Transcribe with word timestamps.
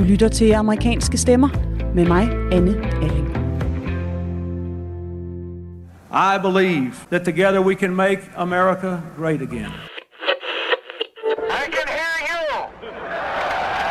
Du 0.00 0.04
lytter 0.04 0.28
til 0.28 0.52
amerikanske 0.52 1.18
stemmer 1.18 1.48
med 1.94 2.04
mig, 2.04 2.22
Anne 2.52 2.74
Alling. 3.02 3.28
I 6.10 6.38
believe 6.42 6.92
that 7.10 7.24
together 7.24 7.60
we 7.60 7.74
can 7.74 7.94
make 7.94 8.18
America 8.36 9.00
great 9.16 9.42
again. 9.42 9.72
I 11.50 11.64
can 11.74 11.88
hear 11.98 12.16
you. 12.30 12.46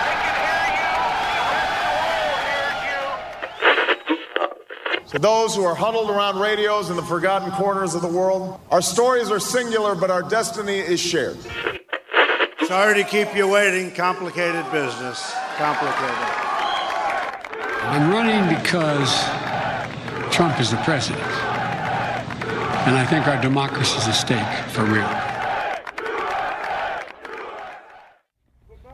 I 0.02 0.14
can 0.24 0.36
hear 0.46 0.66
you. 0.82 0.96
The 1.36 1.52
whole 1.94 2.38
world 2.48 2.78
you. 2.90 3.04
To 5.12 5.20
those 5.20 5.56
who 5.56 5.64
are 5.70 5.76
huddled 5.76 6.10
around 6.10 6.42
radios 6.42 6.90
in 6.90 6.96
the 6.96 7.08
forgotten 7.16 7.52
corners 7.52 7.94
of 7.96 8.02
the 8.02 8.14
world, 8.20 8.60
our 8.72 8.82
stories 8.82 9.30
are 9.32 9.40
singular, 9.40 9.94
but 9.96 10.10
our 10.10 10.24
destiny 10.24 10.80
is 10.94 11.00
shared. 11.00 11.38
Sorry 12.68 13.04
to 13.04 13.10
keep 13.10 13.36
you 13.36 13.48
waiting. 13.48 13.92
Complicated 13.92 14.66
business. 14.72 15.20
Complicated. 15.60 16.16
I'm 17.92 18.08
running 18.10 18.48
because 18.48 19.12
Trump 20.34 20.58
is 20.58 20.72
the 20.72 20.78
president. 20.86 21.22
And 22.88 22.96
I 22.96 23.06
think 23.06 23.28
our 23.28 23.42
democracy 23.42 23.98
is 23.98 24.08
at 24.08 24.14
stake 24.14 24.48
for 24.72 24.86
real. 24.86 25.04
My 25.04 25.10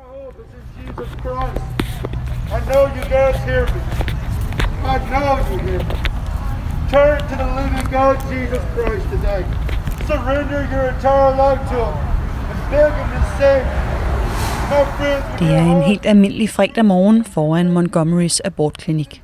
hope 0.09 0.33
is 0.39 0.47
in 0.57 0.63
Jesus 0.87 1.13
Christ. 1.21 1.61
I 2.51 2.59
know 2.67 2.87
you 2.95 3.03
guys 3.11 3.37
hear 3.45 3.67
me. 3.67 3.81
I 4.81 4.97
know 5.13 5.37
you 5.51 5.59
hear 5.70 5.77
me. 5.77 5.97
Turn 6.89 7.20
to 7.29 7.35
the 7.35 7.45
living 7.61 7.87
God, 7.91 8.17
Jesus 8.27 8.63
Christ, 8.73 9.05
today. 9.11 9.45
Surrender 10.07 10.65
your 10.71 10.85
entire 10.85 11.35
life 11.35 11.61
to 11.70 11.75
Him 11.75 11.93
and 12.49 12.59
beg 12.71 12.91
Him 12.91 13.09
to 13.11 13.21
save 13.37 13.67
you. 13.67 13.84
Det 15.39 15.55
er 15.55 15.61
en 15.61 15.81
helt 15.83 16.05
almindelig 16.05 16.49
fredag 16.49 16.85
morgen 16.85 17.26
foran 17.26 17.71
Montgomerys 17.71 18.40
abortklinik. 18.40 19.21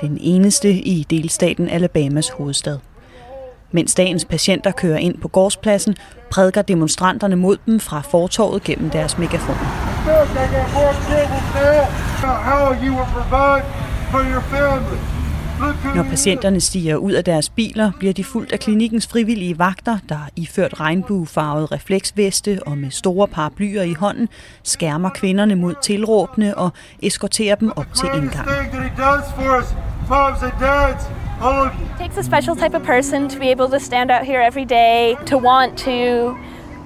Den 0.00 0.18
eneste 0.20 0.72
i 0.72 1.06
delstaten 1.10 1.68
Alabamas 1.68 2.28
hovedstad. 2.28 2.78
Mens 3.72 3.94
dagens 3.94 4.24
patienter 4.24 4.70
kører 4.70 4.98
ind 4.98 5.18
på 5.18 5.28
gårdspladsen, 5.28 5.96
prædiker 6.30 6.62
demonstranterne 6.62 7.36
mod 7.36 7.56
dem 7.66 7.80
fra 7.80 8.00
fortorvet 8.00 8.62
gennem 8.62 8.90
deres 8.90 9.18
megafoner. 9.18 9.58
How 12.24 12.74
you 12.74 12.94
will 12.94 13.06
provide 13.12 13.64
for 14.10 14.18
your 14.32 14.40
family. 14.40 15.09
Når 15.94 16.02
patienterne 16.02 16.60
stiger 16.60 16.96
ud 16.96 17.12
af 17.12 17.24
deres 17.24 17.48
biler, 17.48 17.92
bliver 17.98 18.12
de 18.12 18.24
fuldt 18.24 18.52
af 18.52 18.60
klinikkens 18.60 19.06
frivillige 19.06 19.58
vagter, 19.58 19.98
der 20.08 20.18
iført 20.36 20.80
regnbuefarvet 20.80 21.72
refleksveste 21.72 22.58
og 22.66 22.78
med 22.78 22.90
store 22.90 23.28
paraplyer 23.28 23.82
i 23.82 23.92
hånden, 23.92 24.28
skærmer 24.62 25.10
kvinderne 25.10 25.54
mod 25.54 25.74
tilråbende 25.82 26.54
og 26.54 26.70
eskorterer 27.02 27.54
dem 27.54 27.72
op 27.76 27.86
til 27.94 28.08
indgangen. 28.14 28.54
It 31.40 31.98
takes 31.98 32.18
a 32.18 32.22
special 32.22 32.56
type 32.56 32.76
of 32.76 32.82
person 32.82 33.30
to 33.30 33.38
be 33.38 33.50
able 33.50 33.66
to 33.66 33.78
stand 33.78 34.10
out 34.10 34.26
here 34.26 34.46
every 34.46 34.64
day, 34.64 35.14
to 35.26 35.38
want 35.38 35.78
to 35.78 36.34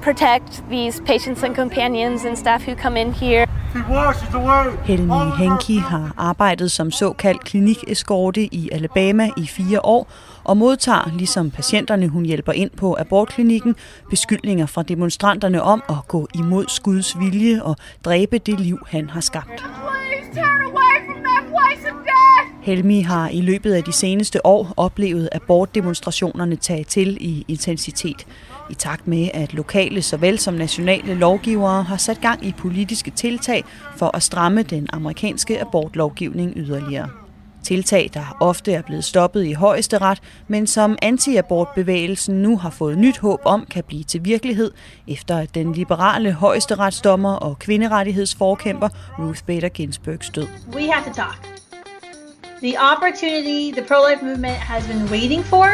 protect 0.02 0.64
these 0.70 1.02
patients 1.06 1.42
and 1.42 1.56
companions 1.56 2.24
and 2.24 2.36
staff 2.36 2.66
who 2.66 2.76
come 2.76 3.00
in 3.00 3.12
here. 3.12 3.46
Helmi 4.84 5.14
Henke 5.38 5.80
har 5.80 6.14
arbejdet 6.16 6.70
som 6.70 6.90
såkaldt 6.90 7.44
klinikeskorte 7.44 8.54
i 8.54 8.68
Alabama 8.72 9.30
i 9.36 9.46
fire 9.46 9.84
år 9.84 10.10
og 10.44 10.56
modtager, 10.56 11.10
ligesom 11.16 11.50
patienterne 11.50 12.08
hun 12.08 12.24
hjælper 12.24 12.52
ind 12.52 12.70
på 12.70 12.96
abortklinikken, 12.98 13.76
beskyldninger 14.10 14.66
fra 14.66 14.82
demonstranterne 14.82 15.62
om 15.62 15.82
at 15.88 16.08
gå 16.08 16.28
imod 16.34 16.82
Guds 16.82 17.18
vilje 17.18 17.62
og 17.62 17.76
dræbe 18.04 18.38
det 18.38 18.60
liv, 18.60 18.78
han 18.86 19.10
har 19.10 19.20
skabt. 19.20 19.64
Helmi 22.62 23.00
har 23.00 23.28
i 23.28 23.40
løbet 23.40 23.74
af 23.74 23.84
de 23.84 23.92
seneste 23.92 24.46
år 24.46 24.74
oplevet 24.76 25.28
abortdemonstrationerne 25.32 26.56
tage 26.56 26.84
til 26.84 27.16
i 27.20 27.44
intensitet, 27.48 28.26
i 28.70 28.74
takt 28.74 29.06
med 29.06 29.28
at 29.34 29.54
lokale 29.54 30.02
såvel 30.02 30.38
som 30.38 30.54
nationale 30.54 31.14
lovgivere 31.14 31.82
har 31.82 31.96
sat 31.96 32.20
gang 32.20 32.46
i 32.46 32.52
politiske 32.58 33.10
tiltag 33.10 33.64
for 33.96 34.16
at 34.16 34.22
stramme 34.22 34.62
den 34.62 34.86
amerikanske 34.92 35.60
abortlovgivning 35.60 36.52
yderligere. 36.56 37.08
Tiltag, 37.64 38.10
der 38.14 38.36
ofte 38.40 38.72
er 38.72 38.82
blevet 38.82 39.04
stoppet 39.04 39.44
i 39.44 39.52
højesteret, 39.52 40.20
men 40.48 40.66
som 40.66 40.98
antiabortbevægelsen 41.02 42.42
nu 42.42 42.58
har 42.58 42.70
fået 42.70 42.98
nyt 42.98 43.18
håb 43.18 43.40
om 43.44 43.66
kan 43.70 43.84
blive 43.84 44.04
til 44.04 44.24
virkelighed, 44.24 44.70
efter 45.08 45.38
at 45.38 45.54
den 45.54 45.72
liberale 45.72 46.32
højesteretsdommer 46.32 47.32
og 47.32 47.58
kvinderettighedsforkæmper 47.58 48.88
Ruth 49.18 49.40
Bader 49.46 49.68
Ginsburgs 49.68 50.30
død. 50.30 50.46
We 50.74 50.92
have 50.92 51.04
to 51.06 51.12
talk. 51.12 51.48
The 52.62 52.76
opportunity 52.92 53.72
the 53.72 53.84
pro 53.88 53.94
life 54.10 54.24
movement 54.24 54.56
has 54.56 54.86
been 54.86 55.10
waiting 55.10 55.44
for 55.44 55.66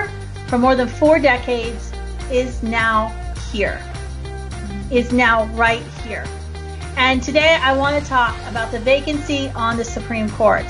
for 0.49 0.57
more 0.57 0.75
than 0.75 0.89
four 0.89 1.15
decades 1.15 2.00
is 2.31 2.63
now 2.63 3.09
here. 3.53 3.81
Is 4.91 5.13
now 5.13 5.47
right 5.47 5.83
here. 6.05 6.25
And 6.97 7.23
today 7.23 7.59
I 7.63 7.77
want 7.77 8.03
to 8.03 8.09
talk 8.09 8.37
about 8.49 8.73
the 8.73 8.79
vacancy 8.81 9.49
on 9.55 9.77
the 9.77 9.85
Supreme 9.85 10.29
Court. 10.31 10.67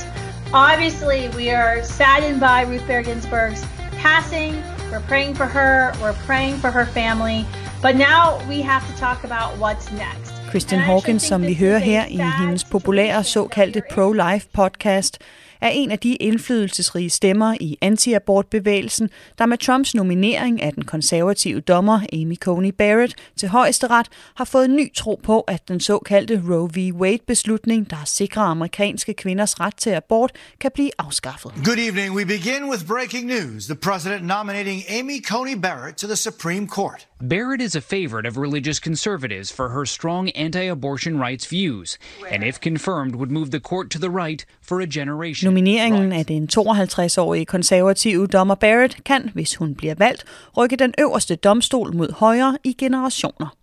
Obviously, 0.52 1.28
we 1.30 1.50
are 1.50 1.82
saddened 1.82 2.40
by 2.40 2.62
Ruth 2.62 2.86
Bader 2.86 3.02
Ginsburg's 3.02 3.64
passing. 3.98 4.62
We're 4.90 5.00
praying 5.00 5.34
for 5.34 5.46
her, 5.46 5.92
we're 6.00 6.14
praying 6.26 6.56
for 6.56 6.70
her 6.70 6.86
family. 6.86 7.46
But 7.82 7.96
now 7.96 8.44
we 8.48 8.60
have 8.60 8.86
to 8.92 8.96
talk 9.00 9.24
about 9.24 9.56
what's 9.58 9.90
next. 9.92 10.32
Kristen 10.50 10.78
And 10.78 10.82
I 10.82 10.84
actually 10.84 10.94
Hawkins, 10.94 11.22
som 11.22 11.42
vi 11.42 11.54
hører 11.54 11.78
her 11.78 12.04
i 12.06 12.16
hendes 12.16 12.64
populære 12.64 13.22
såkaldte 13.24 13.82
pro-life 13.90 14.46
podcast, 14.52 15.18
er 15.60 15.68
en 15.68 15.90
af 15.90 15.98
de 15.98 16.14
indflydelsesrige 16.14 17.10
stemmer 17.10 17.56
i 17.60 17.78
antiabortbevægelsen, 17.80 19.10
der 19.38 19.46
med 19.46 19.58
Trumps 19.58 19.94
nominering 19.94 20.62
af 20.62 20.72
den 20.72 20.84
konservative 20.84 21.60
dommer 21.60 22.00
Amy 22.12 22.36
Coney 22.36 22.70
Barrett 22.70 23.14
til 23.36 23.48
højesteret 23.48 24.06
har 24.34 24.44
fået 24.44 24.70
ny 24.70 24.94
tro 24.94 25.20
på, 25.22 25.40
at 25.40 25.68
den 25.68 25.80
såkaldte 25.80 26.42
Roe 26.48 26.70
v. 26.74 26.94
Wade-beslutning, 26.94 27.90
der 27.90 28.04
sikrer 28.04 28.42
amerikanske 28.42 29.14
kvinders 29.14 29.60
ret 29.60 29.76
til 29.76 29.90
abort, 29.90 30.32
kan 30.60 30.70
blive 30.74 30.90
afskaffet. 30.98 31.52
Good 31.64 31.78
evening. 31.78 32.14
We 32.14 32.24
begin 32.24 32.70
with 32.70 32.86
breaking 32.86 33.26
news. 33.26 33.64
The 33.66 33.74
president 33.74 34.22
nominating 34.22 34.82
Amy 34.98 35.24
Coney 35.24 35.56
Barrett 35.62 35.96
to 35.96 36.06
the 36.06 36.16
Supreme 36.16 36.68
Court. 36.68 37.09
Barrett 37.28 37.60
is 37.60 37.76
a 37.76 37.80
favorite 37.80 38.24
of 38.24 38.38
religious 38.38 38.78
conservatives 38.78 39.52
for 39.52 39.68
her 39.68 39.84
strong 39.84 40.30
anti 40.30 40.64
abortion 40.70 41.20
rights 41.20 41.46
views, 41.46 41.98
and 42.30 42.42
if 42.42 42.58
confirmed, 42.58 43.14
would 43.14 43.30
move 43.30 43.50
the 43.50 43.60
court 43.60 43.90
to 43.90 43.98
the 43.98 44.08
right 44.08 44.46
for 44.62 44.80
a 44.80 44.86
generation. 44.86 45.46
Nomineringen 45.46 46.12
af 46.12 46.26
den 46.26 46.48
52-årige 46.52 47.44
konservative 47.44 48.26
dommer 48.26 48.54
Barrett 48.54 49.04
kan, 49.04 49.30
hvis 49.34 49.56
hun 49.56 49.74
bliver 49.74 49.94
valgt, 49.98 50.24
rykke 50.56 50.76
den 50.76 50.94
øverste 50.98 51.36
domstol 51.36 51.96
mod 51.96 52.12
højre 52.12 52.58
i 52.64 52.72
generationer. 52.72 53.56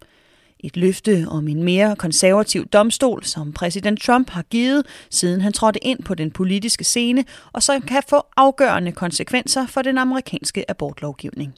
Et 0.59 0.77
løfte 0.77 1.25
om 1.27 1.47
en 1.47 1.63
mere 1.63 1.95
konservativ 1.95 2.65
domstol, 2.65 3.23
som 3.23 3.53
præsident 3.53 4.01
Trump 4.01 4.29
har 4.29 4.41
givet, 4.43 4.85
siden 5.09 5.41
han 5.41 5.53
trådte 5.53 5.83
ind 5.83 6.03
på 6.03 6.15
den 6.15 6.31
politiske 6.31 6.83
scene, 6.83 7.25
og 7.53 7.63
som 7.63 7.81
kan 7.81 8.01
få 8.09 8.21
afgørende 8.37 8.91
konsekvenser 8.91 9.67
for 9.67 9.81
den 9.81 9.97
amerikanske 9.97 10.71
abortlovgivning. 10.71 11.53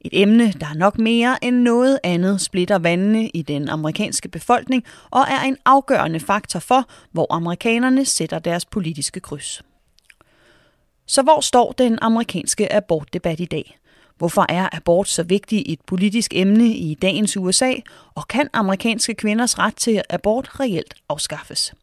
Et 0.00 0.22
emne, 0.22 0.52
der 0.52 0.74
nok 0.74 0.98
mere 0.98 1.44
end 1.44 1.56
noget 1.56 1.98
andet 2.04 2.40
splitter 2.40 2.78
vandene 2.78 3.28
i 3.28 3.42
den 3.42 3.68
amerikanske 3.68 4.28
befolkning 4.28 4.84
og 5.10 5.20
er 5.20 5.40
en 5.40 5.56
afgørende 5.64 6.20
faktor 6.20 6.58
for, 6.60 6.88
hvor 7.12 7.26
amerikanerne 7.30 8.04
sætter 8.04 8.38
deres 8.38 8.64
politiske 8.64 9.20
kryds. 9.20 9.62
Så 11.06 11.22
hvor 11.22 11.40
står 11.40 11.72
den 11.72 11.98
amerikanske 12.02 12.72
abortdebat 12.72 13.40
i 13.40 13.44
dag? 13.44 13.78
Hvorfor 14.18 14.46
er 14.48 14.68
abort 14.72 15.08
så 15.08 15.22
vigtig 15.22 15.64
et 15.66 15.80
politisk 15.86 16.32
emne 16.34 16.66
i 16.66 16.94
dagens 16.94 17.36
USA, 17.36 17.72
og 18.14 18.28
kan 18.28 18.48
amerikanske 18.52 19.14
kvinders 19.14 19.58
ret 19.58 19.76
til 19.76 20.02
abort 20.10 20.60
reelt 20.60 20.94
afskaffes? 21.08 21.74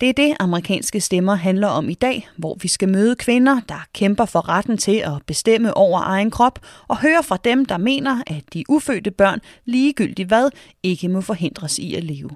Det 0.00 0.08
er 0.08 0.12
det, 0.12 0.36
amerikanske 0.40 1.00
stemmer 1.00 1.34
handler 1.34 1.68
om 1.68 1.88
i 1.88 1.94
dag, 1.94 2.28
hvor 2.36 2.56
vi 2.62 2.68
skal 2.68 2.88
møde 2.88 3.16
kvinder, 3.16 3.60
der 3.68 3.86
kæmper 3.94 4.24
for 4.24 4.48
retten 4.48 4.78
til 4.78 4.96
at 4.96 5.12
bestemme 5.26 5.76
over 5.76 6.00
egen 6.00 6.30
krop, 6.30 6.58
og 6.88 7.00
høre 7.00 7.22
fra 7.22 7.38
dem, 7.44 7.66
der 7.66 7.78
mener, 7.78 8.22
at 8.26 8.44
de 8.52 8.64
ufødte 8.68 9.10
børn, 9.10 9.40
ligegyldigt 9.64 10.28
hvad, 10.28 10.50
ikke 10.82 11.08
må 11.08 11.20
forhindres 11.20 11.78
i 11.78 11.94
at 11.94 12.04
leve. 12.04 12.30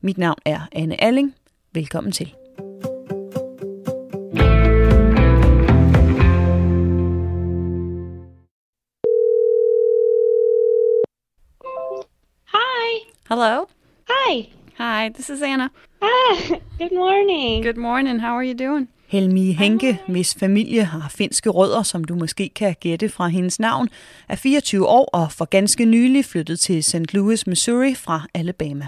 Mit 0.00 0.18
navn 0.18 0.38
er 0.44 0.60
Anne 0.72 1.04
Alling. 1.04 1.34
Velkommen 1.72 2.12
til. 2.12 2.34
Hi. 12.46 13.12
Hello. 13.28 13.64
Hi. 14.08 14.61
Hi, 14.82 15.08
this 15.08 15.30
is 15.30 15.42
Anna. 15.42 15.70
Ah, 16.00 16.36
good 16.78 16.92
morning. 16.92 17.62
Good 17.62 17.76
morning. 17.76 18.18
How 18.20 18.36
are 18.36 18.44
you 18.44 18.54
doing? 18.54 18.88
Helmi 19.06 19.52
Henke, 19.52 19.98
hvis 20.08 20.34
familie 20.34 20.84
har 20.84 21.08
finske 21.08 21.50
rødder, 21.50 21.82
som 21.82 22.04
du 22.04 22.14
måske 22.14 22.48
kan 22.48 22.76
gætte 22.80 23.08
fra 23.08 23.28
hendes 23.28 23.60
navn, 23.60 23.88
er 24.28 24.36
24 24.36 24.86
år 24.86 25.08
og 25.12 25.32
for 25.32 25.44
ganske 25.44 25.84
nylig 25.84 26.24
flyttet 26.24 26.60
til 26.60 26.84
St. 26.84 27.14
Louis, 27.14 27.46
Missouri 27.46 27.94
fra 27.94 28.26
Alabama. 28.34 28.86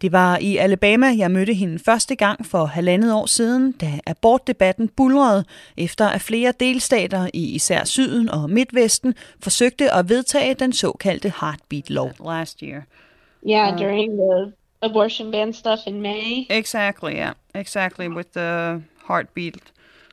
Det 0.00 0.12
var 0.12 0.38
i 0.38 0.56
Alabama, 0.56 1.06
jeg 1.16 1.30
mødte 1.30 1.54
hende 1.54 1.78
første 1.78 2.16
gang 2.16 2.46
for 2.46 2.64
halvandet 2.64 3.12
år 3.12 3.26
siden, 3.26 3.72
da 3.72 3.98
abortdebatten 4.06 4.88
bulrede, 4.88 5.44
efter 5.76 6.08
at 6.08 6.20
flere 6.20 6.52
delstater 6.60 7.28
i 7.34 7.54
især 7.54 7.84
syden 7.84 8.28
og 8.28 8.50
midtvesten 8.50 9.14
forsøgte 9.40 9.92
at 9.92 10.08
vedtage 10.08 10.54
den 10.54 10.72
såkaldte 10.72 11.32
heartbeat 11.40 11.90
law. 11.90 12.08
Last 12.24 12.60
year. 12.60 12.80
Yeah, 13.48 13.74
uh, 13.74 13.78
during 13.78 14.12
the 14.12 14.52
abortion 14.82 15.30
ban 15.30 15.52
stuff 15.52 15.86
in 15.86 16.00
May. 16.00 16.46
Exactly, 16.50 17.14
yeah. 17.14 17.32
Exactly, 17.54 18.08
with 18.08 18.32
the 18.32 18.82
heartbeat 19.08 19.56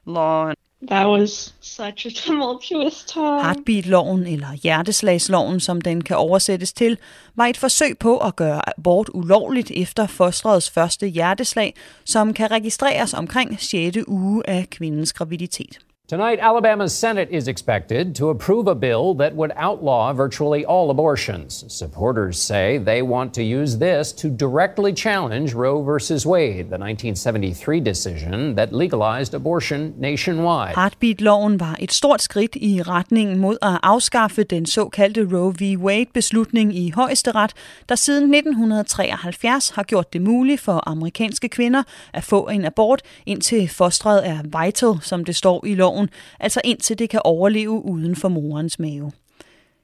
law. 0.06 0.54
That 0.88 1.06
was 1.06 1.54
such 1.62 2.06
a 2.06 2.12
tumultuous 2.26 3.04
time. 3.04 3.44
Heartbeat-loven, 3.44 4.28
eller 4.28 4.54
hjerteslagsloven, 4.54 5.60
som 5.60 5.82
den 5.82 6.02
kan 6.02 6.18
oversættes 6.18 6.74
til, 6.74 6.98
var 7.36 7.46
et 7.46 7.58
forsøg 7.58 7.98
på 7.98 8.18
at 8.18 8.36
gøre 8.36 8.70
abort 8.70 9.10
ulovligt 9.14 9.72
efter 9.72 10.08
fosterets 10.08 10.70
første 10.70 11.08
hjerteslag, 11.08 11.76
som 12.06 12.34
kan 12.34 12.52
registreres 12.52 13.14
omkring 13.14 13.62
6. 13.62 13.98
uge 14.08 14.50
af 14.50 14.70
kvindens 14.70 15.14
graviditet. 15.14 15.80
Tonight, 16.14 16.38
Alabama's 16.42 16.94
Senate 16.96 17.30
is 17.32 17.48
expected 17.48 18.14
to 18.18 18.30
approve 18.30 18.68
a 18.68 18.76
bill 18.76 19.16
that 19.16 19.36
would 19.36 19.52
outlaw 19.56 20.14
virtually 20.14 20.64
all 20.64 20.92
abortions. 20.92 21.66
Supporters 21.68 22.38
say 22.38 22.78
they 22.78 23.02
want 23.02 23.34
to 23.34 23.42
use 23.42 23.80
this 23.80 24.14
to 24.14 24.28
directly 24.30 24.94
challenge 24.94 25.56
Roe 25.56 25.82
v. 25.82 25.90
Wade, 26.24 26.70
the 26.70 26.78
1973 26.78 27.80
decision 27.80 28.56
that 28.56 28.72
legalized 28.72 29.34
abortion 29.34 29.96
nationwide. 29.98 30.76
Heartbeat-loven 30.76 31.60
var 31.60 31.78
et 31.80 31.92
stort 31.92 32.22
skridt 32.22 32.56
i 32.56 32.82
retningen 32.82 33.40
mod 33.40 33.58
at 33.62 33.80
afskaffe 33.84 34.44
den 34.44 34.66
såkaldte 34.66 35.28
Roe 35.34 35.54
v. 35.60 35.78
Wade-beslutning 35.78 36.76
i 36.76 36.92
højesteret, 36.92 37.54
der 37.90 37.96
siden 37.96 38.34
1973 38.34 39.70
har 39.70 39.84
gjort 39.84 40.14
det 40.14 40.22
muligt 40.22 40.62
for 40.62 40.90
amerikanske 40.90 41.50
kvinder 41.50 41.84
at 42.14 42.24
få 42.24 42.48
en 42.48 42.66
abort, 42.66 43.02
indtil 43.26 43.70
fostret 43.70 44.28
er 44.28 44.64
vital, 44.64 45.02
som 45.02 45.26
det 45.26 45.36
står 45.36 45.66
i 45.66 45.76
loven 45.76 46.03
loven, 46.04 46.10
altså 46.40 46.62
indtil 46.64 47.00
det 47.00 47.10
kan 47.10 47.22
overleve 47.24 47.86
uden 47.86 48.16
for 48.16 48.30
morens 48.30 48.80
mave. 48.80 49.12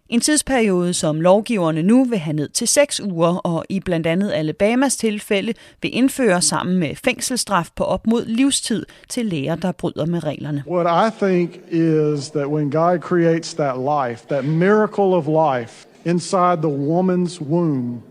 En 0.10 0.21
tidsperiode, 0.21 0.94
som 0.94 1.21
lovgiverne 1.21 1.81
nu 1.81 2.04
vil 2.04 2.18
have 2.18 2.33
ned 2.33 2.50
til 2.50 2.68
6 2.68 3.00
uger, 3.00 3.36
og 3.36 3.66
i 3.69 3.80
blandt 3.80 4.07
andet 4.07 4.31
Alabamas 4.31 4.95
tilfælde 4.95 5.54
vil 5.81 5.95
indføre 5.95 6.42
sammen 6.42 6.77
med 6.77 6.95
fængselsstraf 6.95 7.69
på 7.75 7.83
op 7.83 8.07
mod 8.07 8.25
livstid 8.25 8.86
til 9.10 9.25
læger, 9.25 9.56
der 9.56 9.71
bryder 9.71 10.06
med 10.06 10.24
reglerne. 10.24 10.63
What 10.68 10.88
I 11.07 11.25
think 11.25 11.51
is 11.71 12.30
that 12.30 12.48
when 12.48 12.71
God 12.71 13.00
creates 13.00 13.54
that 13.54 13.75
life, 13.77 14.27
that 14.27 14.45
miracle 14.45 15.13
of 15.13 15.27
life 15.27 15.88
inside 16.06 16.57
the 16.57 16.75
woman's 16.92 17.42
womb, 17.42 18.01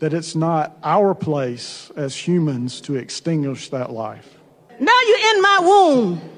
that 0.00 0.12
it's 0.12 0.38
not 0.38 0.66
our 0.84 1.14
place 1.14 1.92
as 1.96 2.26
humans 2.26 2.80
to 2.80 2.94
extinguish 2.94 3.68
that 3.70 3.90
life. 3.90 4.28
Now 4.80 5.00
you're 5.08 5.26
in 5.34 5.42
my 5.42 5.58
womb. 5.70 6.37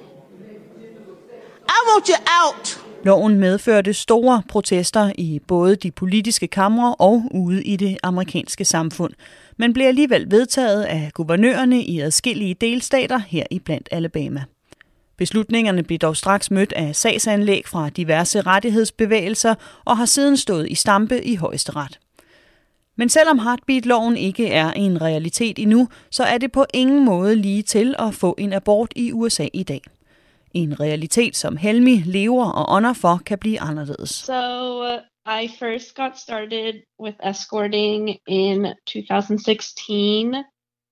I 1.81 1.83
want 1.93 2.09
you 2.09 2.17
out. 2.45 2.85
Loven 3.05 3.39
medførte 3.39 3.95
store 3.95 4.43
protester 4.49 5.13
i 5.19 5.41
både 5.47 5.77
de 5.77 5.91
politiske 5.91 6.47
kamre 6.47 6.95
og 6.95 7.23
ude 7.31 7.65
i 7.65 7.77
det 7.77 7.99
amerikanske 8.03 8.65
samfund, 8.65 9.13
men 9.57 9.73
blev 9.73 9.87
alligevel 9.87 10.31
vedtaget 10.31 10.83
af 10.83 11.11
guvernørerne 11.15 11.83
i 11.83 12.01
adskillige 12.01 12.55
delstater 12.55 13.19
her 13.19 13.45
i 13.51 13.59
blandt 13.59 13.89
Alabama. 13.93 14.45
Beslutningerne 15.17 15.83
blev 15.83 15.99
dog 15.99 16.17
straks 16.17 16.51
mødt 16.51 16.73
af 16.73 16.97
sagsanlæg 16.97 17.63
fra 17.67 17.89
diverse 17.89 18.41
rettighedsbevægelser 18.41 19.55
og 19.85 19.97
har 19.97 20.07
siden 20.07 20.37
stået 20.37 20.71
i 20.71 20.75
stampe 20.75 21.25
i 21.25 21.35
højesteret. 21.37 21.99
Men 22.97 23.09
selvom 23.09 23.39
Heartbeat-loven 23.39 24.17
ikke 24.17 24.49
er 24.49 24.71
en 24.73 25.03
realitet 25.03 25.59
endnu, 25.59 25.89
så 26.11 26.25
er 26.25 26.39
det 26.39 26.53
på 26.53 26.67
ingen 26.75 27.05
måde 27.05 27.37
lige 27.37 27.63
til 27.63 27.95
at 27.99 28.15
få 28.15 28.35
en 28.39 28.53
abort 28.53 28.93
i 28.97 29.13
USA 29.13 29.49
i 29.53 29.63
dag. 29.63 29.83
En 30.55 30.81
realitet, 30.81 31.37
som 31.37 31.57
Helmi 31.57 32.03
lever 32.07 32.51
og 32.51 32.75
ånder 32.77 32.93
for, 32.93 33.21
kan 33.27 33.39
blive 33.39 33.61
anderledes. 33.61 34.11
So 34.11 34.83
uh, 34.83 34.99
I 35.27 35.49
first 35.59 35.95
got 35.95 36.19
started 36.19 36.83
with 36.99 37.15
escorting 37.23 38.19
in 38.27 38.75
2016 38.87 40.45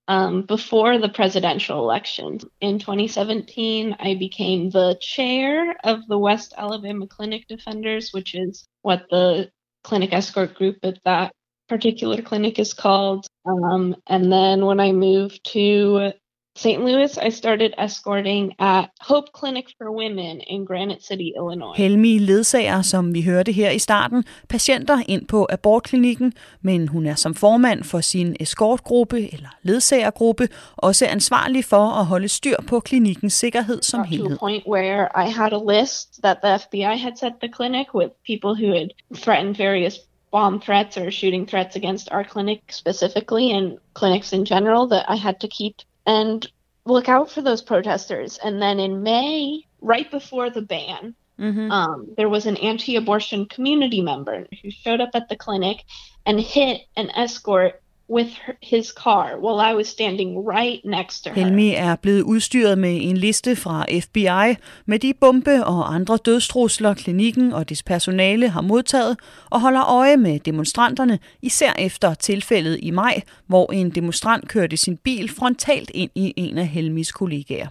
um, 0.09 0.43
before 0.43 0.99
the 0.99 1.09
presidential 1.09 1.79
election. 1.79 2.39
In 2.61 2.79
2017, 2.79 3.97
I 3.99 4.15
became 4.15 4.71
the 4.71 4.97
chair 5.01 5.77
of 5.85 5.99
the 6.09 6.19
West 6.19 6.55
Alabama 6.57 7.07
Clinic 7.07 7.47
Defenders, 7.49 8.13
which 8.13 8.35
is 8.35 8.65
what 8.83 9.07
the 9.11 9.51
clinic 9.85 10.13
escort 10.13 10.55
group 10.55 10.77
at 10.83 10.99
that 11.05 11.33
particular 11.69 12.23
clinic 12.23 12.59
is 12.59 12.75
called. 12.75 13.27
Um, 13.45 13.97
and 14.07 14.33
then 14.33 14.65
when 14.65 14.81
I 14.81 14.93
moved 14.93 15.45
to 15.53 16.13
St. 16.59 16.85
Louis, 16.85 17.19
I 17.19 17.31
started 17.31 17.73
escorting 17.79 18.53
at 18.59 18.91
Hope 19.01 19.33
Clinic 19.33 19.67
for 19.79 19.93
Women 19.93 20.41
in 20.41 20.65
Granite 20.65 21.05
City, 21.05 21.33
Illinois. 21.37 21.75
Helmi 21.77 22.19
ledsager, 22.19 22.83
som 22.83 23.15
vi 23.15 23.23
hørte 23.23 23.53
her 23.53 23.71
i 23.71 23.79
starten, 23.79 24.25
patienter 24.49 25.03
ind 25.09 25.27
på 25.27 25.47
abortklinikken, 25.51 26.33
men 26.63 26.89
hun 26.89 27.07
er 27.07 27.15
som 27.15 27.35
formand 27.35 27.85
for 27.85 28.01
sin 28.01 28.37
eskortgruppe 28.41 29.33
eller 29.33 29.49
ledsagergruppe 29.63 30.49
også 30.77 31.07
ansvarlig 31.07 31.65
for 31.65 32.01
at 32.01 32.07
holde 32.07 32.29
styr 32.29 32.57
på 32.69 32.81
klinikkens 32.81 33.33
sikkerhed 33.33 33.83
som 33.83 34.05
helhed. 34.05 34.29
To 34.29 34.35
a 34.35 34.39
point 34.39 34.65
where 34.67 35.27
I 35.27 35.31
had 35.31 35.53
a 35.53 35.63
list 35.79 36.23
that 36.23 36.37
the 36.43 36.59
FBI 36.59 36.97
had 36.97 37.13
set 37.17 37.33
the 37.41 37.53
clinic 37.57 37.95
with 37.95 38.11
people 38.27 38.55
who 38.57 38.79
had 38.79 38.89
threatened 39.15 39.57
various 39.57 39.95
bomb 40.33 40.61
threats 40.61 40.97
or 40.97 41.11
shooting 41.11 41.49
threats 41.49 41.77
against 41.77 42.09
our 42.13 42.25
clinic 42.25 42.61
specifically 42.71 43.51
and 43.57 43.79
clinics 43.95 44.33
in 44.33 44.45
general 44.45 44.89
that 44.89 45.05
I 45.09 45.17
had 45.17 45.41
to 45.41 45.49
keep 45.49 45.75
and 46.09 46.51
look 46.87 47.09
out 47.09 47.31
for 47.31 47.43
those 47.43 47.61
protesters. 47.61 48.39
And 48.43 48.61
then 48.61 48.81
in 48.81 49.03
May, 49.03 49.67
right 49.83 50.11
before 50.11 50.49
the 50.49 50.63
ban, 50.63 51.15
mm-hmm. 51.39 51.71
um, 51.71 52.09
there 52.17 52.31
was 52.31 52.47
an 52.47 52.57
anti 52.57 52.97
abortion 52.97 53.45
community 53.47 54.01
member 54.01 54.47
who 54.63 54.71
showed 54.71 55.03
up 55.03 55.11
at 55.13 55.29
the 55.29 55.37
clinic 55.37 55.85
and 56.25 56.41
hit 56.41 56.81
an 56.97 57.11
escort 57.11 57.83
with 58.11 58.29
his 58.63 58.87
car 58.87 59.37
while 59.43 59.73
I 59.73 59.75
was 59.75 59.89
standing 59.89 60.49
right 60.49 60.85
next 60.85 61.25
to 61.25 61.31
her. 61.31 61.45
Helmi 61.45 61.75
er 61.75 61.97
blevet 61.97 62.23
udstyret 62.23 62.79
med 62.79 62.99
en 63.03 63.17
liste 63.17 63.57
fra 63.57 63.85
FBI 64.01 64.57
med 64.87 64.99
de 64.99 65.15
bombe 65.15 65.65
og 65.65 65.95
andre 65.95 66.17
dødstrusler, 66.17 66.95
klinikken 66.95 67.53
og 67.53 67.69
dets 67.69 67.83
personale 67.83 68.49
har 68.49 68.61
modtaget 68.61 69.17
og 69.51 69.61
holder 69.61 69.85
øje 69.85 70.17
med 70.17 70.39
demonstranterne, 70.39 71.19
især 71.43 71.73
efter 71.79 72.15
tilfældet 72.15 72.79
i 72.83 72.91
maj, 72.91 73.23
hvor 73.47 73.73
en 73.73 73.91
demonstrant 73.91 74.49
kørte 74.49 74.77
sin 74.77 74.97
bil 74.97 75.31
frontalt 75.31 75.91
ind 75.95 76.11
i 76.15 76.35
en 76.37 76.59
af 76.59 76.67
Helmis 76.67 77.13
kollegaer. 77.13 77.69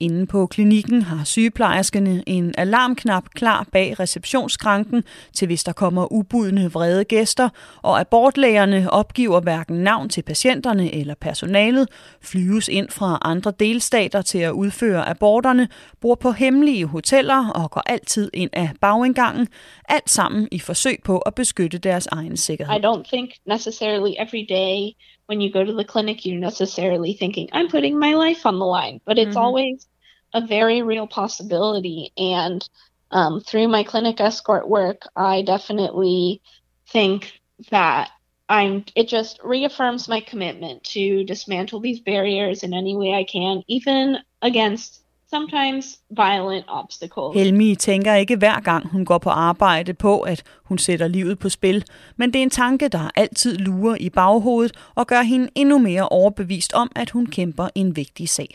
Inde 0.00 0.26
på 0.26 0.46
klinikken 0.46 1.02
har 1.02 1.24
sygeplejerskerne 1.24 2.22
en 2.26 2.54
alarmknap 2.58 3.24
klar 3.34 3.66
bag 3.72 4.00
receptionsskranken 4.00 5.04
til 5.32 5.46
hvis 5.46 5.64
der 5.64 5.72
kommer 5.72 6.12
ubudne 6.12 6.72
vrede 6.72 7.04
gæster, 7.04 7.48
og 7.82 8.00
abortlægerne 8.00 8.90
opgiver 8.90 9.40
hverken 9.40 9.76
navn 9.76 10.08
til 10.08 10.22
patienterne 10.22 10.94
eller 10.94 11.14
personalet, 11.14 11.88
flyves 12.22 12.68
ind 12.68 12.90
fra 12.90 13.18
andre 13.22 13.52
delstater 13.58 14.22
til 14.22 14.38
at 14.38 14.50
udføre 14.50 15.08
aborterne, 15.08 15.68
bor 16.00 16.14
på 16.14 16.32
hemmelige 16.32 16.86
hoteller 16.86 17.50
og 17.50 17.70
går 17.70 17.82
altid 17.86 18.30
ind 18.34 18.50
af 18.52 18.70
bagindgangen, 18.80 19.48
alt 19.88 20.10
sammen 20.10 20.48
i 20.52 20.58
forsøg 20.58 20.98
på 21.04 21.18
at 21.18 21.34
beskytte 21.34 21.78
deres 21.78 22.06
egen 22.06 22.36
sikkerhed. 22.36 22.74
I 22.74 22.86
don't 22.86 23.08
think 23.08 23.30
necessarily 23.46 24.14
every 24.18 24.46
day 24.48 24.92
when 25.26 25.40
you 25.40 25.50
go 25.50 25.64
to 25.64 25.72
the 25.72 25.84
clinic, 25.84 26.26
you're 26.26 26.38
necessarily 26.38 27.14
thinking, 27.14 27.48
I'm 27.52 27.68
putting 27.68 27.98
my 27.98 28.14
life 28.14 28.46
on 28.46 28.58
the 28.58 28.66
line, 28.66 29.00
but 29.04 29.18
it's 29.18 29.30
mm-hmm. 29.30 29.38
always 29.38 29.86
a 30.32 30.46
very 30.46 30.82
real 30.82 31.06
possibility. 31.06 32.12
And 32.16 32.66
um, 33.10 33.40
through 33.40 33.68
my 33.68 33.84
clinic 33.84 34.20
escort 34.20 34.68
work, 34.68 35.02
I 35.16 35.42
definitely 35.42 36.42
think 36.88 37.40
that 37.70 38.10
I'm 38.48 38.84
it 38.94 39.08
just 39.08 39.40
reaffirms 39.42 40.08
my 40.08 40.20
commitment 40.20 40.84
to 40.84 41.24
dismantle 41.24 41.80
these 41.80 42.00
barriers 42.00 42.62
in 42.62 42.74
any 42.74 42.96
way 42.96 43.14
I 43.14 43.24
can, 43.24 43.62
even 43.68 44.18
against 44.42 45.03
sometimes 45.34 45.98
violent 46.10 46.64
obstacles. 46.68 47.34
Helmi 47.34 47.74
tænker 47.74 48.14
ikke 48.14 48.36
hver 48.36 48.60
gang 48.60 48.88
hun 48.88 49.04
går 49.04 49.18
på 49.18 49.30
arbejde 49.30 49.94
på, 49.94 50.20
at 50.20 50.42
hun 50.64 50.78
sætter 50.78 51.08
livet 51.08 51.38
på 51.38 51.48
spil, 51.48 51.84
men 52.16 52.32
det 52.32 52.38
er 52.38 52.42
en 52.42 52.50
tanke, 52.50 52.88
der 52.88 53.10
altid 53.16 53.56
lurer 53.56 53.96
i 54.00 54.10
baghovedet 54.10 54.72
og 54.94 55.06
gør 55.06 55.22
hende 55.22 55.48
endnu 55.54 55.78
mere 55.78 56.08
overbevist 56.08 56.72
om, 56.72 56.90
at 56.96 57.10
hun 57.10 57.26
kæmper 57.26 57.68
en 57.74 57.96
vigtig 57.96 58.28
sag. 58.28 58.48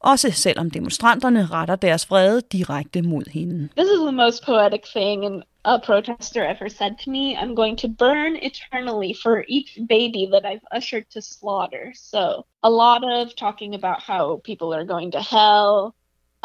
også 0.00 0.30
selvom 0.30 0.70
demonstranterne 0.70 1.46
retter 1.46 1.76
deres 1.76 2.10
vrede 2.10 2.40
direkte 2.40 3.02
mod 3.02 3.32
hende. 3.32 3.68
This 3.76 3.90
is 3.90 4.00
the 4.00 4.12
most 4.12 4.46
poetic 4.46 4.84
thing 4.96 5.24
and 5.26 5.42
a 5.64 5.78
protester 5.78 6.42
ever 6.44 6.68
said 6.68 6.92
to 7.04 7.10
me. 7.10 7.36
I'm 7.36 7.54
going 7.54 7.78
to 7.78 7.88
burn 7.88 8.36
eternally 8.50 9.14
for 9.22 9.44
each 9.48 9.78
baby 9.88 10.22
that 10.32 10.44
I've 10.50 10.66
ushered 10.78 11.06
to 11.14 11.20
slaughter. 11.20 11.84
So 11.94 12.22
a 12.62 12.70
lot 12.70 13.02
of 13.04 13.36
talking 13.36 13.74
about 13.74 14.00
how 14.02 14.40
people 14.44 14.74
are 14.74 14.84
going 14.84 15.10
to 15.12 15.20
hell. 15.20 15.94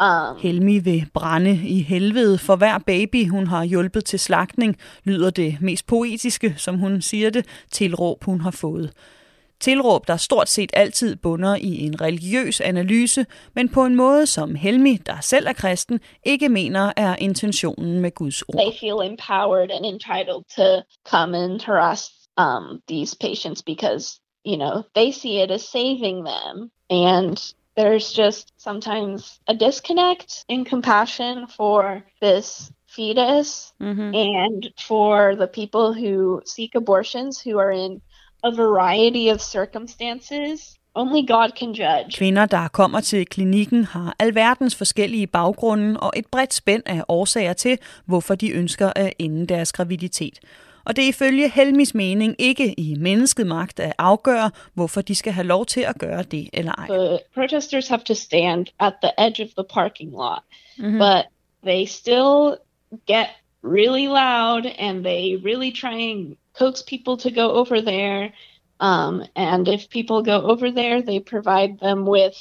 Um, 0.02 0.36
Helmi 0.38 0.78
vil 0.78 1.06
brænde 1.14 1.50
i 1.50 1.82
helvede 1.82 2.38
for 2.38 2.56
hver 2.56 2.78
baby, 2.78 3.28
hun 3.30 3.46
har 3.46 3.64
hjulpet 3.64 4.04
til 4.04 4.18
slagtning, 4.18 4.76
lyder 5.04 5.30
det 5.30 5.56
mest 5.60 5.86
poetiske, 5.86 6.54
som 6.56 6.78
hun 6.78 7.02
siger 7.02 7.30
det, 7.30 7.46
tilråb 7.70 8.24
hun 8.24 8.40
har 8.40 8.50
fået. 8.50 8.92
Tilråb, 9.60 10.06
der 10.06 10.16
stort 10.16 10.48
set 10.48 10.70
altid 10.72 11.16
bunder 11.16 11.56
i 11.56 11.86
en 11.86 12.00
religiøs 12.00 12.60
analyse, 12.60 13.26
men 13.54 13.68
på 13.68 13.84
en 13.84 13.94
måde, 13.94 14.26
som 14.26 14.54
Helmi, 14.54 14.96
der 14.96 15.20
selv 15.20 15.46
er 15.46 15.52
kristen, 15.52 16.00
ikke 16.24 16.48
mener 16.48 16.92
er 16.96 17.16
intentionen 17.16 18.00
med 18.00 18.10
Guds 18.10 18.42
ord. 18.42 18.56
They 18.56 18.78
feel 18.80 19.10
empowered 19.10 19.70
and 19.70 19.86
entitled 19.86 20.44
to 20.56 20.82
come 21.10 21.38
and 21.38 21.60
harass 21.60 22.10
um, 22.38 22.80
these 22.88 23.16
patients 23.20 23.62
because, 23.62 24.20
you 24.46 24.56
know, 24.56 24.82
they 24.94 25.12
see 25.12 25.42
it 25.42 25.50
as 25.50 25.62
saving 25.62 26.26
them. 26.26 26.70
And 26.90 27.54
there's 27.76 28.12
just 28.12 28.52
sometimes 28.56 29.40
a 29.46 29.54
disconnect 29.54 30.44
in 30.48 30.64
compassion 30.64 31.46
for 31.56 32.02
this 32.22 32.72
fetus 32.86 33.72
mm-hmm. 33.80 34.14
and 34.14 34.68
for 34.88 35.36
the 35.36 35.46
people 35.46 35.92
who 35.92 36.40
seek 36.46 36.74
abortions 36.74 37.40
who 37.40 37.58
are 37.58 37.72
in 37.72 38.00
a 38.44 38.50
variety 38.50 39.28
of 39.28 39.40
circumstances. 39.40 40.78
Only 40.94 41.26
God 41.26 41.50
can 41.58 41.74
judge. 41.74 42.16
Kvinder, 42.16 42.46
der 42.46 42.68
kommer 42.68 43.00
til 43.00 43.26
klinikken, 43.26 43.84
har 43.84 44.16
alverdens 44.18 44.74
forskellige 44.74 45.26
baggrunde 45.26 46.00
og 46.00 46.12
et 46.16 46.26
bredt 46.26 46.54
spænd 46.54 46.82
af 46.86 47.02
årsager 47.08 47.52
til, 47.52 47.78
hvorfor 48.06 48.34
de 48.34 48.50
ønsker 48.50 48.92
at 48.96 49.12
ende 49.18 49.46
deres 49.46 49.72
graviditet. 49.72 50.40
Og 50.86 50.96
det 50.96 51.04
er 51.04 51.08
ifølge 51.08 51.48
Helmis 51.48 51.94
mening 51.94 52.36
ikke 52.38 52.80
i 52.80 52.94
mennesket 52.98 53.46
magt 53.46 53.80
at 53.80 53.92
afgøre, 53.98 54.50
hvorfor 54.74 55.00
de 55.00 55.14
skal 55.14 55.32
have 55.32 55.46
lov 55.46 55.66
til 55.66 55.80
at 55.80 55.98
gøre 55.98 56.22
det 56.22 56.48
eller 56.52 56.72
ej. 56.72 56.86
The 56.86 57.18
protesters 57.34 57.88
have 57.88 58.00
to 58.04 58.14
stand 58.14 58.66
at 58.80 58.92
the 59.02 59.26
edge 59.26 59.42
of 59.42 59.48
the 59.58 59.64
parking 59.74 60.10
lot, 60.10 60.42
Mhm. 60.78 60.98
but 60.98 61.24
they 61.64 61.84
still 61.86 62.56
get 63.06 63.26
really 63.64 64.06
loud 64.06 64.66
and 64.78 65.04
they 65.04 65.36
really 65.44 65.72
try 65.72 66.10
and 66.10 66.36
coax 66.58 66.82
people 66.82 67.30
to 67.30 67.42
go 67.42 67.50
over 67.60 67.80
there. 67.80 68.32
Um, 68.80 69.22
and 69.34 69.68
if 69.68 69.88
people 69.90 70.32
go 70.32 70.38
over 70.52 70.70
there, 70.70 71.02
they 71.02 71.20
provide 71.20 71.78
them 71.80 72.08
with 72.08 72.36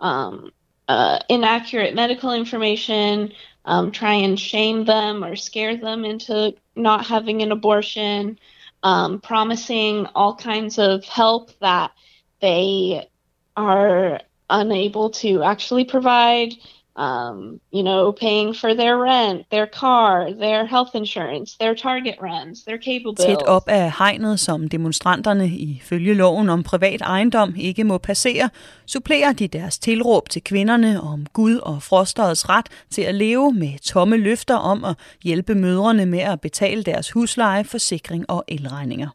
um, 0.00 0.50
uh, 0.88 1.18
inaccurate 1.28 1.94
medical 1.94 2.32
information, 2.32 3.32
um, 3.64 3.90
try 3.92 4.14
and 4.14 4.38
shame 4.38 4.84
them 4.84 5.24
or 5.24 5.36
scare 5.36 5.76
them 5.76 6.04
into 6.04 6.54
not 6.74 7.06
having 7.06 7.42
an 7.42 7.52
abortion, 7.52 8.38
um, 8.82 9.20
promising 9.20 10.06
all 10.14 10.34
kinds 10.34 10.78
of 10.78 11.04
help 11.04 11.50
that 11.60 11.92
they 12.40 13.08
are 13.56 14.20
unable 14.50 15.10
to 15.10 15.42
actually 15.42 15.84
provide. 15.84 16.54
Um, 16.96 17.60
you 17.72 17.82
know, 17.82 18.12
paying 18.12 18.54
for 18.54 18.74
their 18.74 18.98
rent, 18.98 19.46
their 19.50 19.66
car, 19.66 20.30
their 20.30 20.66
health 20.66 20.94
insurance, 20.94 21.56
their 21.58 21.74
Target 21.74 22.14
runs, 22.20 22.64
their 22.64 22.78
cable 22.78 23.14
bills. 23.14 23.26
Tæt 23.26 23.42
op 23.46 23.68
af 23.68 23.92
hegnet, 23.98 24.40
som 24.40 24.68
demonstranterne 24.68 25.48
ifølge 25.48 26.14
loven 26.14 26.48
om 26.48 26.62
privat 26.62 27.00
ejendom 27.00 27.54
ikke 27.56 27.84
må 27.84 27.98
passere, 27.98 28.50
supplerer 28.86 29.32
de 29.32 29.48
deres 29.48 29.78
tilråb 29.78 30.28
til 30.28 30.44
kvinderne 30.44 31.00
om 31.00 31.26
Gud 31.32 31.56
og 31.56 31.82
frosterets 31.82 32.48
ret 32.48 32.66
til 32.90 33.02
at 33.02 33.14
leve 33.14 33.52
med 33.52 33.78
tomme 33.78 34.16
løfter 34.16 34.56
om 34.56 34.84
at 34.84 34.94
hjælpe 35.22 35.54
mødrene 35.54 36.06
med 36.06 36.20
at 36.20 36.40
betale 36.40 36.82
deres 36.82 37.10
husleje, 37.10 37.64
forsikring 37.64 38.30
og 38.30 38.44
elregninger. 38.48 39.08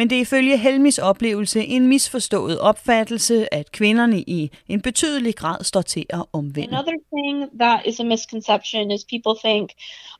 Men 0.00 0.10
det 0.10 0.16
er 0.16 0.20
ifølge 0.20 0.56
Helmis 0.56 0.98
oplevelse 0.98 1.64
en 1.64 1.86
misforstået 1.86 2.58
opfattelse, 2.58 3.54
at 3.54 3.72
kvinderne 3.72 4.20
i 4.20 4.50
en 4.68 4.80
betydelig 4.80 5.34
grad 5.34 5.64
står 5.64 5.82
til 5.82 6.06
at 6.10 6.24
omvende. 6.32 6.68
Another 6.68 6.98
thing 7.14 7.60
that 7.60 7.80
is 7.86 8.00
a 8.00 8.04
misconception 8.04 8.90
is 8.90 9.04
people 9.04 9.34
think 9.44 9.70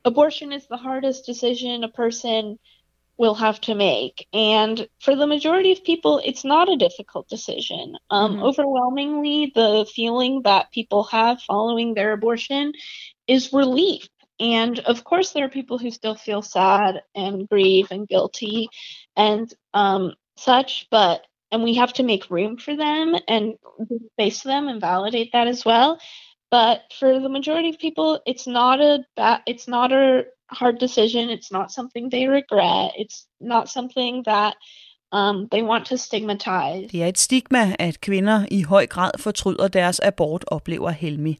abortion 0.05 0.53
is 0.53 0.63
the 0.63 0.77
hardest 0.77 1.25
decision 1.25 1.83
a 1.83 1.87
person 1.95 2.57
will 3.21 3.35
have 3.45 3.57
to 3.67 3.73
make. 3.73 4.15
And 4.33 4.77
for 5.05 5.13
the 5.15 5.27
majority 5.35 5.71
of 5.71 5.79
people, 5.91 6.13
it's 6.29 6.45
not 6.53 6.67
a 6.75 6.77
difficult 6.87 7.25
decision. 7.35 7.85
Um, 8.11 8.31
Mhm. 8.31 8.43
Overwhelmingly, 8.49 9.51
the 9.55 9.85
feeling 9.97 10.33
that 10.49 10.63
people 10.77 11.03
have 11.17 11.35
following 11.51 11.95
their 11.95 12.11
abortion 12.19 12.73
is 13.27 13.53
relief. 13.61 14.03
And 14.41 14.79
of 14.79 15.03
course, 15.03 15.31
there 15.31 15.45
are 15.45 15.49
people 15.49 15.77
who 15.77 15.91
still 15.91 16.15
feel 16.15 16.41
sad 16.41 17.03
and 17.15 17.47
grieve 17.47 17.91
and 17.91 18.07
guilty 18.07 18.69
and 19.15 19.53
um, 19.73 20.13
such, 20.35 20.87
but 20.89 21.21
and 21.51 21.63
we 21.63 21.75
have 21.75 21.93
to 21.93 22.03
make 22.03 22.31
room 22.31 22.57
for 22.57 22.75
them 22.75 23.15
and 23.27 23.55
face 24.17 24.41
them 24.41 24.67
and 24.67 24.81
validate 24.81 25.31
that 25.33 25.47
as 25.47 25.63
well. 25.65 25.99
But 26.49 26.81
for 26.99 27.19
the 27.19 27.29
majority 27.29 27.69
of 27.69 27.77
people, 27.77 28.19
it's 28.25 28.47
not 28.47 28.81
a 28.81 29.03
bad, 29.15 29.41
it's 29.45 29.67
not 29.67 29.91
a 29.91 30.25
hard 30.49 30.79
decision. 30.79 31.29
It's 31.29 31.51
not 31.51 31.71
something 31.71 32.09
they 32.09 32.27
regret. 32.27 32.91
It's 32.97 33.27
not 33.39 33.69
something 33.69 34.23
that 34.25 34.55
um, 35.11 35.47
they 35.51 35.61
want 35.61 35.85
to 35.85 35.97
stigmatize. 35.97 36.89
Det 36.91 37.03
er 37.03 37.07
et 37.07 37.19
stigma, 37.19 37.75
at 37.79 38.01
kvinder 38.01 38.45
i 38.51 38.63
høj 38.63 38.85
grad 38.85 39.11
fortryder 39.19 39.67
deres 39.67 39.99
abort, 39.99 40.45
oplever 40.47 40.89
Helmi. 40.89 41.37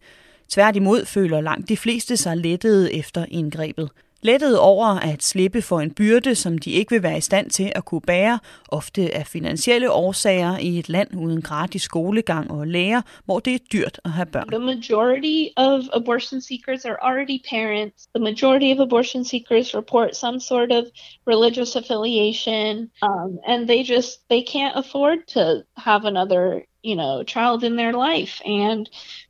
Tværtimod 0.52 1.06
føler 1.06 1.42
langt 1.42 1.70
de 1.70 1.78
fleste 1.78 2.18
sig 2.18 2.38
lettede 2.38 2.94
efter 2.94 3.26
indgrebet. 3.30 3.90
Lettet 4.24 4.60
over 4.60 4.86
at 4.86 5.24
slippe 5.24 5.62
for 5.62 5.80
en 5.80 5.94
byrde, 5.94 6.36
som 6.36 6.58
de 6.58 6.72
ikke 6.72 6.92
vil 6.92 7.04
være 7.04 7.18
i 7.18 7.22
stand 7.22 7.50
til 7.50 7.72
at 7.76 7.86
kunne 7.86 8.02
bære, 8.02 8.40
ofte 8.70 9.16
af 9.16 9.28
finansielle 9.28 9.92
årsager 9.92 10.58
i 10.58 10.80
et 10.80 10.90
land 10.90 11.10
uden 11.18 11.42
gratis 11.42 11.82
skolegang 11.82 12.52
og 12.52 12.68
læger, 12.68 13.02
hvor 13.26 13.40
det 13.40 13.54
er 13.54 13.58
dyrt 13.74 14.00
at 14.06 14.12
have 14.12 14.26
børn. 14.26 14.48
The 14.50 14.60
majority 14.60 15.48
of 15.58 15.84
abortion 15.94 16.42
seekers 16.42 16.86
are 16.86 16.98
already 17.02 17.40
parents. 17.50 18.08
The 18.16 18.24
majority 18.24 18.74
of 18.74 18.80
abortion 18.80 19.26
seekers 19.26 19.76
report 19.76 20.16
some 20.16 20.40
sort 20.40 20.72
of 20.72 20.84
religious 21.28 21.76
affiliation, 21.76 22.90
um, 23.02 23.40
and 23.48 23.68
they 23.68 23.84
just 23.96 24.12
they 24.30 24.44
can't 24.56 24.76
afford 24.76 25.18
to 25.28 25.44
have 25.78 26.02
another 26.06 26.44
you 26.84 26.96
know 26.96 27.24
child 27.24 27.64
in 27.64 27.76
their 27.76 27.94
life. 27.94 28.42
And 28.46 28.90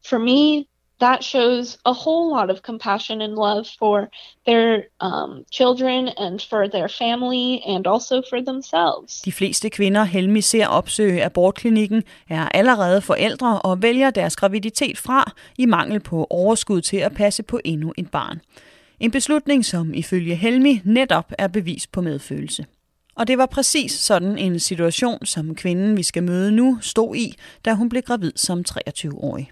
for 0.09 0.19
me, 0.19 0.67
that 1.01 1.23
shows 1.23 1.77
a 1.85 1.93
whole 1.93 2.29
lot 2.37 2.49
of 2.51 2.57
compassion 2.61 3.21
and 3.21 3.33
love 3.35 3.65
for 3.79 4.09
their 4.47 4.69
um, 5.01 5.45
children 5.51 6.09
and 6.17 6.39
for 6.49 6.67
their 6.67 6.87
family 6.87 7.61
and 7.67 7.87
also 7.87 8.21
for 8.29 8.39
themselves. 8.41 9.21
De 9.21 9.31
fleste 9.31 9.69
kvinder, 9.69 10.03
Helmi 10.03 10.41
ser 10.41 10.67
opsøge 10.67 11.23
abortklinikken, 11.23 12.03
er 12.29 12.49
allerede 12.49 13.01
forældre 13.01 13.61
og 13.61 13.81
vælger 13.81 14.09
deres 14.09 14.35
graviditet 14.35 14.97
fra 14.97 15.31
i 15.57 15.65
mangel 15.65 15.99
på 15.99 16.27
overskud 16.29 16.81
til 16.81 16.97
at 16.97 17.13
passe 17.13 17.43
på 17.43 17.59
endnu 17.65 17.93
et 17.97 18.11
barn. 18.11 18.41
En 18.99 19.11
beslutning, 19.11 19.65
som 19.65 19.93
ifølge 19.93 20.35
Helmi 20.35 20.81
netop 20.83 21.31
er 21.37 21.47
bevis 21.47 21.87
på 21.87 22.01
medfølelse. 22.01 22.65
Og 23.15 23.27
det 23.27 23.37
var 23.37 23.45
præcis 23.45 23.91
sådan 23.91 24.37
en 24.37 24.59
situation, 24.59 25.25
som 25.25 25.55
kvinden, 25.55 25.97
vi 25.97 26.03
skal 26.03 26.23
møde 26.23 26.51
nu, 26.51 26.77
stod 26.81 27.15
i, 27.15 27.35
da 27.65 27.73
hun 27.73 27.89
blev 27.89 28.01
gravid 28.01 28.31
som 28.35 28.63
23-årig. 28.69 29.51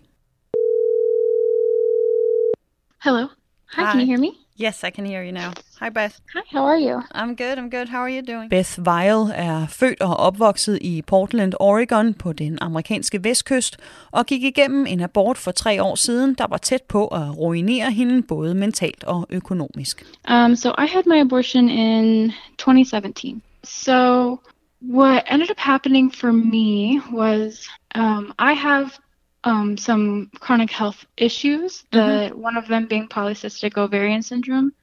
Hello. 3.01 3.29
Hi, 3.75 3.91
can 3.91 4.01
you 4.01 4.05
hear 4.05 4.19
me? 4.19 4.37
Yes, 4.57 4.83
I 4.83 4.89
can 4.89 5.05
hear 5.05 5.23
you 5.23 5.31
now. 5.31 5.53
Hi, 5.79 5.89
Beth. 5.89 6.19
Hi, 6.33 6.41
how 6.51 6.65
are 6.65 6.77
you? 6.77 7.01
I'm 7.13 7.33
good, 7.35 7.57
I'm 7.57 7.69
good. 7.69 7.87
How 7.87 7.99
are 7.99 8.09
you 8.09 8.21
doing? 8.21 8.49
Beth 8.49 8.77
Weil 8.77 9.31
er 9.35 9.67
født 9.67 10.01
og 10.01 10.17
opvokset 10.17 10.79
i 10.81 11.01
Portland, 11.01 11.53
Oregon 11.59 12.13
på 12.13 12.33
den 12.33 12.57
amerikanske 12.61 13.23
vestkyst 13.23 13.77
og 14.11 14.25
gik 14.25 14.43
igennem 14.43 14.85
en 14.85 14.99
abort 15.01 15.37
for 15.37 15.51
tre 15.51 15.83
år 15.83 15.95
siden, 15.95 16.33
der 16.33 16.47
var 16.49 16.57
tæt 16.57 16.83
på 16.83 17.07
at 17.07 17.37
ruinere 17.37 17.91
hende 17.91 18.23
både 18.23 18.55
mentalt 18.55 19.03
og 19.03 19.27
økonomisk. 19.29 20.05
Um, 20.31 20.55
so 20.55 20.69
I 20.69 20.85
had 20.85 21.03
my 21.05 21.19
abortion 21.19 21.69
in 21.69 22.33
2017. 22.57 23.41
So 23.63 24.39
what 24.81 25.23
ended 25.31 25.51
up 25.51 25.59
happening 25.59 26.15
for 26.15 26.31
me 26.31 27.01
was 27.13 27.69
um, 27.95 28.33
I 28.39 28.53
have 28.53 28.89
um, 29.43 29.77
some 29.77 30.29
chronic 30.39 30.72
health 30.72 31.05
issues. 31.17 31.86
The 31.91 32.31
one 32.34 32.58
of 32.58 32.67
them 32.67 32.88
being 32.88 33.08
polycystic 33.08 33.77
ovarian 33.77 34.22
syndrome. 34.22 34.74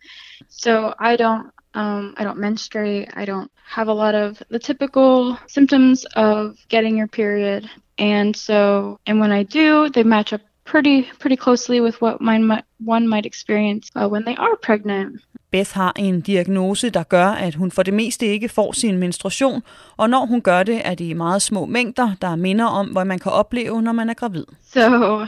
So 0.49 0.95
I 0.99 1.17
don't 1.17 1.51
um, 1.75 2.15
I 2.17 2.25
don't 2.25 2.39
menstruate. 2.39 3.11
I 3.15 3.25
don't 3.25 3.51
have 3.67 3.89
a 3.89 3.93
lot 3.93 4.15
of 4.15 4.43
the 4.49 4.59
typical 4.59 5.39
symptoms 5.47 6.05
of 6.17 6.57
getting 6.69 6.97
your 6.97 7.09
period. 7.09 7.69
And 7.99 8.35
so 8.35 8.99
and 9.07 9.21
when 9.21 9.33
I 9.33 9.43
do, 9.43 9.91
they 9.91 10.03
match 10.03 10.33
up 10.33 10.41
pretty 10.67 11.03
pretty 11.21 11.37
closely 11.37 11.81
with 11.81 12.03
what 12.03 12.21
mine 12.21 12.45
might, 12.45 12.65
one 12.87 13.09
might 13.09 13.27
experience 13.27 13.91
uh, 13.97 14.09
when 14.13 14.25
they 14.25 14.37
are 14.37 14.57
pregnant. 14.63 15.21
Beth 15.51 15.75
har 15.75 15.93
en 15.97 16.21
diagnose, 16.21 16.91
der 16.91 17.03
gør, 17.03 17.27
at 17.27 17.55
hun 17.55 17.71
for 17.71 17.83
det 17.83 17.95
meste 17.95 18.27
ikke 18.27 18.49
får 18.49 18.73
sin 18.73 18.99
menstruation, 18.99 19.63
og 19.97 20.11
når 20.11 20.27
hun 20.27 20.41
gør 20.41 20.63
det, 20.63 20.83
er 20.85 20.95
det 20.95 21.05
i 21.05 21.13
meget 21.13 21.43
små 21.43 21.67
mængder, 21.67 22.13
der 22.21 22.37
minder 22.37 22.65
om, 22.65 22.87
hvad 22.87 23.05
man 23.05 23.19
kan 23.19 23.33
opleve, 23.33 23.83
når 23.83 23.93
man 23.93 24.11
er 24.11 24.15
gravid. 24.15 24.45
So 24.63 25.27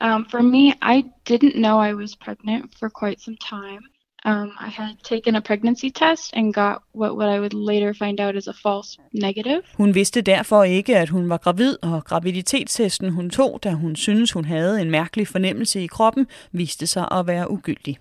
um, 0.00 0.26
for 0.30 0.42
me, 0.42 0.64
I 0.96 1.04
didn't 1.30 1.56
know 1.56 1.82
I 1.82 1.94
was 1.94 2.16
pregnant 2.16 2.64
for 2.78 2.88
quite 2.88 3.22
some 3.22 3.36
time. 3.36 3.80
Um, 4.24 4.50
I 4.60 4.68
had 4.68 4.96
taken 5.04 5.36
a 5.36 5.40
pregnancy 5.40 5.90
test 5.90 6.30
and 6.34 6.54
got 6.54 6.82
what, 6.92 7.16
what 7.16 7.28
I 7.28 7.38
would 7.38 7.54
later 7.54 7.94
find 7.94 8.20
out 8.20 8.36
is 8.36 8.48
a 8.48 8.52
false 8.52 8.98
negative. 9.12 9.62
Hun 9.76 9.94
vidste 9.94 10.22
derfor 10.22 10.62
ikke, 10.64 10.96
at 10.96 11.08
hun 11.08 11.28
var 11.28 11.36
gravid, 11.36 11.76
og 11.82 12.04
graviditetstesten 12.04 13.10
hun 13.10 13.30
tog, 13.30 13.60
da 13.64 13.70
hun 13.70 13.96
syntes, 13.96 14.32
hun 14.32 14.44
havde 14.44 14.82
en 14.82 14.90
mærkelig 14.90 15.28
fornemmelse 15.28 15.82
i 15.82 15.86
kroppen, 15.86 16.26
viste 16.52 16.86
sig 16.86 17.08
at 17.10 17.26
være 17.26 17.50
ugyldig. 17.50 17.98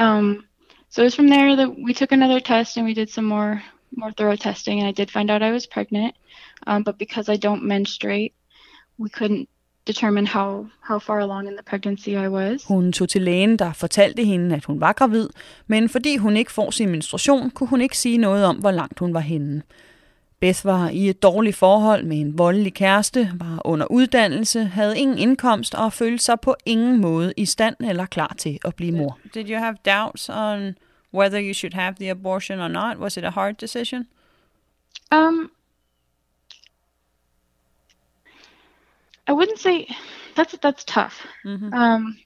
Um, 0.00 0.44
so 0.90 1.02
it 1.02 1.04
was 1.04 1.16
from 1.16 1.28
there 1.28 1.56
that 1.56 1.68
we 1.86 1.92
took 1.92 2.12
another 2.12 2.40
test 2.40 2.76
and 2.76 2.86
we 2.86 2.94
did 2.94 3.06
some 3.06 3.28
more 3.28 3.62
more 3.96 4.12
thorough 4.12 4.36
testing, 4.36 4.78
and 4.80 4.88
I 4.88 4.92
did 4.92 5.10
find 5.10 5.30
out 5.30 5.42
I 5.42 5.50
was 5.50 5.66
pregnant. 5.66 6.14
Um, 6.66 6.82
but 6.82 6.98
because 6.98 7.28
I 7.28 7.36
don't 7.36 7.64
menstruate, 7.64 8.32
we 8.98 9.08
couldn't 9.08 9.48
determine 9.86 10.26
how, 10.26 10.66
how 10.80 10.98
far 10.98 11.18
along 11.18 11.48
in 11.48 11.52
the 11.52 11.62
pregnancy 11.66 12.08
I 12.08 12.28
was. 12.28 12.64
Hun 12.64 12.92
tog 12.92 13.08
til 13.08 13.22
lægen, 13.22 13.56
der 13.56 13.72
fortalte 13.72 14.24
hende, 14.24 14.56
at 14.56 14.64
hun 14.64 14.80
var 14.80 14.92
gravid, 14.92 15.28
men 15.66 15.88
fordi 15.88 16.16
hun 16.16 16.36
ikke 16.36 16.52
får 16.52 16.70
sin 16.70 16.88
menstruation, 16.88 17.50
kunne 17.50 17.68
hun 17.68 17.80
ikke 17.80 17.98
sige 17.98 18.18
noget 18.18 18.44
om, 18.44 18.56
hvor 18.56 18.70
langt 18.70 18.98
hun 18.98 19.14
var 19.14 19.20
henne. 19.20 19.62
Beth 20.40 20.64
var 20.64 20.88
i 20.88 21.08
et 21.08 21.22
dårligt 21.22 21.56
forhold 21.56 22.04
med 22.04 22.20
en 22.20 22.38
voldelig 22.38 22.74
kæreste, 22.74 23.32
var 23.34 23.60
under 23.64 23.86
uddannelse, 23.86 24.64
havde 24.64 24.98
ingen 24.98 25.18
indkomst 25.18 25.74
og 25.74 25.92
følte 25.92 26.24
sig 26.24 26.40
på 26.40 26.56
ingen 26.66 27.00
måde 27.00 27.32
i 27.36 27.44
stand 27.44 27.76
eller 27.80 28.06
klar 28.06 28.34
til 28.38 28.58
at 28.64 28.74
blive 28.74 28.92
mor. 28.92 29.18
Did 29.34 29.50
you 29.50 29.58
have 29.58 29.76
doubts 29.86 30.28
on 30.28 30.74
whether 31.14 31.40
you 31.48 31.54
should 31.54 31.74
have 31.74 31.94
the 32.00 32.10
abortion 32.10 32.60
or 32.60 32.68
not? 32.68 32.98
Was 32.98 33.16
it 33.16 33.24
a 33.24 33.30
hard 33.30 33.54
decision? 33.54 34.06
Um, 35.14 35.50
I 39.26 39.32
wouldn't 39.32 39.58
say 39.58 39.86
that's 40.34 40.56
that's 40.58 40.84
tough. 40.84 41.26
Mm-hmm. 41.44 41.72
Um, 41.72 42.16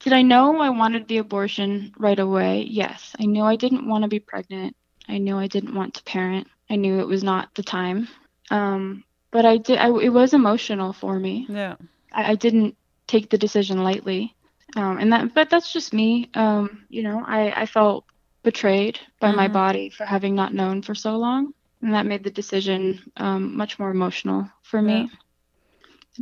did 0.00 0.12
I 0.12 0.22
know 0.22 0.60
I 0.60 0.70
wanted 0.70 1.08
the 1.08 1.18
abortion 1.18 1.92
right 1.98 2.18
away? 2.18 2.62
Yes, 2.62 3.14
I 3.20 3.26
knew 3.26 3.44
I 3.44 3.56
didn't 3.56 3.86
want 3.88 4.02
to 4.02 4.08
be 4.08 4.18
pregnant. 4.20 4.74
I 5.08 5.18
knew 5.18 5.36
I 5.36 5.46
didn't 5.46 5.74
want 5.74 5.94
to 5.94 6.02
parent. 6.04 6.46
I 6.70 6.76
knew 6.76 7.00
it 7.00 7.06
was 7.06 7.22
not 7.22 7.54
the 7.54 7.62
time. 7.62 8.08
Um, 8.50 9.04
but 9.30 9.44
I 9.44 9.58
did. 9.58 9.78
I, 9.78 9.88
it 9.98 10.08
was 10.08 10.32
emotional 10.34 10.92
for 10.92 11.18
me. 11.18 11.46
Yeah. 11.48 11.76
I, 12.12 12.32
I 12.32 12.34
didn't 12.34 12.76
take 13.06 13.28
the 13.30 13.38
decision 13.38 13.82
lightly, 13.84 14.34
um, 14.76 14.98
and 14.98 15.12
that. 15.12 15.34
But 15.34 15.50
that's 15.50 15.72
just 15.72 15.92
me. 15.92 16.30
Um, 16.34 16.86
you 16.88 17.02
know, 17.02 17.22
I 17.26 17.62
I 17.62 17.66
felt 17.66 18.04
betrayed 18.42 18.98
by 19.20 19.32
my 19.32 19.48
Mhm. 19.48 19.52
body 19.52 19.90
for 19.90 20.06
having 20.06 20.34
not 20.34 20.54
known 20.54 20.80
for 20.82 20.94
so 20.94 21.16
long, 21.18 21.52
and 21.82 21.94
that 21.94 22.06
made 22.06 22.24
the 22.24 22.30
decision 22.30 23.00
um, 23.16 23.56
much 23.56 23.78
more 23.78 23.90
emotional 23.90 24.48
for 24.62 24.82
me. 24.82 24.92
Yeah. 24.92 25.06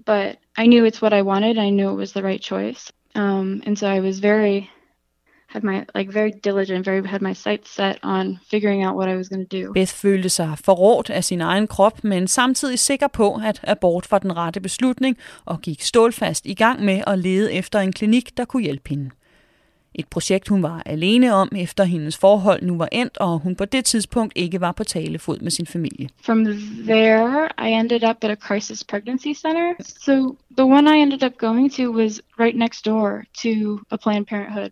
But 0.04 0.38
I 0.56 0.66
knew 0.66 0.84
it's 0.84 1.02
what 1.02 1.12
I 1.12 1.22
wanted. 1.22 1.58
I 1.58 1.70
knew 1.70 1.90
it 1.90 1.96
was 1.96 2.12
the 2.12 2.22
right 2.22 2.40
choice, 2.40 2.92
um, 3.14 3.62
and 3.66 3.78
so 3.78 3.86
I 3.86 4.00
was 4.00 4.20
very 4.20 4.70
had 5.48 5.64
my 5.64 5.84
like 5.94 6.12
very 6.12 6.30
diligent, 6.44 6.84
very 6.84 7.06
had 7.08 7.22
my 7.22 7.32
sights 7.32 7.70
set 7.70 7.98
on 8.02 8.38
figuring 8.50 8.82
out 8.84 8.96
what 8.96 9.08
I 9.08 9.16
was 9.16 9.28
going 9.28 9.46
to 9.48 9.62
do. 9.62 9.72
Beth 9.72 9.94
følte 9.94 10.28
sig 10.28 10.58
forrådt 10.64 11.10
af 11.10 11.24
sin 11.24 11.40
egen 11.40 11.66
krop, 11.66 12.04
men 12.04 12.28
samtidig 12.28 12.78
sikker 12.78 13.08
på, 13.08 13.40
at 13.44 13.60
abort 13.62 14.10
var 14.10 14.18
den 14.18 14.36
rette 14.36 14.60
beslutning, 14.60 15.16
og 15.44 15.60
gik 15.60 15.82
stålfast 15.82 16.46
i 16.46 16.54
gang 16.54 16.84
med 16.84 17.02
at 17.06 17.18
lede 17.18 17.52
efter 17.52 17.80
en 17.80 17.92
klinik, 17.92 18.36
der 18.36 18.44
kunne 18.44 18.62
hjælpe 18.62 18.88
hende. 18.88 19.10
Et 19.94 20.08
projekt, 20.08 20.48
hun 20.48 20.62
var 20.62 20.82
alene 20.86 21.34
om, 21.34 21.52
efter 21.56 21.84
hendes 21.84 22.16
forhold 22.16 22.62
nu 22.62 22.78
var 22.78 22.88
endt, 22.92 23.18
og 23.18 23.38
hun 23.38 23.56
på 23.56 23.64
det 23.64 23.84
tidspunkt 23.84 24.32
ikke 24.36 24.60
var 24.60 24.72
på 24.72 24.84
talefod 24.84 25.38
med 25.38 25.50
sin 25.50 25.66
familie. 25.66 26.08
From 26.22 26.44
there, 26.86 27.48
I 27.68 27.72
ended 27.72 28.08
up 28.10 28.16
at 28.22 28.30
a 28.30 28.34
crisis 28.34 28.84
pregnancy 28.84 29.34
center. 29.34 29.74
So 29.80 30.36
the 30.56 30.64
one 30.64 30.98
I 30.98 31.02
ended 31.02 31.22
up 31.24 31.32
going 31.38 31.72
to 31.74 31.92
was 31.92 32.20
right 32.40 32.58
next 32.58 32.86
door 32.86 33.22
to 33.42 33.78
a 33.90 33.96
Planned 33.96 34.26
Parenthood. 34.26 34.70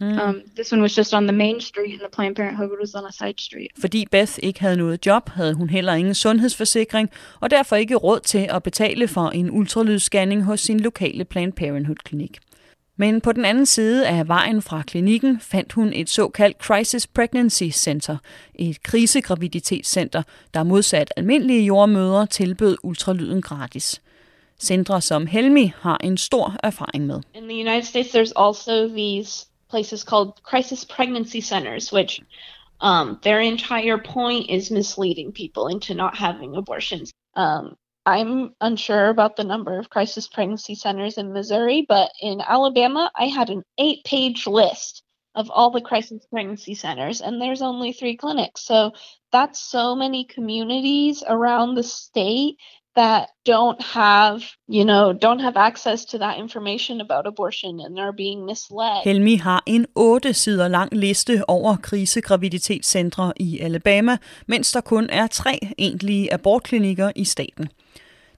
Mm. 0.00 0.18
Um, 0.18 0.42
this 0.56 0.72
one 0.72 0.82
was 0.82 0.98
just 0.98 1.14
on 1.14 1.26
the 1.26 1.36
main 1.36 1.60
street, 1.60 1.92
and 1.92 2.00
the 2.00 2.08
Planned 2.12 2.36
Parenthood 2.36 2.70
was 2.80 2.94
on 2.94 3.04
a 3.04 3.12
side 3.12 3.40
street. 3.40 3.70
Fordi 3.80 4.06
Beth 4.10 4.32
ikke 4.42 4.60
havde 4.60 4.76
noget 4.76 5.06
job, 5.06 5.28
havde 5.28 5.54
hun 5.54 5.70
heller 5.70 5.94
ingen 5.94 6.14
sundhedsforsikring, 6.14 7.10
og 7.40 7.50
derfor 7.50 7.76
ikke 7.76 7.94
råd 7.94 8.20
til 8.20 8.46
at 8.50 8.62
betale 8.62 9.08
for 9.08 9.28
en 9.28 9.50
ultralydsscanning 9.50 10.44
hos 10.44 10.60
sin 10.60 10.80
lokale 10.80 11.24
Planned 11.24 11.52
Parenthood-klinik. 11.52 12.38
Men 12.96 13.20
på 13.20 13.32
den 13.32 13.44
anden 13.44 13.66
side 13.66 14.08
af 14.08 14.28
vejen 14.28 14.62
fra 14.62 14.82
klinikken 14.82 15.40
fandt 15.40 15.72
hun 15.72 15.92
et 15.92 16.08
såkaldt 16.08 16.58
Crisis 16.58 17.06
Pregnancy 17.06 17.70
Center, 17.72 18.16
et 18.54 18.82
krisegraviditetscenter, 18.82 20.22
der 20.54 20.62
modsat 20.62 21.12
almindelige 21.16 21.64
jordmøder 21.64 22.26
tilbød 22.26 22.76
ultralyden 22.82 23.42
gratis. 23.42 24.02
Centre 24.60 25.00
som 25.00 25.26
Helmi 25.26 25.72
har 25.80 25.98
en 26.04 26.16
stor 26.16 26.56
erfaring 26.62 27.06
med. 27.06 27.20
In 27.34 27.42
the 27.42 27.60
United 27.60 27.82
States, 27.82 28.14
there's 28.14 28.32
also 28.36 28.88
these 28.88 29.46
places 29.70 30.00
called 30.00 30.32
crisis 30.50 30.84
pregnancy 30.84 31.40
centers, 31.40 31.92
which 31.92 32.20
um, 32.80 33.18
their 33.22 33.40
entire 33.40 33.98
point 34.14 34.50
is 34.50 34.70
misleading 34.70 35.34
people 35.34 35.74
into 35.74 35.94
not 35.94 36.16
having 36.16 36.56
abortions. 36.56 37.12
Um, 37.36 37.76
I'm 38.06 38.54
unsure 38.60 39.08
about 39.08 39.36
the 39.36 39.44
number 39.44 39.78
of 39.78 39.88
crisis 39.88 40.28
pregnancy 40.28 40.74
centers 40.74 41.16
in 41.16 41.32
Missouri, 41.32 41.86
but 41.88 42.10
in 42.20 42.40
Alabama, 42.40 43.10
I 43.16 43.26
had 43.28 43.50
an 43.50 43.62
eight 43.78 44.04
page 44.04 44.46
list 44.46 45.02
of 45.34 45.50
all 45.50 45.70
the 45.70 45.80
crisis 45.80 46.24
pregnancy 46.30 46.74
centers, 46.74 47.20
and 47.20 47.40
there's 47.40 47.62
only 47.62 47.92
three 47.92 48.16
clinics. 48.16 48.64
So 48.64 48.92
that's 49.32 49.58
so 49.58 49.94
many 49.96 50.26
communities 50.34 51.24
around 51.26 51.74
the 51.74 51.82
state 51.82 52.56
that 52.94 53.26
don't 53.44 53.82
have, 53.82 54.42
you 54.68 54.84
know, 54.84 55.12
don't 55.12 55.40
have 55.40 55.56
access 55.56 56.04
to 56.04 56.18
that 56.18 56.38
information 56.38 57.00
about 57.00 57.26
abortion 57.26 57.80
and 57.80 57.98
are 57.98 58.12
being 58.12 58.46
misled. 58.46 59.02
Helmi 59.04 59.36
har 59.36 59.62
en 59.66 59.86
8 59.96 60.36
sider 60.36 60.68
lang 60.68 60.92
liste 60.92 61.42
over 61.48 61.76
krisegraviditetscentre 61.76 63.32
i 63.36 63.58
Alabama, 63.60 64.16
mens 64.46 64.72
der 64.72 64.80
kun 64.80 65.10
er 65.10 65.26
tre 65.26 65.58
egentlige 65.78 66.32
abortklinikker 66.32 67.12
i 67.16 67.24
staten. 67.24 67.68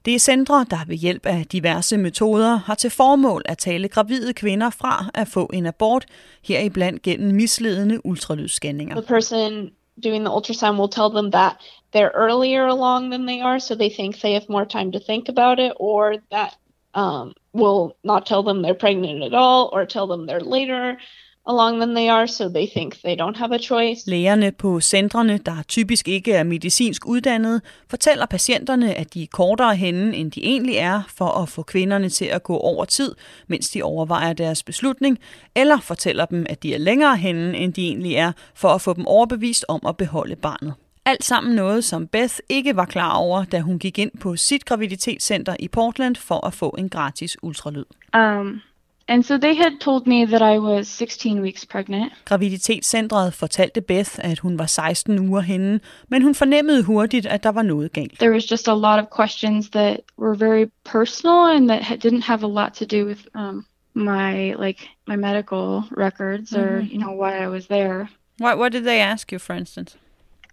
Det 0.07 0.15
er 0.15 0.19
centre, 0.19 0.65
der 0.69 0.77
ved 0.87 0.95
hjælp 0.95 1.25
af 1.25 1.45
diverse 1.45 1.97
metoder 1.97 2.55
har 2.55 2.75
til 2.75 2.89
formål 2.89 3.41
at 3.45 3.57
tale 3.57 3.87
gravide 3.87 4.33
kvinder 4.33 4.69
fra 4.69 5.05
at 5.13 5.27
få 5.27 5.49
en 5.53 5.65
abort, 5.65 6.05
heriblandt 6.43 7.01
gennem 7.01 7.35
misledende 7.35 8.05
ultralydsscanninger. 8.05 8.95
The 8.95 9.07
person 9.07 9.71
doing 10.03 10.25
the 10.25 10.33
ultrasound 10.35 10.77
will 10.79 10.91
tell 10.91 11.09
them 11.09 11.31
that 11.31 11.53
they're 11.93 12.15
earlier 12.15 12.65
along 12.67 13.11
than 13.11 13.27
they 13.27 13.41
are, 13.41 13.59
so 13.59 13.75
they 13.75 13.89
think 13.89 14.15
they 14.21 14.33
have 14.33 14.45
more 14.49 14.65
time 14.65 14.91
to 14.91 14.99
think 15.09 15.29
about 15.29 15.59
it, 15.59 15.71
or 15.75 16.13
that 16.31 16.51
um, 16.93 17.33
will 17.53 17.83
not 18.03 18.25
tell 18.25 18.43
them 18.43 18.57
they're 18.63 18.81
pregnant 18.85 19.23
at 19.23 19.33
all, 19.33 19.69
or 19.73 19.85
tell 19.85 20.07
them 20.07 20.25
they're 20.27 20.49
later 20.57 20.97
along 21.47 21.79
than 21.79 21.95
they 21.95 22.09
are, 22.09 22.27
so 22.27 22.49
they 22.49 22.67
think 22.75 23.01
they 23.01 23.15
don't 23.15 23.37
have 23.37 23.55
a 23.55 23.57
choice. 23.57 24.01
Lægerne 24.07 24.51
på 24.51 24.81
centrene, 24.81 25.37
der 25.37 25.63
typisk 25.67 26.07
ikke 26.07 26.33
er 26.33 26.43
medicinsk 26.43 27.05
uddannede, 27.05 27.61
fortæller 27.89 28.25
patienterne, 28.25 28.93
at 28.93 29.13
de 29.13 29.23
er 29.23 29.27
kortere 29.31 29.75
henne, 29.75 30.15
end 30.15 30.31
de 30.31 30.43
egentlig 30.43 30.75
er, 30.75 31.01
for 31.09 31.27
at 31.27 31.49
få 31.49 31.63
kvinderne 31.63 32.09
til 32.09 32.25
at 32.25 32.43
gå 32.43 32.57
over 32.57 32.85
tid, 32.85 33.15
mens 33.47 33.69
de 33.69 33.83
overvejer 33.83 34.33
deres 34.33 34.63
beslutning, 34.63 35.19
eller 35.55 35.79
fortæller 35.79 36.25
dem, 36.25 36.45
at 36.49 36.63
de 36.63 36.73
er 36.73 36.79
længere 36.79 37.17
henne, 37.17 37.57
end 37.57 37.73
de 37.73 37.87
egentlig 37.87 38.15
er, 38.15 38.31
for 38.55 38.69
at 38.69 38.81
få 38.81 38.93
dem 38.93 39.07
overbevist 39.07 39.65
om 39.67 39.81
at 39.87 39.97
beholde 39.97 40.35
barnet. 40.35 40.73
Alt 41.05 41.23
sammen 41.23 41.55
noget, 41.55 41.83
som 41.83 42.07
Beth 42.07 42.35
ikke 42.49 42.75
var 42.75 42.85
klar 42.85 43.13
over, 43.13 43.43
da 43.43 43.59
hun 43.59 43.79
gik 43.79 43.99
ind 43.99 44.11
på 44.19 44.35
sit 44.35 44.65
graviditetscenter 44.65 45.55
i 45.59 45.67
Portland 45.67 46.15
for 46.15 46.47
at 46.47 46.53
få 46.53 46.75
en 46.77 46.89
gratis 46.89 47.37
ultralyd. 47.43 47.85
Um, 48.17 48.61
and 49.07 49.23
so 49.23 49.37
they 49.37 49.53
had 49.55 49.71
told 49.79 50.07
me 50.07 50.25
that 50.25 50.41
I 50.41 50.57
was 50.59 50.87
16 50.87 51.41
weeks 51.41 51.65
pregnant. 51.65 52.11
Graviditetscentret 52.25 53.33
fortalte 53.33 53.81
Beth, 53.81 54.19
at 54.19 54.39
hun 54.39 54.59
var 54.59 54.65
16 54.65 55.19
uger 55.29 55.41
henne, 55.41 55.79
men 56.09 56.21
hun 56.21 56.35
fornemmede 56.35 56.83
hurtigt, 56.83 57.25
at 57.25 57.43
der 57.43 57.49
var 57.51 57.61
noget 57.61 57.93
galt. 57.93 58.19
There 58.19 58.31
was 58.31 58.43
just 58.51 58.67
a 58.67 58.73
lot 58.75 58.99
of 58.99 59.09
questions 59.09 59.69
that 59.69 59.99
were 60.17 60.35
very 60.35 60.65
personal 60.85 61.55
and 61.55 61.69
that 61.69 62.03
didn't 62.03 62.23
have 62.23 62.43
a 62.43 62.47
lot 62.47 62.73
to 62.73 62.85
do 62.85 63.05
with 63.05 63.19
um, 63.35 63.65
my 63.93 64.53
like 64.53 64.89
my 65.07 65.15
medical 65.15 65.83
records 65.97 66.53
or 66.55 66.81
Mhm. 66.81 66.91
you 66.91 66.97
know 66.99 67.11
why 67.21 67.43
I 67.43 67.47
was 67.47 67.67
there. 67.67 68.09
What, 68.39 68.57
what 68.57 68.71
did 68.71 68.83
they 68.83 68.99
ask 69.01 69.31
you, 69.31 69.39
for 69.39 69.55
instance? 69.55 69.95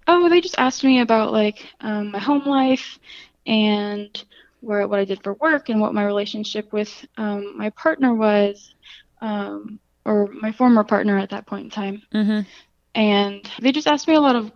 Oh, 0.07 0.29
they 0.29 0.41
just 0.41 0.59
asked 0.59 0.85
me 0.85 1.01
about 1.03 1.33
like 1.33 1.67
um, 1.81 2.11
my 2.13 2.19
home 2.19 2.47
life 2.47 2.99
and 3.47 4.25
where 4.65 4.87
what 4.89 5.01
I 5.01 5.05
did 5.05 5.23
for 5.23 5.35
work 5.35 5.69
and 5.69 5.81
what 5.81 5.95
my 5.95 6.05
relationship 6.05 6.73
with 6.73 7.05
um, 7.17 7.57
my 7.57 7.71
partner 7.71 8.15
was, 8.15 8.75
um, 9.21 9.79
or 10.05 10.29
my 10.43 10.53
former 10.53 10.85
partner 10.85 11.19
at 11.19 11.31
that 11.31 11.47
point 11.47 11.65
in 11.65 11.71
time. 11.71 12.03
Mm-hmm. 12.15 12.41
And 12.95 13.41
they 13.61 13.73
just 13.73 13.89
asked 13.89 14.09
me 14.09 14.15
a 14.15 14.21
lot 14.21 14.37
of 14.37 14.51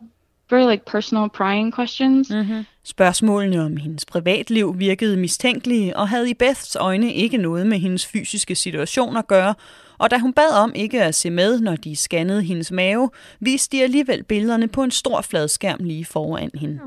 very 0.51 0.65
like 0.65 0.85
personal 0.85 1.29
prying 1.29 1.73
questions. 1.73 2.31
Mm-hmm. 2.31 2.61
Spørgsmålene 2.85 3.65
om 3.65 3.77
hendes 3.77 4.05
privatliv 4.05 4.79
virkede 4.79 5.17
mistænkelige 5.17 5.97
og 5.97 6.09
havde 6.09 6.31
i 6.31 6.35
Beths 6.35 6.77
øjne 6.77 7.13
ikke 7.13 7.37
noget 7.37 7.67
med 7.67 7.79
hendes 7.79 8.07
fysiske 8.07 8.55
situation 8.55 9.17
at 9.17 9.27
gøre, 9.27 9.55
og 9.99 10.11
da 10.11 10.19
hun 10.19 10.33
bad 10.33 10.51
om 10.63 10.73
ikke 10.75 11.03
at 11.03 11.15
se 11.15 11.31
med, 11.31 11.61
når 11.61 11.77
de 11.77 11.97
scannede 11.97 12.43
hendes 12.43 12.71
mave, 12.71 13.11
viste 13.41 13.77
de 13.77 13.83
alligevel 13.83 14.25
billederne 14.25 14.69
på 14.69 14.83
en 14.83 14.91
stor 14.91 15.21
fladskærm 15.21 15.79
lige 15.81 16.05
foran 16.05 16.51
hende. 16.55 16.81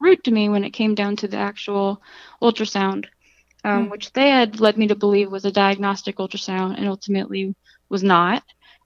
Rude 0.00 0.22
to 0.24 0.30
me 0.30 0.48
when 0.48 0.64
it 0.64 0.70
came 0.70 0.94
down 0.94 1.16
to 1.16 1.28
the 1.28 1.36
actual 1.36 2.02
ultrasound, 2.42 3.06
um, 3.64 3.86
Mm. 3.86 3.90
which 3.90 4.12
they 4.12 4.28
had 4.30 4.60
led 4.60 4.76
me 4.76 4.86
to 4.88 4.94
believe 4.94 5.30
was 5.30 5.44
a 5.44 5.50
diagnostic 5.52 6.16
ultrasound 6.16 6.76
and 6.78 6.86
ultimately 6.88 7.54
was 7.88 8.02
not. 8.02 8.42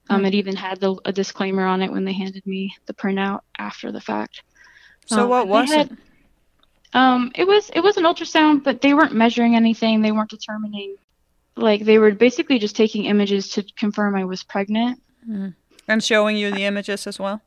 Um, 0.09 0.21
Mm. 0.23 0.27
It 0.27 0.33
even 0.35 0.55
had 0.55 0.79
the, 0.79 0.95
a 1.05 1.11
disclaimer 1.13 1.65
on 1.65 1.81
it 1.81 1.91
when 1.91 2.05
they 2.05 2.13
handed 2.13 2.45
me 2.45 2.75
the 2.85 2.93
printout 2.93 3.41
after 3.57 3.91
the 3.91 4.01
fact. 4.01 4.43
So 5.05 5.23
Um, 5.23 5.29
what 5.29 5.47
was 5.47 5.71
had- 5.71 5.91
it? 5.91 5.97
Um, 6.93 7.31
it 7.35 7.47
was 7.47 7.69
it 7.73 7.79
was 7.81 7.95
an 7.97 8.03
ultrasound, 8.03 8.63
but 8.63 8.81
they 8.81 8.93
weren't 8.93 9.13
measuring 9.13 9.55
anything. 9.55 10.01
They 10.01 10.11
weren't 10.11 10.29
determining. 10.29 10.95
Like 11.55 11.83
they 11.85 11.97
were 11.99 12.11
basically 12.11 12.59
just 12.59 12.75
taking 12.75 13.05
images 13.05 13.49
to 13.51 13.63
confirm 13.77 14.15
I 14.15 14.25
was 14.25 14.43
pregnant. 14.43 15.01
Mm. 15.27 15.53
And 15.87 16.03
showing 16.03 16.35
you 16.37 16.51
the 16.51 16.65
images 16.65 17.07
as 17.07 17.17
well? 17.19 17.41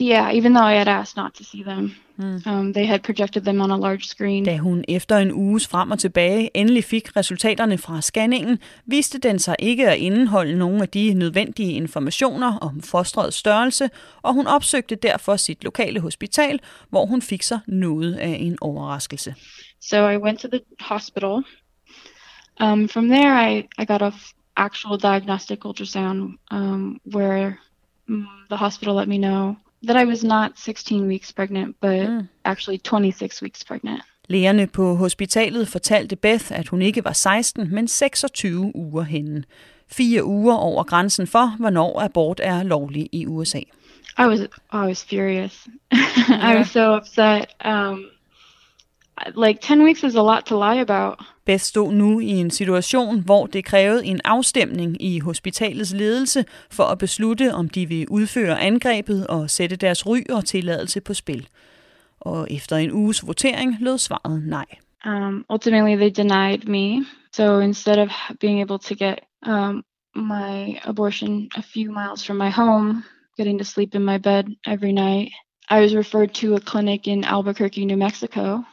Yeah, 0.00 0.32
even 0.32 0.54
though 0.54 0.64
I 0.64 0.74
had 0.74 0.88
asked 0.88 1.16
not 1.16 1.34
to 1.34 1.44
see 1.44 1.62
them, 1.62 1.94
mm. 2.18 2.46
um, 2.46 2.72
they 2.72 2.86
had 2.86 3.02
projected 3.02 3.44
them 3.44 3.60
on 3.60 3.70
a 3.70 3.76
large 3.76 4.06
screen. 4.06 4.44
Da 4.44 4.56
hun 4.56 4.84
efter 4.88 5.16
en 5.16 5.32
uges 5.32 5.68
frem 5.68 5.90
og 5.90 5.98
tilbage 5.98 6.56
endelig 6.56 6.84
fik 6.84 7.16
resultaterne 7.16 7.78
fra 7.78 8.00
scanningen, 8.00 8.58
viste 8.86 9.18
den 9.18 9.38
sig 9.38 9.56
ikke 9.58 9.90
at 9.90 9.98
indeholde 9.98 10.58
nogen 10.58 10.82
af 10.82 10.88
de 10.88 11.14
nødvendige 11.14 11.72
informationer 11.72 12.58
om 12.58 12.82
fosterets 12.82 13.36
størrelse, 13.36 13.90
og 14.22 14.34
hun 14.34 14.46
opsøgte 14.46 14.94
derfor 14.94 15.36
sit 15.36 15.64
lokale 15.64 16.00
hospital, 16.00 16.60
hvor 16.90 17.06
hun 17.06 17.22
fik 17.22 17.42
sig 17.42 17.60
noget 17.66 18.14
af 18.14 18.36
en 18.40 18.58
overraskelse. 18.60 19.34
So 19.80 20.08
I 20.08 20.16
went 20.16 20.40
to 20.40 20.48
the 20.48 20.60
hospital. 20.80 21.42
Um, 22.60 22.88
from 22.88 23.08
there, 23.08 23.50
I, 23.50 23.68
I 23.78 23.84
got 23.84 24.02
a 24.02 24.12
actual 24.56 24.98
diagnostic 24.98 25.64
ultrasound 25.64 26.38
um, 26.50 27.00
where 27.14 27.58
mm, 28.08 28.26
the 28.50 28.56
hospital 28.56 28.94
let 28.94 29.08
me 29.08 29.18
know 29.18 29.56
that 29.86 29.96
I 29.96 30.04
was 30.04 30.24
not 30.24 30.52
16 30.56 31.06
weeks 31.06 31.32
pregnant, 31.32 31.76
but 31.80 32.08
mm. 32.08 32.28
actually 32.44 32.78
26 32.78 33.42
weeks 33.42 33.64
pregnant. 33.64 34.02
Lægerne 34.28 34.66
på 34.66 34.94
hospitalet 34.94 35.68
fortalte 35.68 36.16
Beth, 36.16 36.44
at 36.50 36.68
hun 36.68 36.82
ikke 36.82 37.04
var 37.04 37.12
16, 37.12 37.74
men 37.74 37.88
26 37.88 38.72
uger 38.74 39.02
henne. 39.02 39.44
Fire 39.92 40.24
uger 40.24 40.54
over 40.54 40.82
grænsen 40.82 41.26
for, 41.26 41.56
hvornår 41.58 42.00
abort 42.00 42.40
er 42.42 42.62
lovlig 42.62 43.08
i 43.12 43.26
USA. 43.26 43.60
I 44.18 44.26
was 44.26 44.40
I 44.72 44.86
was 44.86 45.04
furious. 45.04 45.68
I 46.50 46.56
was 46.58 46.68
so 46.68 46.96
upset. 46.96 47.44
Um, 47.64 48.04
like 49.36 49.60
10 49.60 49.84
weeks 49.84 50.04
is 50.04 50.14
a 50.14 50.22
lot 50.22 50.46
to 50.46 50.56
lie 50.56 50.80
about. 50.80 51.18
Beth 51.44 51.60
stod 51.60 51.92
nu 51.92 52.20
i 52.20 52.28
en 52.28 52.50
situation, 52.50 53.20
hvor 53.20 53.46
det 53.46 53.64
krævede 53.64 54.04
en 54.06 54.20
afstemning 54.24 55.02
i 55.02 55.20
hospitalets 55.20 55.92
ledelse 55.92 56.44
for 56.70 56.84
at 56.84 56.98
beslutte, 56.98 57.54
om 57.54 57.68
de 57.68 57.86
vil 57.86 58.08
udføre 58.08 58.60
angrebet 58.60 59.26
og 59.26 59.50
sætte 59.50 59.76
deres 59.76 60.06
ry 60.06 60.22
og 60.30 60.44
tilladelse 60.44 61.00
på 61.00 61.14
spil. 61.14 61.48
Og 62.20 62.46
efter 62.50 62.76
en 62.76 62.92
uges 62.92 63.26
votering 63.26 63.76
lød 63.80 63.98
svaret 63.98 64.42
nej. 64.46 64.66
Um, 65.06 65.44
ultimately, 65.48 65.96
they 65.96 66.10
denied 66.10 66.66
me. 66.66 67.06
So 67.32 67.60
instead 67.60 67.98
of 67.98 68.10
being 68.40 68.60
able 68.60 68.78
to 68.78 68.94
get 68.94 69.18
um, 69.46 69.84
my 70.14 70.78
abortion 70.84 71.48
a 71.56 71.62
few 71.62 71.90
miles 71.90 72.26
from 72.26 72.36
my 72.36 72.50
home, 72.50 73.04
getting 73.36 73.58
to 73.58 73.64
sleep 73.64 73.94
in 73.94 74.04
my 74.04 74.18
bed 74.18 74.44
every 74.66 74.92
night, 74.92 75.28
I 75.70 75.80
was 75.80 75.94
referred 75.94 76.34
to 76.34 76.54
a 76.54 76.60
clinic 76.60 77.06
in 77.06 77.24
Albuquerque, 77.24 77.86
New 77.86 77.96
Mexico, 77.96 78.64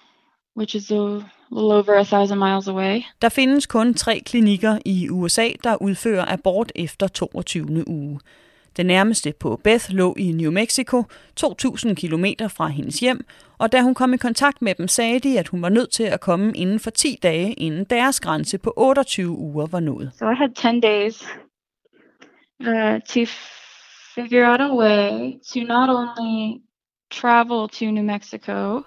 which 0.57 0.75
is 0.75 0.91
a 0.91 1.23
little 1.51 1.71
over 1.71 1.93
a 1.93 2.03
thousand 2.03 2.39
miles 2.39 2.67
away. 2.67 3.03
Der 3.21 3.29
findes 3.29 3.65
kun 3.65 3.93
tre 3.93 4.21
klinikker 4.25 4.77
i 4.85 5.09
USA, 5.09 5.49
der 5.63 5.81
udfører 5.81 6.25
abort 6.27 6.71
efter 6.75 7.07
22. 7.07 7.87
uge. 7.87 8.19
Den 8.77 8.85
nærmeste 8.85 9.33
på 9.39 9.59
Beth 9.63 9.85
lå 9.89 10.15
i 10.17 10.31
New 10.31 10.51
Mexico, 10.51 11.03
2.000 11.39 11.93
km 11.93 12.25
fra 12.47 12.67
hendes 12.67 12.99
hjem, 12.99 13.25
og 13.57 13.71
da 13.71 13.81
hun 13.81 13.93
kom 13.93 14.13
i 14.13 14.17
kontakt 14.17 14.61
med 14.61 14.75
dem, 14.75 14.87
sagde 14.87 15.19
de, 15.19 15.39
at 15.39 15.47
hun 15.47 15.61
var 15.61 15.69
nødt 15.69 15.91
til 15.91 16.03
at 16.03 16.19
komme 16.19 16.53
inden 16.55 16.79
for 16.79 16.89
10 16.89 17.19
dage, 17.23 17.53
inden 17.53 17.83
deres 17.83 18.19
grænse 18.19 18.57
på 18.57 18.73
28 18.77 19.29
uger 19.29 19.65
var 19.65 19.79
nået. 19.79 20.11
So 20.19 20.25
I 20.31 20.35
had 20.35 20.49
10 20.49 20.79
days 20.79 21.23
uh, 22.59 22.99
to 23.07 23.31
figure 24.15 24.51
out 24.51 24.61
a 24.61 24.75
way 24.75 25.33
to 25.53 25.59
not 25.59 25.89
only 25.89 26.61
travel 27.11 27.69
to 27.69 27.85
New 27.85 28.03
Mexico, 28.03 28.83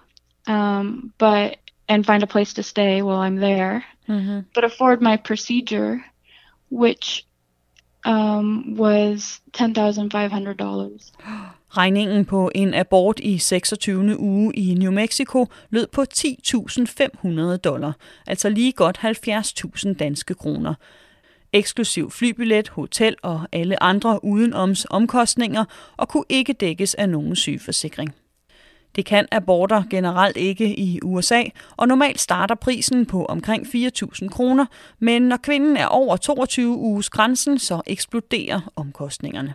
um, 0.47 1.13
but 1.19 1.57
and 1.89 2.07
find 2.07 2.23
a 2.23 2.27
place 2.27 2.55
to 2.55 2.63
stay 2.63 3.03
while 3.03 3.19
I'm 3.19 3.37
there, 3.37 3.85
mm-hmm. 4.09 4.41
but 4.55 4.65
afford 4.65 5.03
my 5.03 5.17
procedure, 5.17 6.05
which 6.71 7.27
um, 8.05 8.77
was 8.77 9.41
$10,500. 9.53 11.13
Regningen 11.77 12.25
på 12.25 12.51
en 12.55 12.75
abort 12.75 13.21
i 13.21 13.39
26. 13.39 14.17
uge 14.19 14.57
i 14.57 14.75
New 14.75 14.93
Mexico 14.93 15.47
lød 15.71 15.87
på 15.87 16.05
10.500 16.15 17.57
dollar, 17.57 17.93
altså 18.27 18.49
lige 18.49 18.73
godt 18.73 18.99
70.000 18.99 19.95
danske 19.95 20.35
kroner. 20.35 20.75
Eksklusiv 21.53 22.11
flybillet, 22.11 22.69
hotel 22.69 23.17
og 23.23 23.41
alle 23.53 23.83
andre 23.83 24.25
udenoms 24.25 24.87
omkostninger 24.91 25.65
og 25.97 26.09
kunne 26.09 26.25
ikke 26.29 26.53
dækkes 26.53 26.95
af 26.95 27.09
nogen 27.09 27.37
sygeforsikring. 27.37 28.15
Det 28.97 29.05
kan 29.05 29.27
aborter 29.33 29.83
generelt 29.91 30.37
ikke 30.37 30.79
i 30.79 30.99
USA, 31.03 31.43
og 31.77 31.89
normalt 31.89 32.21
starter 32.21 32.55
prisen 32.55 33.07
på 33.07 33.25
omkring 33.25 33.67
4.000 33.67 34.29
kroner, 34.29 34.67
men 34.99 35.23
når 35.23 35.37
kvinden 35.37 35.77
er 35.77 35.87
over 35.87 36.17
22 36.17 36.77
uges 36.79 37.11
grænsen, 37.11 37.59
så 37.59 37.83
eksploderer 37.87 38.73
omkostningerne. 38.77 39.55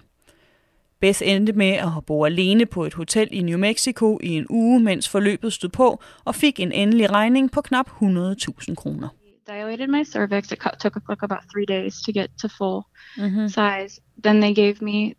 Beth 1.00 1.20
endte 1.26 1.54
med 1.54 1.68
at 1.72 2.06
bo 2.08 2.26
alene 2.26 2.66
på 2.66 2.86
et 2.86 2.94
hotel 2.94 3.28
i 3.32 3.42
New 3.42 3.58
Mexico 3.58 4.20
i 4.24 4.30
en 4.30 4.46
uge, 4.50 4.80
mens 4.80 5.10
forløbet 5.10 5.54
stod 5.54 5.70
på, 5.70 6.02
og 6.26 6.36
fik 6.36 6.60
en 6.60 6.72
endelig 6.72 7.12
regning 7.12 7.52
på 7.52 7.62
knap 7.62 7.90
100.000 8.02 8.76
kroner. 8.76 9.08
Dilated 9.48 9.88
my 9.88 10.04
cervix. 10.04 10.52
It 10.52 10.60
took 10.80 10.96
like 11.10 11.24
about 11.24 11.40
three 11.54 11.66
days 11.66 12.02
to 12.02 12.12
get 12.12 12.28
to 12.42 12.48
full 12.48 12.82
Mhm. 13.18 13.48
size. 13.50 14.02
Then 14.24 14.42
they 14.42 14.54
gave 14.56 14.76
me 14.82 15.14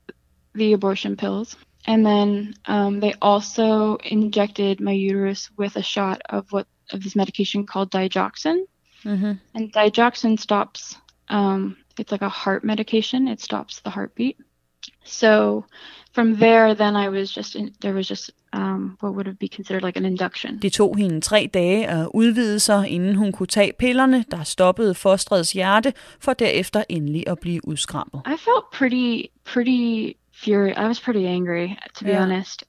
the 0.54 0.72
abortion 0.74 1.16
pills. 1.16 1.58
And 1.86 2.04
then 2.04 2.54
um, 2.66 3.00
they 3.00 3.14
also 3.22 3.96
injected 3.96 4.80
my 4.80 4.92
uterus 4.92 5.50
with 5.56 5.76
a 5.76 5.82
shot 5.82 6.20
of 6.28 6.52
what 6.52 6.66
of 6.92 7.02
this 7.02 7.16
medication 7.16 7.66
called 7.66 7.90
digoxin. 7.90 8.64
Mm-hmm. 9.04 9.32
And 9.54 9.72
digoxin 9.72 10.38
stops. 10.38 10.96
Um, 11.28 11.76
it's 11.98 12.12
like 12.12 12.22
a 12.22 12.28
heart 12.28 12.64
medication. 12.64 13.28
It 13.28 13.40
stops 13.40 13.80
the 13.80 13.90
heartbeat. 13.90 14.36
So 15.04 15.64
from 16.12 16.36
there, 16.36 16.74
then 16.74 16.96
I 16.96 17.08
was 17.08 17.32
just 17.32 17.56
in, 17.56 17.74
there 17.80 17.94
was 17.94 18.08
just 18.08 18.30
um, 18.52 18.96
what 19.00 19.14
would 19.14 19.38
be 19.38 19.48
considered 19.48 19.82
like 19.82 19.98
an 19.98 20.04
induction. 20.04 20.58
Det 20.58 20.72
tog 20.72 20.96
hende 20.98 21.20
tre 21.20 21.50
dage 21.54 21.86
at 21.86 22.08
udvide 22.14 22.60
sig, 22.60 22.88
inden 22.88 23.14
hun 23.16 23.32
kunne 23.32 23.46
tage 23.46 23.72
pillerne, 23.78 24.24
der 24.30 24.42
stoppede 24.42 24.94
fosterets 24.94 25.52
hjerte, 25.52 25.92
for 26.20 26.32
derefter 26.32 26.84
endelig 26.88 27.28
at 27.28 27.38
blive 27.38 27.68
udskrabet. 27.68 28.20
I 28.26 28.36
felt 28.36 28.64
pretty 28.72 29.26
pretty 29.44 30.16
furious. 30.36 30.76
I 30.78 30.88
was 30.88 31.00
pretty 31.00 31.26
angry, 31.26 31.78
to 31.94 32.04
be 32.04 32.14
Yeah. 32.14 32.16
honest. 32.16 32.64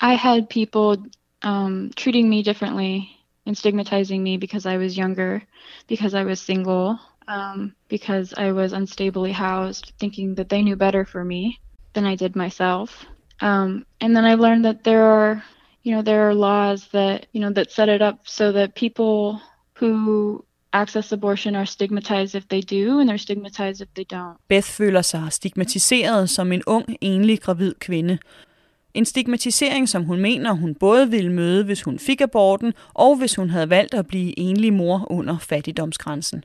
I 0.00 0.14
had 0.14 0.48
people 0.48 1.04
um, 1.42 1.90
treating 1.96 2.28
me 2.28 2.42
differently 2.42 3.10
and 3.46 3.56
stigmatizing 3.56 4.22
me 4.22 4.36
because 4.38 4.66
I 4.66 4.76
was 4.78 4.96
younger, 4.96 5.42
because 5.88 6.14
I 6.14 6.24
was 6.24 6.40
single, 6.40 6.98
um, 7.28 7.74
because 7.88 8.34
I 8.36 8.52
was 8.52 8.72
unstably 8.72 9.32
housed, 9.32 9.92
thinking 9.98 10.34
that 10.36 10.48
they 10.48 10.62
knew 10.62 10.76
better 10.76 11.04
for 11.04 11.24
me 11.24 11.60
than 11.94 12.04
I 12.06 12.16
did 12.16 12.36
myself. 12.36 13.06
Um, 13.40 13.86
and 14.00 14.16
then 14.16 14.24
I 14.24 14.34
learned 14.34 14.64
that 14.64 14.84
there 14.84 15.04
are, 15.04 15.42
you 15.82 15.92
know, 15.94 16.02
there 16.02 16.28
are 16.28 16.34
laws 16.34 16.88
that 16.92 17.26
you 17.32 17.40
know 17.40 17.52
that 17.52 17.70
set 17.72 17.88
it 17.88 18.02
up 18.02 18.20
so 18.26 18.52
that 18.52 18.74
people 18.74 19.40
who 19.76 20.44
access 20.72 21.12
abortion 21.12 21.54
are 21.54 21.66
stigmatized 21.66 22.34
if 22.34 22.44
they 22.50 22.60
do, 22.60 23.00
and 23.00 23.08
they're 23.08 23.18
stigmatized 23.18 23.80
if 23.80 23.88
they 23.94 24.04
don't. 24.12 24.36
Beth 24.48 24.66
føler 24.66 25.02
sig 25.02 25.26
stigmatiseret 25.30 26.30
som 26.30 26.52
en 26.52 26.62
ung, 26.66 26.96
enlig 27.00 27.40
gravid 27.40 27.74
kvinde. 27.74 28.18
En 28.94 29.04
stigmatisering, 29.04 29.88
som 29.88 30.04
hun 30.04 30.20
mener, 30.20 30.52
hun 30.52 30.74
både 30.74 31.10
ville 31.10 31.32
møde, 31.32 31.64
hvis 31.64 31.82
hun 31.82 31.98
fik 31.98 32.20
aborten, 32.20 32.72
og 32.94 33.16
hvis 33.16 33.34
hun 33.34 33.50
havde 33.50 33.70
valgt 33.70 33.94
at 33.94 34.06
blive 34.06 34.38
enlig 34.38 34.72
mor 34.72 35.06
under 35.10 35.38
fattigdomsgrænsen. 35.38 36.44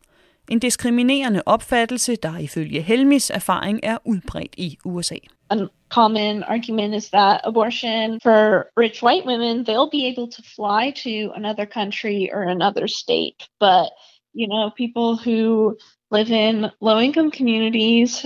En 0.51 0.59
diskriminerende 0.59 1.41
opfattelse, 1.45 2.15
der 2.15 2.37
ifølge 2.37 2.81
Helmis 2.81 3.29
erfaring 3.29 3.79
er 3.83 3.97
udbredt 4.05 4.55
i 4.57 4.77
USA. 4.85 5.15
A 5.49 5.55
common 5.89 6.43
argument 6.43 6.95
is 6.95 7.09
that 7.09 7.41
abortion 7.43 8.19
for 8.21 8.67
rich 8.77 9.03
white 9.03 9.25
women, 9.25 9.65
they'll 9.65 9.89
be 9.91 10.05
able 10.11 10.27
to 10.31 10.41
fly 10.55 10.91
to 11.03 11.33
another 11.35 11.65
country 11.65 12.29
or 12.33 12.41
another 12.41 12.87
state. 12.87 13.49
But, 13.59 13.87
you 14.35 14.47
know, 14.47 14.69
people 14.69 15.15
who 15.15 15.77
live 16.11 16.29
in 16.29 16.69
low 16.81 16.99
income 16.99 17.31
communities, 17.31 18.25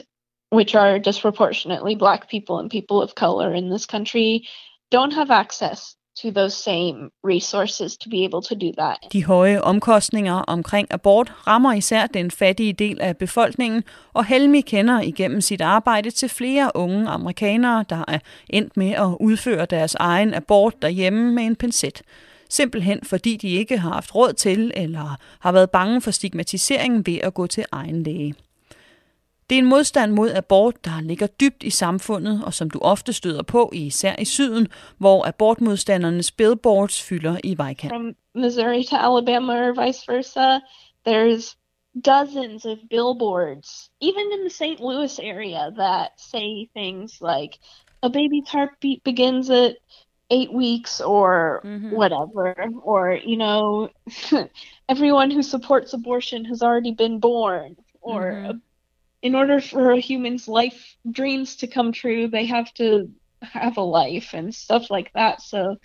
which 0.51 0.75
are 0.75 0.99
disproportionately 0.99 1.95
black 1.95 2.29
people 2.29 2.59
and 2.59 2.71
people 2.71 3.01
of 3.01 3.15
color 3.15 3.53
in 3.53 3.69
this 3.69 3.85
country, 3.85 4.47
don't 4.91 5.13
have 5.13 5.29
access 5.29 5.95
to 6.21 6.31
those 6.31 6.53
same 6.53 7.09
resources 7.23 7.97
to 7.97 8.09
be 8.09 8.23
able 8.23 8.41
to 8.41 8.55
do 8.55 8.71
that. 8.77 8.97
De 9.11 9.25
høje 9.25 9.61
omkostninger 9.61 10.33
omkring 10.33 10.87
abort 10.91 11.33
rammer 11.47 11.73
især 11.73 12.07
den 12.07 12.31
fattige 12.31 12.73
del 12.73 13.01
af 13.01 13.17
befolkningen, 13.17 13.83
og 14.13 14.25
Helmi 14.25 14.61
kender 14.61 15.01
igennem 15.01 15.41
sit 15.41 15.61
arbejde 15.61 16.11
til 16.11 16.29
flere 16.29 16.71
unge 16.75 17.09
amerikanere, 17.09 17.85
der 17.89 18.03
er 18.07 18.19
endt 18.49 18.77
med 18.77 18.91
at 18.91 19.17
udføre 19.19 19.65
deres 19.65 19.95
egen 19.95 20.33
abort 20.33 20.81
derhjemme 20.81 21.31
med 21.31 21.43
en 21.43 21.55
pincet. 21.55 22.01
Simpelthen 22.49 22.99
fordi 23.03 23.37
de 23.37 23.49
ikke 23.49 23.77
har 23.77 23.93
haft 23.93 24.15
råd 24.15 24.33
til 24.33 24.71
eller 24.75 25.15
har 25.39 25.51
været 25.51 25.69
bange 25.69 26.01
for 26.01 26.11
stigmatiseringen 26.11 27.05
ved 27.05 27.19
at 27.23 27.33
gå 27.33 27.47
til 27.47 27.65
egen 27.71 28.03
læge. 28.03 28.35
Det 29.49 29.55
er 29.55 29.59
en 29.59 29.65
modstand 29.65 30.11
mod 30.11 30.29
abort, 30.31 30.85
der 30.85 31.01
ligger 31.01 31.27
dybt 31.27 31.63
i 31.63 31.69
samfundet, 31.69 32.43
og 32.45 32.53
som 32.53 32.69
du 32.69 32.79
ofte 32.79 33.13
støder 33.13 33.43
på, 33.43 33.71
især 33.73 34.15
i 34.19 34.25
syden, 34.25 34.67
hvor 34.97 35.27
abortmodstandernes 35.27 36.31
billboards 36.31 37.01
fylder 37.01 37.37
i 37.43 37.57
vejkant. 37.57 37.93
From 37.93 38.15
Missouri 38.35 38.83
to 38.83 38.95
Alabama 38.95 39.53
or 39.53 39.85
vice 39.85 40.11
versa, 40.11 40.59
there's 41.07 41.55
dozens 42.05 42.65
of 42.65 42.77
billboards, 42.89 43.89
even 44.01 44.25
in 44.33 44.39
the 44.39 44.49
St. 44.49 44.79
Louis 44.79 45.19
area, 45.19 45.71
that 45.77 46.07
say 46.17 46.67
things 46.77 47.21
like, 47.21 47.53
a 48.03 48.09
baby's 48.09 48.49
heartbeat 48.51 49.03
begins 49.03 49.49
at 49.49 49.75
eight 50.29 50.53
weeks 50.53 51.01
or 51.01 51.65
whatever 51.89 52.55
or 52.83 53.13
you 53.23 53.37
know 53.37 53.89
everyone 54.89 55.31
who 55.31 55.41
supports 55.41 55.93
abortion 55.93 56.45
has 56.45 56.61
already 56.61 56.91
been 56.91 57.19
born 57.19 57.75
or 58.01 58.37
Mhm. 58.37 58.61
in 59.21 59.35
order 59.35 59.59
for 59.59 59.91
a 59.91 59.99
human's 59.99 60.47
life 60.47 60.95
dreams 61.09 61.57
to 61.57 61.67
come 61.67 61.91
true 61.91 62.27
they 62.27 62.45
have 62.45 62.71
to 62.73 63.09
have 63.41 63.77
a 63.77 63.81
life 63.81 64.33
and 64.33 64.53
stuff 64.53 64.89
like 64.89 65.11
that. 65.13 65.41
So 65.41 65.77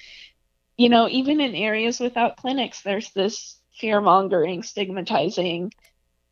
you 0.76 0.88
know 0.88 1.08
even 1.08 1.40
in 1.40 1.54
areas 1.54 2.00
without 2.00 2.36
clinics 2.36 2.82
there's 2.82 3.10
this 3.12 3.60
fear 3.78 4.00
mongering 4.00 4.62
stigmatizing 4.62 5.72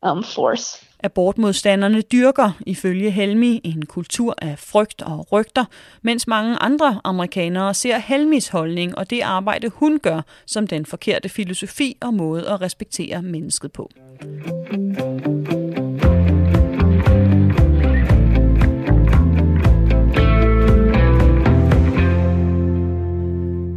um, 0.03 0.23
force 0.23 0.83
Abortmodstanderne 1.03 2.01
dyrker, 2.01 2.51
ifølge 2.67 3.11
Helmi, 3.11 3.61
en 3.63 3.85
kultur 3.85 4.35
af 4.41 4.59
frygt 4.59 5.01
og 5.01 5.31
rygter, 5.31 5.65
mens 6.01 6.27
mange 6.27 6.57
andre 6.57 7.01
amerikanere 7.03 7.73
ser 7.73 7.97
Helmis 7.97 8.47
holdning 8.47 8.97
og 8.97 9.09
det 9.09 9.21
arbejde, 9.21 9.69
hun 9.69 9.99
gør, 9.99 10.21
som 10.45 10.67
den 10.67 10.85
forkerte 10.85 11.29
filosofi 11.29 11.97
og 12.01 12.13
måde 12.13 12.49
at 12.49 12.61
respektere 12.61 13.21
mennesket 13.21 13.71
på. 13.71 13.89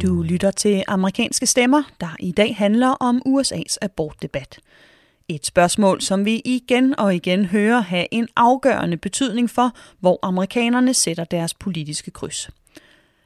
Du 0.01 0.21
lytter 0.21 0.51
til 0.51 0.83
amerikanske 0.87 1.45
stemmer, 1.45 1.83
der 2.01 2.15
i 2.19 2.31
dag 2.31 2.55
handler 2.55 2.89
om 2.89 3.21
USA's 3.27 3.77
abortdebat. 3.81 4.59
Et 5.29 5.45
spørgsmål, 5.45 6.01
som 6.01 6.25
vi 6.25 6.41
igen 6.45 6.99
og 6.99 7.15
igen 7.15 7.45
hører 7.45 7.79
have 7.79 8.05
en 8.11 8.27
afgørende 8.35 8.97
betydning 8.97 9.49
for, 9.49 9.71
hvor 9.99 10.19
amerikanerne 10.21 10.93
sætter 10.93 11.23
deres 11.23 11.53
politiske 11.53 12.11
kryds. 12.11 12.49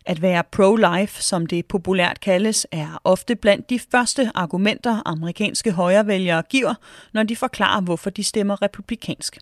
At 0.06 0.22
være 0.22 0.44
pro-life, 0.56 1.22
som 1.22 1.46
det 1.46 1.66
populært 1.66 2.20
kaldes, 2.20 2.68
er 2.72 3.02
ofte 3.04 3.36
blandt 3.36 3.70
de 3.70 3.80
første 3.92 4.32
argumenter, 4.36 5.02
amerikanske 5.06 5.72
højrevælgere 5.72 6.42
giver, 6.42 6.74
når 7.14 7.24
de 7.24 7.36
forklarer, 7.36 7.82
hvorfor 7.82 8.10
de 8.10 8.24
stemmer 8.24 8.62
republikansk. 8.62 9.38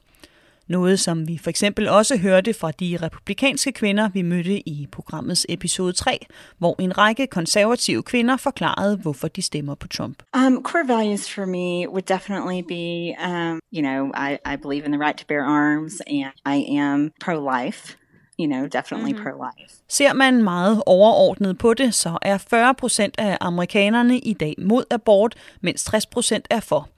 Noget, 0.69 0.99
som 0.99 1.27
vi 1.27 1.37
for 1.43 1.49
eksempel 1.49 1.87
også 1.89 2.17
hørte 2.17 2.53
fra 2.53 2.71
de 2.71 2.97
republikanske 3.01 3.71
kvinder, 3.71 4.09
vi 4.09 4.21
mødte 4.21 4.69
i 4.69 4.87
programmets 4.91 5.45
episode 5.49 5.93
3, 5.93 6.25
hvor 6.57 6.75
en 6.79 6.97
række 6.97 7.27
konservative 7.27 8.03
kvinder 8.03 8.37
forklarede, 8.37 8.97
hvorfor 8.97 9.27
de 9.27 9.41
stemmer 9.41 9.75
på 9.75 9.87
Trump. 9.87 10.23
Um, 10.37 10.63
core 10.63 10.87
values 10.97 11.33
for 11.33 11.45
me 11.45 11.89
would 11.89 12.01
definitely 12.03 12.61
be, 12.67 13.15
um, 13.29 13.59
you 13.73 13.81
know, 13.81 14.07
I, 14.29 14.37
I 14.53 14.55
believe 14.61 14.85
in 14.85 14.91
the 14.91 15.01
right 15.05 15.17
to 15.17 15.25
bear 15.27 15.43
arms 15.43 15.93
and 16.07 16.57
I 16.59 16.77
am 16.77 17.11
pro 17.25 17.63
life, 17.63 17.95
you 18.39 18.47
know, 18.47 18.65
definitely 18.67 19.13
Mhm. 19.13 19.23
pro 19.23 19.29
life. 19.29 19.75
Ser 19.89 20.13
man 20.13 20.43
meget 20.43 20.83
overordnet 20.85 21.57
på 21.57 21.73
det, 21.73 21.95
så 21.95 22.17
er 22.21 22.37
40 22.37 22.73
procent 22.73 23.15
af 23.17 23.37
amerikanerne 23.41 24.19
i 24.19 24.33
dag 24.33 24.55
mod 24.57 24.83
abort, 24.91 25.35
mens 25.61 25.83
60 25.83 26.05
procent 26.05 26.47
er 26.49 26.59
for. 26.59 26.89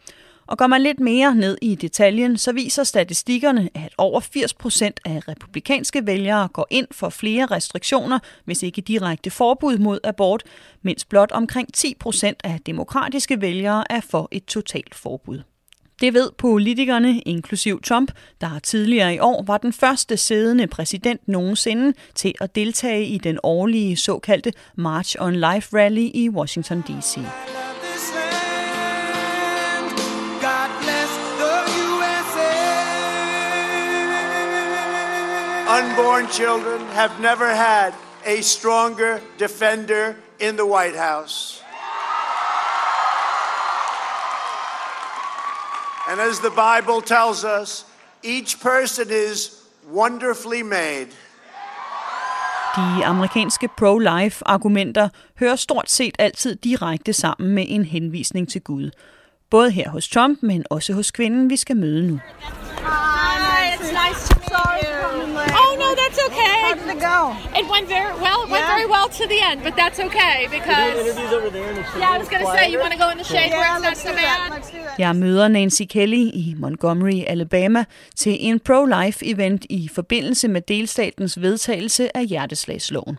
Og 0.51 0.57
går 0.57 0.67
man 0.67 0.81
lidt 0.81 0.99
mere 0.99 1.35
ned 1.35 1.57
i 1.61 1.75
detaljen, 1.75 2.37
så 2.37 2.51
viser 2.51 2.83
statistikkerne, 2.83 3.69
at 3.73 3.93
over 3.97 4.19
80 4.19 4.53
procent 4.53 4.99
af 5.05 5.27
republikanske 5.27 6.05
vælgere 6.05 6.47
går 6.47 6.67
ind 6.69 6.87
for 6.91 7.09
flere 7.09 7.45
restriktioner, 7.45 8.19
hvis 8.45 8.63
ikke 8.63 8.81
direkte 8.81 9.29
forbud 9.29 9.77
mod 9.77 9.99
abort, 10.03 10.43
mens 10.81 11.05
blot 11.05 11.31
omkring 11.31 11.73
10 11.73 11.95
procent 11.99 12.41
af 12.43 12.59
demokratiske 12.65 13.41
vælgere 13.41 13.83
er 13.89 14.01
for 14.01 14.27
et 14.31 14.45
totalt 14.45 14.95
forbud. 14.95 15.41
Det 16.01 16.13
ved 16.13 16.29
politikerne, 16.37 17.19
inklusiv 17.19 17.81
Trump, 17.81 18.11
der 18.41 18.59
tidligere 18.59 19.15
i 19.15 19.19
år 19.19 19.43
var 19.47 19.57
den 19.57 19.73
første 19.73 20.17
siddende 20.17 20.67
præsident 20.67 21.27
nogensinde 21.27 21.93
til 22.15 22.33
at 22.41 22.55
deltage 22.55 23.05
i 23.05 23.17
den 23.17 23.39
årlige 23.43 23.97
såkaldte 23.97 24.53
March 24.75 25.15
on 25.19 25.33
Life 25.33 25.77
Rally 25.77 26.09
i 26.13 26.29
Washington 26.29 26.81
D.C. 26.81 27.19
Unborn 35.79 36.27
children 36.27 36.81
have 36.87 37.11
never 37.21 37.55
had 37.55 37.93
a 38.25 38.41
stronger 38.41 39.21
defender 39.39 40.15
in 40.39 40.55
the 40.55 40.65
White 40.65 40.97
House. 40.97 41.63
And 46.09 46.19
as 46.19 46.39
the 46.39 46.49
Bible 46.49 47.01
tells 47.01 47.45
us, 47.45 47.85
each 48.23 48.59
person 48.59 49.05
is 49.09 49.51
wonderfully 49.93 50.63
made. 50.63 51.07
De 52.75 53.05
amerikanske 53.05 53.69
pro-life 53.77 54.41
argumenter 54.45 55.09
hører 55.39 55.55
stort 55.55 55.89
set 55.89 56.15
altid 56.19 56.55
direkte 56.55 57.13
sammen 57.13 57.55
med 57.55 57.65
en 57.67 57.85
henvisning 57.85 58.49
til 58.49 58.61
Gud. 58.61 58.91
Både 59.49 59.71
her 59.71 59.89
hos 59.89 60.09
Trump, 60.09 60.39
men 60.41 60.65
også 60.69 60.93
hos 60.93 61.11
kvinden, 61.11 61.49
vi 61.49 61.57
skal 61.57 61.77
møde 61.77 62.07
nu. 62.07 62.19
You. 64.51 64.97
Oh 65.63 65.71
no, 65.83 65.89
that's 65.95 66.19
okay. 66.27 66.57
How 66.65 66.73
did 66.75 66.89
it 66.95 66.99
go? 66.99 67.19
It 67.59 67.65
went 67.73 67.87
very 67.87 68.13
well. 68.25 68.39
It 68.45 68.49
went 68.51 68.63
Yeah? 68.65 68.75
very 68.75 68.87
well 68.95 69.07
to 69.19 69.23
the 69.33 69.39
end, 69.49 69.59
but 69.63 69.73
that's 69.81 69.99
okay 70.07 70.37
because. 70.57 70.93
over 71.37 71.49
there 71.49 71.69
in 71.69 71.75
the 71.75 71.83
shade. 71.83 71.99
Yeah, 72.01 72.15
I 72.15 72.17
was 72.17 72.29
gonna 72.29 72.49
say, 72.57 72.71
you 72.71 72.79
want 72.79 72.93
to 72.93 72.99
go 72.99 73.09
in 73.13 73.17
the 73.17 73.23
shade 73.23 73.49
Yeah, 73.51 73.59
where 73.59 73.71
it's 73.75 73.83
not 73.89 73.97
so 73.97 74.11
bad. 74.11 74.97
Jeg 74.99 75.15
møder 75.15 75.47
Nancy 75.47 75.81
Kelly 75.89 76.25
i 76.33 76.55
Montgomery, 76.57 77.23
Alabama, 77.27 77.85
til 78.15 78.37
en 78.39 78.59
pro-life 78.59 79.19
event 79.21 79.65
i 79.69 79.89
forbindelse 79.95 80.47
med 80.47 80.61
delstatens 80.61 81.41
vedtagelse 81.41 82.17
af 82.17 82.25
hjerteslagsloven. 82.25 83.17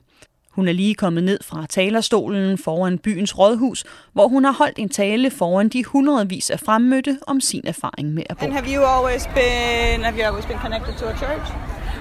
Hun 0.52 0.68
er 0.68 0.72
lige 0.72 0.94
kommet 0.94 1.24
ned 1.24 1.38
fra 1.42 1.66
talerstolen 1.68 2.58
foran 2.58 2.98
byens 2.98 3.38
rådhus, 3.38 3.84
hvor 4.12 4.28
hun 4.28 4.44
har 4.44 4.52
holdt 4.52 4.78
en 4.78 4.88
tale 4.88 5.30
foran 5.30 5.68
de 5.68 5.84
hundredvis 5.84 6.50
af 6.50 6.60
fremmødte 6.60 7.18
om 7.26 7.40
sin 7.40 7.62
erfaring 7.64 8.14
med 8.14 8.22
abort. 8.30 8.42
And 8.42 8.52
have 8.52 8.66
you 8.74 8.84
always 8.84 9.26
been 9.26 10.04
have 10.04 10.16
you 10.18 10.24
always 10.24 10.46
been 10.46 10.58
connected 10.58 10.94
to 10.94 11.06
a 11.06 11.16
church? 11.16 11.52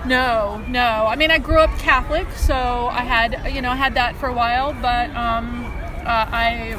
No, 0.05 0.57
no. 0.67 0.89
I 1.13 1.15
mean, 1.15 1.31
I 1.31 1.39
grew 1.39 1.59
up 1.65 1.69
Catholic, 1.79 2.27
so 2.35 2.53
I 3.01 3.03
had, 3.15 3.29
you 3.55 3.61
know, 3.61 3.73
had 3.83 3.93
that 3.93 4.15
for 4.15 4.27
a 4.27 4.33
while, 4.33 4.73
but 4.81 5.07
um, 5.15 5.65
uh, 6.05 6.25
I. 6.31 6.75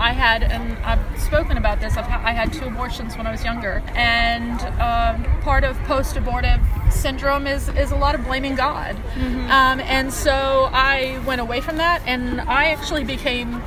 I 0.00 0.12
had, 0.12 0.42
and 0.42 0.76
I've 0.78 1.20
spoken 1.20 1.56
about 1.58 1.80
this. 1.80 1.96
I've 1.96 2.06
ha- 2.06 2.22
I 2.24 2.32
had 2.32 2.52
two 2.52 2.64
abortions 2.64 3.16
when 3.16 3.26
I 3.26 3.30
was 3.30 3.44
younger, 3.44 3.82
and 3.94 4.58
um, 4.80 5.40
part 5.42 5.62
of 5.62 5.78
post-abortive 5.84 6.60
syndrome 6.90 7.46
is 7.46 7.68
is 7.70 7.90
a 7.92 7.96
lot 7.96 8.14
of 8.14 8.24
blaming 8.24 8.54
God. 8.54 8.96
Um, 9.50 9.80
and 9.80 10.12
so 10.12 10.70
I 10.72 11.20
went 11.26 11.40
away 11.40 11.60
from 11.60 11.76
that, 11.76 12.02
and 12.06 12.40
I 12.40 12.70
actually 12.70 13.04
became 13.04 13.62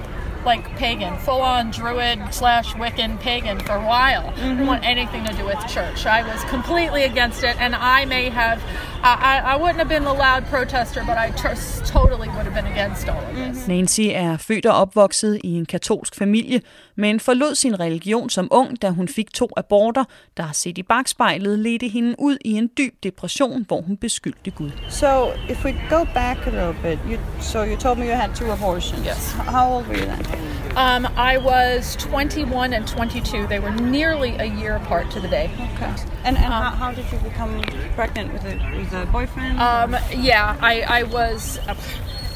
like 0.46 0.64
pagan, 0.78 1.18
full-on 1.18 1.72
Druid 1.72 2.34
slash 2.34 2.74
Wiccan 2.74 3.20
pagan 3.20 3.60
for 3.60 3.74
a 3.74 3.86
while. 3.86 4.30
I 4.30 4.36
didn't 4.36 4.68
want 4.68 4.84
anything 4.84 5.26
to 5.26 5.34
do 5.34 5.46
with 5.46 5.60
church. 5.68 6.06
I 6.06 6.22
was 6.24 6.44
completely 6.46 7.04
against 7.04 7.44
it, 7.44 7.56
and 7.60 7.76
I 7.76 8.06
may 8.06 8.30
have, 8.30 8.62
I, 9.04 9.14
I, 9.32 9.54
I 9.54 9.56
wouldn't 9.56 9.80
have 9.80 9.90
been 9.90 10.04
a 10.04 10.14
loud 10.14 10.46
protester, 10.46 11.04
but 11.08 11.18
I 11.18 11.32
t- 11.32 11.84
totally 11.86 12.28
would 12.30 12.46
have 12.46 12.54
been 12.54 12.68
against 12.68 13.10
all 13.10 13.20
of 13.20 13.36
this. 13.36 13.68
Nancy 13.68 14.12
er 14.16 14.38
født 14.38 14.66
og 14.66 14.76
opvokset 14.82 15.40
i 15.44 15.58
en 15.58 15.66
katolsk 15.66 16.16
familie, 16.16 16.62
men 16.96 17.20
forlod 17.20 17.56
sin 17.56 17.80
religion 17.80 18.30
som 18.30 18.48
ung, 18.52 18.82
da 18.82 18.90
hun 18.90 19.08
fik 19.08 19.34
to 19.34 19.50
aborter, 19.58 20.04
der 20.38 20.52
set 20.52 20.78
i 20.78 20.84
bagspejlet 20.84 21.60
ledte 21.60 21.88
hende 21.88 22.16
ud 22.20 22.38
i 22.46 22.52
en 22.52 22.70
dyb 22.78 23.04
depression, 23.04 23.66
hvor 23.68 23.82
hun 23.82 23.98
beskyldte 23.98 24.52
Gud. 24.52 24.72
So 24.90 25.32
if 25.50 25.66
we 25.66 25.72
go 25.90 26.06
back 26.14 26.38
a 26.48 26.50
little 26.50 26.76
bit, 26.84 27.00
you 27.10 27.18
so 27.40 27.64
you 27.64 27.76
told 27.76 27.98
me 27.98 28.06
you 28.06 28.16
had 28.16 28.36
two 28.36 28.52
abortions. 28.52 29.06
Yes. 29.06 29.32
How 29.32 29.74
old 29.74 29.88
were 29.88 29.98
you 29.98 30.06
then? 30.06 30.54
Um, 30.76 31.06
I 31.18 31.38
was 31.38 31.96
21 31.98 32.74
and 32.74 32.88
22. 32.88 33.46
They 33.48 33.60
were 33.60 33.72
nearly 33.72 34.36
a 34.40 34.46
year 34.46 34.76
apart 34.76 35.12
to 35.12 35.20
the 35.20 35.28
day. 35.28 35.52
Okay. 35.76 35.94
And, 36.24 36.36
and 36.36 36.38
how, 36.38 36.72
how 36.72 36.92
did 36.92 37.06
you 37.12 37.20
become 37.20 37.62
pregnant 37.96 38.34
with 38.34 38.44
a 38.46 38.56
with 38.78 38.94
a 38.94 39.06
boyfriend? 39.12 39.60
Um, 39.60 39.96
yeah, 40.16 40.58
I, 40.62 40.82
I 40.82 41.04
was. 41.04 41.60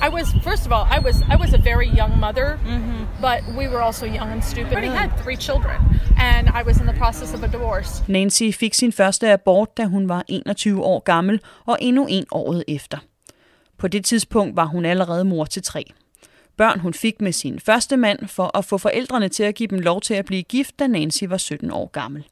I 0.01 0.09
was 0.09 0.33
first 0.43 0.65
of 0.65 0.71
all, 0.71 0.85
I 0.97 0.99
was 0.99 1.15
I 1.21 1.35
was 1.35 1.53
a 1.53 1.57
very 1.57 1.89
young 1.97 2.19
mother, 2.19 2.59
but 3.21 3.39
we 3.57 3.67
were 3.67 3.81
also 3.81 4.05
young 4.05 4.31
and 4.31 4.43
stupid. 4.43 4.71
I 4.71 4.75
already 4.75 4.97
had 4.97 5.09
three 5.23 5.35
children, 5.35 5.77
and 6.17 6.49
I 6.49 6.63
was 6.63 6.79
in 6.81 6.85
the 6.85 6.97
process 6.97 7.33
of 7.33 7.43
a 7.43 7.47
divorce. 7.47 8.03
Nancy 8.07 8.51
fik 8.51 8.73
sin 8.73 8.91
første 8.91 9.33
abort, 9.33 9.77
da 9.77 9.85
hun 9.85 10.09
var 10.09 10.23
21 10.27 10.83
år 10.83 10.99
gammel, 10.99 11.39
og 11.65 11.77
endnu 11.81 12.07
en 12.09 12.25
året 12.31 12.63
efter. 12.67 12.97
På 13.77 13.87
det 13.87 14.05
tidspunkt 14.05 14.55
var 14.55 14.65
hun 14.65 14.85
allerede 14.85 15.25
mor 15.25 15.45
til 15.45 15.63
tre. 15.63 15.85
Børn 16.57 16.79
hun 16.79 16.93
fik 16.93 17.21
med 17.21 17.31
sin 17.31 17.59
første 17.59 17.97
mand 17.97 18.27
for 18.27 18.57
at 18.57 18.65
få 18.65 18.77
forældrene 18.77 19.29
til 19.29 19.43
at 19.43 19.55
give 19.55 19.67
dem 19.67 19.79
lov 19.79 20.01
til 20.01 20.13
at 20.13 20.25
blive 20.25 20.43
gift, 20.43 20.79
da 20.79 20.87
Nancy 20.87 21.23
var 21.23 21.37
17 21.37 21.71
år 21.71 21.89
gammel. 21.91 22.25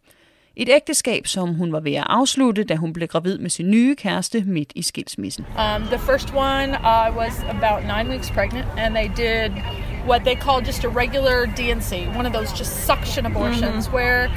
Et 0.58 0.70
ægteskab, 0.70 1.28
som 1.28 1.56
hun 1.56 1.72
var 1.72 1.80
ved 1.80 1.94
at 1.94 2.04
afslutte, 2.10 2.64
da 2.64 2.76
hun 2.76 2.94
blev 2.94 3.08
gravid 3.08 3.38
med 3.38 3.50
sin 3.50 3.72
nye 3.72 3.96
kæreste 3.96 4.44
midt 4.48 4.72
i 4.76 4.82
skilsmissen. 4.82 5.46
Um, 5.46 5.82
the 5.82 6.00
first 6.00 6.34
one, 6.34 6.70
I 6.74 7.10
was 7.10 7.34
about 7.50 7.84
nine 7.84 8.10
weeks 8.10 8.30
pregnant, 8.32 8.68
and 8.78 8.96
they 8.96 9.08
did 9.08 9.52
what 10.08 10.22
they 10.24 10.36
call 10.36 10.66
just 10.66 10.84
a 10.84 10.90
regular 10.90 11.46
DNC, 11.46 12.18
one 12.18 12.26
of 12.26 12.34
those 12.34 12.58
just 12.58 12.86
suction 12.86 13.26
abortions 13.26 13.90
where 13.94 14.30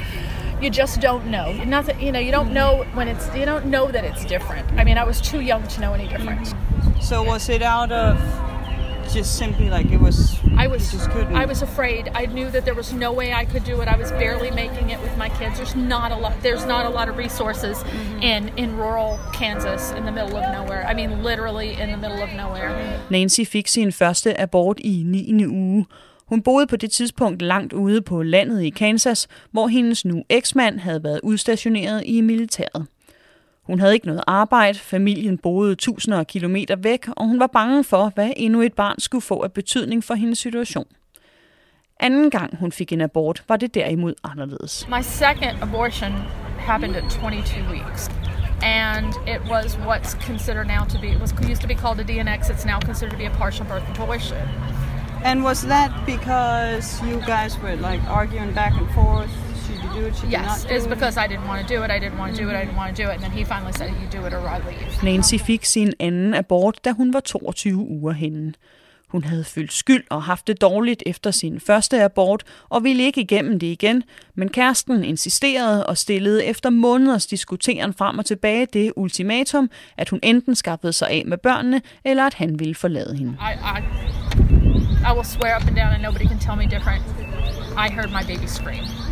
you 0.61 0.69
just 0.69 1.01
don't 1.01 1.25
know. 1.25 1.53
Nothing, 1.65 2.05
you 2.05 2.11
know, 2.11 2.19
you 2.19 2.31
don't 2.31 2.51
know 2.51 2.85
when 2.93 3.07
it's, 3.07 3.25
you 3.35 3.45
don't 3.45 3.65
know 3.65 3.91
that 3.91 4.03
it's 4.03 4.25
different. 4.25 4.65
I 4.79 4.83
mean, 4.83 4.97
I 4.97 5.05
was 5.05 5.21
too 5.21 5.41
young 5.41 5.67
to 5.67 5.81
know 5.81 5.93
any 5.93 6.07
different. 6.07 6.53
So 7.01 7.23
was 7.23 7.49
it 7.49 7.61
out 7.61 7.91
of 7.91 8.17
just 9.13 9.35
simply 9.37 9.69
like 9.69 9.87
it 9.95 9.99
was? 9.99 10.17
I 10.57 10.67
was 10.67 10.91
just 10.91 11.09
couldn't. 11.11 11.35
I 11.35 11.45
was 11.45 11.61
afraid. 11.61 12.09
I 12.15 12.25
knew 12.25 12.49
that 12.51 12.63
there 12.65 12.75
was 12.75 12.93
no 12.93 13.11
way 13.13 13.33
I 13.33 13.45
could 13.45 13.63
do 13.63 13.81
it. 13.81 13.87
I 13.87 13.97
was 13.97 14.11
barely 14.11 14.51
making 14.51 14.89
it 14.89 14.99
with 15.01 15.17
my 15.17 15.29
kids. 15.29 15.57
There's 15.57 15.75
not 15.75 16.11
a 16.11 16.15
lot. 16.15 16.33
There's 16.43 16.65
not 16.65 16.85
a 16.85 16.89
lot 16.89 17.09
of 17.09 17.17
resources 17.17 17.77
Mm-hmm. 17.77 18.21
in 18.23 18.49
in 18.57 18.69
rural 18.77 19.17
Kansas, 19.33 19.91
in 19.97 20.03
the 20.03 20.11
middle 20.11 20.35
of 20.37 20.43
nowhere. 20.57 20.83
I 20.91 20.93
mean, 20.93 21.11
literally 21.23 21.69
in 21.83 21.89
the 21.89 21.97
middle 21.97 22.23
of 22.23 22.29
nowhere. 22.43 22.69
Nancy 23.09 23.43
fik 23.45 23.67
sin 23.67 23.91
første 23.91 24.39
abort 24.39 24.79
i 24.79 25.03
9. 25.05 25.45
uge. 25.47 25.85
Hun 26.29 26.41
boede 26.41 26.67
på 26.67 26.75
det 26.75 26.91
tidspunkt 26.91 27.41
langt 27.41 27.73
ude 27.73 28.01
på 28.01 28.23
landet 28.23 28.61
i 28.63 28.69
Kansas, 28.69 29.27
hvor 29.51 29.67
hendes 29.67 30.05
nu 30.05 30.23
eksmand 30.29 30.79
havde 30.79 31.03
været 31.03 31.19
udstationeret 31.23 32.03
i 32.05 32.21
militæret. 32.21 32.85
Hun 33.69 33.79
havde 33.79 33.93
ikke 33.93 34.05
noget 34.05 34.21
arbejde, 34.27 34.79
familien 34.79 35.37
boede 35.37 35.75
tusinder 35.75 36.19
af 36.19 36.27
kilometer 36.27 36.75
væk, 36.75 37.07
og 37.17 37.25
hun 37.25 37.39
var 37.39 37.47
bange 37.47 37.83
for, 37.83 38.11
hvad 38.15 38.31
endnu 38.37 38.61
et 38.61 38.73
barn 38.73 38.99
skulle 38.99 39.21
få 39.21 39.41
af 39.43 39.51
betydning 39.53 40.03
for 40.03 40.13
hendes 40.13 40.39
situation. 40.39 40.85
Anden 41.99 42.29
gang 42.29 42.57
hun 42.57 42.71
fik 42.71 42.93
en 42.93 43.01
abort, 43.01 43.43
var 43.47 43.57
det 43.57 43.73
derimod 43.73 44.13
anderledes. 44.23 44.87
My 44.87 45.01
second 45.01 45.57
abortion 45.61 46.11
happened 46.57 46.95
at 46.95 47.03
22 47.09 47.63
weeks. 47.71 48.11
And 48.63 49.07
it 49.27 49.41
was 49.51 49.77
what's 49.77 50.13
considered 50.25 50.67
now 50.67 50.83
to 50.89 50.99
be, 51.01 51.07
it 51.07 51.21
was 51.21 51.33
used 51.49 51.61
to 51.61 51.67
be 51.67 51.75
called 51.75 51.99
a 51.99 52.03
DNX, 52.03 52.49
it's 52.49 52.65
now 52.65 52.79
considered 52.79 53.11
to 53.11 53.17
be 53.17 53.25
a 53.25 53.35
partial 53.43 53.65
birth 53.65 53.89
abortion. 53.93 54.47
And 55.23 55.43
was 55.43 55.61
that 55.61 55.91
because 56.05 56.85
you 57.07 57.19
guys 57.27 57.59
were 57.63 57.75
like 57.75 58.01
arguing 58.07 58.53
back 58.53 58.73
and 58.81 58.89
forth? 58.91 59.48
You 59.69 60.01
do 60.01 60.07
it? 60.07 60.15
Should 60.15 60.31
you 60.31 60.37
Yes, 60.37 60.65
it's 60.65 60.85
it? 60.85 60.89
because 60.89 61.15
I 61.17 61.27
didn't 61.27 61.47
want 61.47 61.67
to 61.67 61.75
do 61.75 61.83
it, 61.83 61.91
I 61.91 61.99
didn't 61.99 62.19
want 62.19 62.35
to 62.35 62.43
do 62.43 62.49
it, 62.49 62.55
I 62.55 62.61
didn't 62.65 62.77
want 62.77 62.95
to 62.95 63.03
do 63.03 63.09
it, 63.09 63.13
and 63.15 63.23
then 63.23 63.31
he 63.31 63.43
finally 63.45 63.73
said, 63.73 63.89
you 64.01 64.07
do 64.19 64.27
it 64.27 64.33
or 64.33 64.43
I 64.55 64.57
leave. 64.69 65.03
Nancy 65.03 65.37
fik 65.37 65.65
sin 65.65 65.93
anden 65.99 66.33
abort, 66.33 66.85
da 66.85 66.91
hun 66.91 67.13
var 67.13 67.19
22 67.19 67.87
uger 67.89 68.11
henne. 68.13 68.53
Hun 69.07 69.23
havde 69.23 69.43
følt 69.43 69.73
skyld 69.73 70.03
og 70.09 70.23
haft 70.23 70.47
det 70.47 70.61
dårligt 70.61 71.03
efter 71.05 71.31
sin 71.31 71.59
første 71.59 72.03
abort 72.03 72.43
og 72.69 72.83
ville 72.83 73.03
ikke 73.03 73.21
igennem 73.21 73.59
det 73.59 73.67
igen, 73.67 74.03
men 74.35 74.49
kæresten 74.49 75.03
insisterede 75.03 75.85
og 75.85 75.97
stillede 75.97 76.45
efter 76.45 76.69
måneders 76.69 77.25
diskuteren 77.25 77.93
frem 77.93 78.17
og 78.17 78.25
tilbage 78.25 78.67
det 78.73 78.93
ultimatum, 78.95 79.69
at 79.97 80.09
hun 80.09 80.19
enten 80.23 80.55
skaffede 80.55 80.93
sig 80.93 81.09
af 81.09 81.23
med 81.25 81.37
børnene, 81.37 81.81
eller 82.05 82.25
at 82.25 82.33
han 82.33 82.59
ville 82.59 82.75
forlade 82.75 83.15
hende. 83.17 83.31
I, 83.41 83.53
I, 83.77 83.81
I 85.11 85.13
will 85.15 85.25
swear 85.25 85.55
up 85.55 85.67
and 85.67 85.75
down, 85.75 85.93
and 85.93 86.01
nobody 86.03 86.27
can 86.27 86.39
tell 86.39 86.57
me 86.57 86.65
different. 86.65 87.03
I 87.77 87.89
heard 87.93 88.09
my 88.09 88.23
baby 88.33 88.47
scream. 88.47 89.08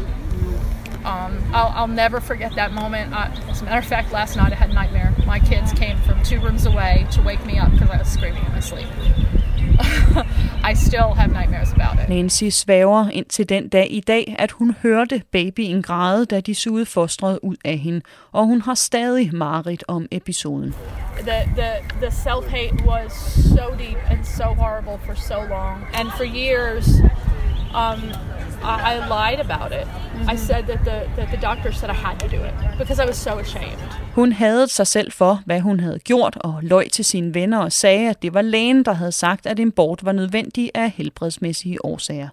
Um, 1.08 1.42
I'll, 1.54 1.72
I'll 1.74 1.88
never 1.88 2.20
forget 2.20 2.56
that 2.56 2.74
moment. 2.74 3.14
Uh, 3.14 3.32
as 3.50 3.62
a 3.62 3.66
matter 3.66 3.80
of 3.80 3.86
fact, 3.86 4.12
last 4.12 4.36
night 4.36 4.52
I 4.52 4.56
had 4.56 4.72
a 4.72 4.74
nightmare. 4.74 5.14
My 5.26 5.40
kids 5.40 5.72
came 5.72 5.98
from 6.02 6.22
two 6.22 6.42
rooms 6.42 6.66
away 6.66 7.08
to 7.12 7.22
wake 7.22 7.46
me 7.46 7.58
up 7.58 7.72
because 7.72 7.90
I 7.90 7.98
was 7.98 8.10
screaming 8.10 8.44
in 8.46 8.52
my 8.52 8.60
sleep. 8.60 8.88
I 10.64 10.74
still 10.74 11.14
have 11.14 11.32
nightmares 11.32 11.72
about 11.72 12.00
it. 12.00 12.10
Nancy 12.10 12.50
svæver 12.50 13.10
indtil 13.10 13.50
den 13.50 13.70
dag 13.70 13.88
i 13.92 14.00
dag, 14.00 14.36
at 14.40 14.52
hun 14.52 14.76
hørte 14.82 15.22
babyen 15.32 15.82
græde, 15.82 16.26
da 16.26 16.40
de 16.40 16.56
sugede 16.56 16.86
fostret 16.86 17.40
ud 17.44 17.56
af 17.66 17.78
hende, 17.78 18.02
og 18.32 18.46
hun 18.46 18.62
har 18.62 18.74
stadig 18.74 19.30
mareridt 19.36 19.84
om 19.88 20.06
episoden. 20.12 20.76
The, 21.18 21.50
the, 21.56 21.72
the 22.02 22.12
self 22.12 22.46
hate 22.48 22.84
was 22.86 23.12
so 23.56 23.76
deep 23.78 23.98
and 24.12 24.26
so 24.26 24.44
horrible 24.44 25.00
for 25.06 25.14
so 25.16 25.40
long. 25.50 25.86
And 25.94 26.08
for 26.18 26.24
years, 26.24 26.86
um, 27.74 28.02
I, 28.64 28.76
I 28.92 29.08
lied 29.08 29.40
about 29.40 29.72
it. 29.72 29.88
I 30.34 30.36
said 30.38 30.64
that 30.64 30.80
the, 30.86 30.98
that 31.16 31.28
the 31.32 31.42
doctor 31.42 31.72
said 31.72 31.90
I 31.90 31.94
had 31.94 32.20
to 32.20 32.28
do 32.28 32.44
it 32.44 32.54
because 32.78 33.00
I 33.04 33.06
was 33.06 33.18
so 33.18 33.40
ashamed. 33.40 33.78
Hun 34.16 34.32
hadede 34.32 34.68
sig 34.68 34.88
selv 34.88 35.12
for, 35.12 35.42
hvad 35.46 35.60
hun 35.62 35.80
havde 35.80 36.00
gjort, 36.00 36.38
og 36.42 36.60
løj 36.62 36.88
til 36.88 37.06
sine 37.06 37.34
venner 37.34 37.58
og 37.60 37.72
sagde, 37.72 38.10
at 38.10 38.22
det 38.22 38.34
var 38.34 38.42
lægen, 38.42 38.86
der 38.86 38.94
havde 38.94 39.12
sagt, 39.12 39.46
at 39.46 39.60
en 39.60 39.72
bort 39.72 40.06
var 40.06 40.12
nødvendig 40.12 40.72
af 40.76 40.92
helbredsmæssige 40.92 41.86
årsager. 41.86 42.30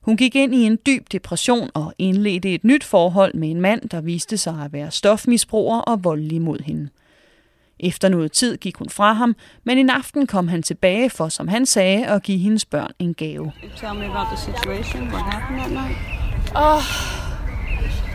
Hun 0.00 0.16
gik 0.16 0.36
ind 0.36 0.54
i 0.54 0.62
en 0.62 0.78
dyb 0.86 1.12
depression 1.12 1.70
og 1.74 1.94
indledte 1.98 2.54
et 2.54 2.64
nyt 2.64 2.84
forhold 2.84 3.34
med 3.34 3.50
en 3.50 3.60
mand, 3.60 3.88
der 3.88 4.00
viste 4.00 4.36
sig 4.36 4.54
at 4.64 4.72
være 4.72 4.90
stofmisbruger 4.90 5.78
og 5.78 6.04
voldelig 6.04 6.42
mod 6.42 6.58
hende. 6.64 6.88
Efter 7.80 8.08
noget 8.08 8.32
tid 8.32 8.56
gik 8.56 8.76
hun 8.76 8.88
fra 8.88 9.12
ham, 9.12 9.36
men 9.64 9.78
en 9.78 9.90
aften 9.90 10.26
kom 10.26 10.48
han 10.48 10.62
tilbage 10.62 11.10
for, 11.10 11.28
som 11.28 11.48
han 11.48 11.66
sagde, 11.66 12.06
at 12.06 12.22
give 12.22 12.38
hendes 12.38 12.64
børn 12.64 12.90
en 12.98 13.14
gave. 13.14 13.52
Tell 13.76 13.94
me 13.94 14.04
about 14.04 14.26
the 14.26 14.36
situation. 14.36 15.08
What 15.08 15.22
happened 15.22 15.60
that 15.60 15.70
night? 15.70 15.96
Oh, 16.54 16.82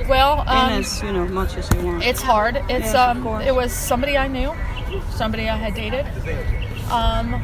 well, 0.10 0.34
In 0.42 0.74
um, 0.74 0.80
as 0.80 1.02
you 1.04 1.12
know 1.12 1.28
much 1.28 1.58
as 1.58 1.70
you 1.74 1.88
want. 1.88 2.04
It's 2.06 2.22
hard. 2.24 2.56
It's 2.70 2.94
Yes, 2.94 2.96
um, 2.96 3.42
it 3.42 3.56
was 3.56 3.72
somebody 3.72 4.18
I 4.18 4.28
knew, 4.28 4.52
somebody 5.18 5.44
I 5.44 5.58
had 5.58 5.74
dated, 5.76 6.06
um, 6.92 7.36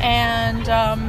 and 0.00 0.68
um, 0.68 1.00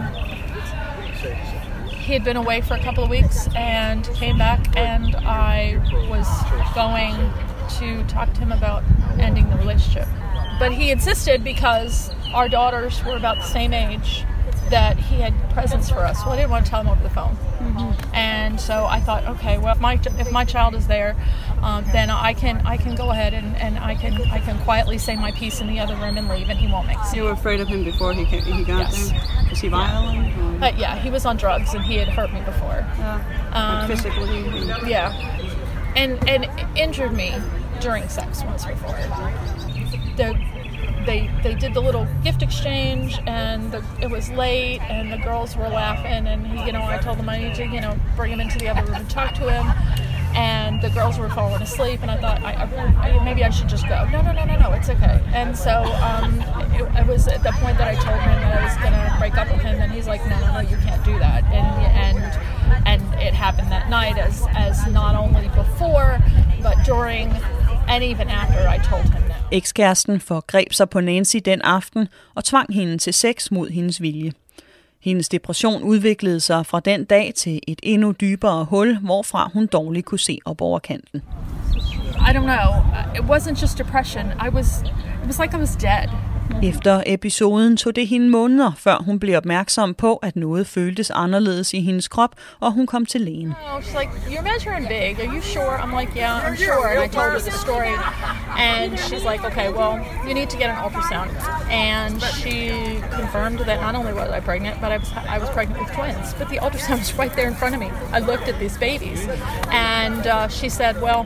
he 2.06 2.14
had 2.14 2.24
been 2.24 2.38
away 2.38 2.62
for 2.62 2.76
a 2.76 2.84
couple 2.84 3.04
of 3.04 3.10
weeks 3.10 3.48
and 3.56 4.04
came 4.14 4.38
back, 4.38 4.78
and 4.78 5.16
I 5.16 5.78
was 6.10 6.28
going 6.76 7.16
to 7.80 8.04
talk 8.14 8.34
to 8.34 8.40
him 8.40 8.52
about 8.52 8.84
ending 9.20 9.50
the 9.50 9.56
relationship, 9.58 10.08
but 10.64 10.72
he 10.72 10.92
insisted 10.92 11.44
because 11.44 12.10
our 12.34 12.48
daughters 12.48 13.04
were 13.04 13.18
about 13.18 13.36
the 13.36 13.44
same 13.44 13.74
age 13.74 14.24
that 14.70 14.98
he 14.98 15.20
had 15.20 15.34
presents 15.50 15.90
for 15.90 16.00
us. 16.00 16.22
Well, 16.24 16.32
I 16.32 16.38
didn't 16.38 16.52
want 16.52 16.66
to 16.66 16.70
tell 16.72 16.80
him 16.80 16.88
over 16.88 17.04
the 17.04 17.10
phone. 17.10 17.36
And 18.14 18.60
so 18.60 18.86
I 18.86 19.02
thought, 19.02 19.26
okay, 19.26 19.58
well, 19.58 19.76
if 19.76 19.82
my 19.82 20.00
if 20.18 20.32
my 20.32 20.46
child 20.46 20.74
is 20.74 20.88
there, 20.88 21.18
um, 21.62 21.84
then 21.92 22.10
I 22.10 22.34
can 22.34 22.66
I 22.66 22.78
can 22.78 22.96
go 22.96 23.12
ahead 23.12 23.34
and, 23.34 23.58
and 23.58 23.78
I 23.78 23.96
can 23.96 24.14
I 24.32 24.40
can 24.40 24.58
quietly 24.60 24.98
say 24.98 25.18
my 25.18 25.32
piece 25.32 25.60
in 25.60 25.68
the 25.68 25.80
other 25.80 25.96
room 25.98 26.18
and 26.18 26.30
leave, 26.30 26.50
and 26.50 26.58
he 26.58 26.72
won't 26.72 26.88
make 26.88 26.98
a 26.98 27.06
scene. 27.06 27.18
You 27.20 27.24
were 27.26 27.32
afraid 27.32 27.60
of 27.60 27.68
him 27.68 27.84
before 27.84 28.14
he 28.14 28.26
came, 28.26 28.44
he 28.44 28.64
got 28.64 28.80
Yes. 28.92 29.10
there. 29.10 29.50
Was 29.50 29.60
he 29.60 29.68
violent? 29.68 30.60
But 30.62 30.80
yeah, 30.80 30.98
he 30.98 31.10
was 31.10 31.26
on 31.26 31.36
drugs 31.36 31.74
and 31.74 31.84
he 31.84 31.96
had 31.98 32.08
hurt 32.08 32.32
me 32.34 32.40
before. 32.42 32.86
Like 33.52 33.88
physically? 33.88 34.40
Yeah, 34.90 35.12
and 35.98 36.28
and 36.30 36.48
injured 36.78 37.14
me 37.14 37.34
during 37.82 38.08
sex 38.08 38.44
once 38.46 38.66
before. 38.66 38.98
The, 40.16 40.53
they 41.06 41.30
they 41.44 41.56
did 41.56 41.74
the 41.74 41.82
little 41.82 42.08
gift 42.24 42.42
exchange 42.42 43.20
and 43.28 43.72
the, 43.72 43.84
it 44.02 44.10
was 44.10 44.30
late 44.32 44.82
and 44.82 45.12
the 45.12 45.18
girls 45.18 45.56
were 45.56 45.68
laughing 45.68 46.28
and 46.28 46.46
he, 46.48 46.66
you 46.66 46.72
know 46.72 46.84
I 46.84 46.98
told 46.98 47.18
them 47.18 47.30
I 47.30 47.38
need 47.38 47.56
to 47.56 47.66
you 47.66 47.82
know 47.82 47.98
bring 48.16 48.32
him 48.32 48.40
into 48.40 48.58
the 48.60 48.70
other 48.70 48.84
room 48.84 48.96
and 48.96 49.10
talk 49.10 49.34
to 49.36 49.52
him. 49.52 49.66
And 50.36 50.82
the 50.82 50.90
girls 50.90 51.20
were 51.20 51.30
falling 51.30 51.62
asleep 51.62 52.02
and 52.02 52.10
I 52.10 52.18
thought 52.18 52.42
I, 52.42 52.54
I 52.54 53.20
I, 53.20 53.24
maybe 53.24 53.44
I 53.44 53.52
should 53.52 53.70
just 53.70 53.88
go. 53.88 54.08
No 54.12 54.22
no 54.24 54.32
no 54.32 54.46
no 54.46 54.58
no 54.58 54.74
it's 54.74 54.90
okay. 54.90 55.22
And 55.32 55.56
so 55.56 55.84
um, 55.84 56.40
it, 56.74 57.02
it 57.02 57.08
was 57.08 57.28
at 57.28 57.44
the 57.44 57.52
point 57.52 57.78
that 57.78 57.88
I 57.88 57.94
told 57.94 58.20
him 58.20 58.42
that 58.42 58.60
I 58.60 58.64
was 58.64 58.76
gonna 58.78 59.16
break 59.20 59.38
up 59.38 59.52
with 59.52 59.62
him 59.62 59.80
and 59.80 59.92
he's 59.92 60.08
like 60.08 60.26
no 60.28 60.40
no 60.40 60.54
no 60.54 60.60
you 60.62 60.78
can't 60.78 61.04
do 61.06 61.18
that. 61.20 61.44
And 61.46 62.18
and 62.18 62.88
and 62.88 63.22
it 63.22 63.34
happened 63.34 63.72
that 63.72 63.90
night 63.90 64.18
as 64.18 64.44
as 64.56 64.88
not 64.88 65.16
only 65.16 65.50
before 65.50 66.20
but 66.64 66.84
during 66.84 67.30
and 67.90 68.04
even 68.04 68.28
after 68.30 68.60
I 68.76 68.78
told 68.90 69.04
him 69.04 69.22
that. 69.22 69.44
Ekskæresten 69.52 70.20
forgreb 70.20 70.74
sig 70.74 70.90
på 70.90 71.00
Nancy 71.00 71.38
den 71.46 71.62
aften 71.62 72.08
og 72.36 72.44
tvang 72.44 72.74
hende 72.74 72.98
til 72.98 73.14
sex 73.14 73.52
mod 73.52 73.70
hendes 73.70 74.02
vilje. 74.02 74.32
Hendes 75.02 75.30
depression 75.30 75.84
udviklede 75.84 76.40
sig 76.40 76.66
fra 76.66 76.80
den 76.80 77.06
dag 77.06 77.34
til 77.36 77.60
et 77.68 77.80
endnu 77.84 78.12
dybere 78.12 78.66
hul, 78.66 78.98
hvorfra 78.98 79.50
hun 79.54 79.68
dårligt 79.68 80.06
kunne 80.06 80.20
se 80.20 80.38
op 80.46 80.62
over 80.62 80.80
kanten. 80.80 81.22
I 82.16 82.32
don't 82.36 82.46
know. 82.46 82.70
It 83.16 83.30
wasn't 83.30 83.62
just 83.62 83.78
depression. 83.78 84.26
I 84.26 84.50
was 84.50 84.82
it 85.22 85.28
was 85.28 85.40
like 85.40 85.58
I 85.58 85.60
was 85.60 85.76
dead. 85.76 86.33
Efter 86.64 87.04
episoden 87.06 87.78
tog 87.78 87.96
det 87.96 88.08
hende 88.08 88.30
måneder, 88.30 88.72
før 88.78 88.98
hun 89.06 89.20
blev 89.20 89.38
opmærksom 89.38 89.94
på, 89.94 90.16
at 90.16 90.36
noget 90.36 90.68
føltes 90.68 91.10
anderledes 91.10 91.74
i 91.74 91.82
hendes 91.82 92.08
krop, 92.08 92.30
og 92.60 92.72
hun 92.72 92.88
kom 92.88 93.06
til 93.06 93.22
lægen. 93.22 93.54
Oh, 93.74 93.82
she's 93.82 94.00
like, 94.00 94.12
"You're 94.28 94.42
measuring 94.42 94.88
big. 94.88 95.28
Are 95.28 95.36
you 95.36 95.42
sure?" 95.42 95.76
I'm 95.84 96.00
like, 96.00 96.12
"Yeah, 96.16 96.48
I'm 96.48 96.56
sure." 96.56 96.88
And 96.92 97.00
I 97.04 97.08
told 97.08 97.32
her 97.32 97.40
the 97.40 97.58
story, 97.66 97.94
and 98.72 98.98
she's 98.98 99.26
like, 99.32 99.42
"Okay, 99.50 99.70
well, 99.78 99.94
you 100.28 100.34
need 100.34 100.48
to 100.48 100.58
get 100.58 100.70
an 100.70 100.78
ultrasound." 100.86 101.30
And 101.72 102.22
she 102.40 102.56
confirmed 103.20 103.60
that 103.70 103.78
not 103.82 103.96
only 104.00 104.14
was 104.14 104.30
I 104.38 104.40
pregnant, 104.50 104.76
but 104.82 104.90
I 104.96 104.98
was 105.04 105.10
I 105.36 105.38
was 105.44 105.50
pregnant 105.58 105.80
with 105.82 105.92
twins. 105.98 106.28
But 106.40 106.48
the 106.54 106.60
ultrasound 106.66 107.00
was 107.06 107.14
right 107.22 107.34
there 107.38 107.50
in 107.54 107.56
front 107.62 107.74
of 107.76 107.80
me. 107.86 107.90
I 108.18 108.20
looked 108.30 108.48
at 108.54 108.58
these 108.64 108.78
babies, 108.90 109.20
and 109.72 110.24
uh, 110.28 110.48
she 110.48 110.70
said, 110.70 110.94
"Well." 111.08 111.26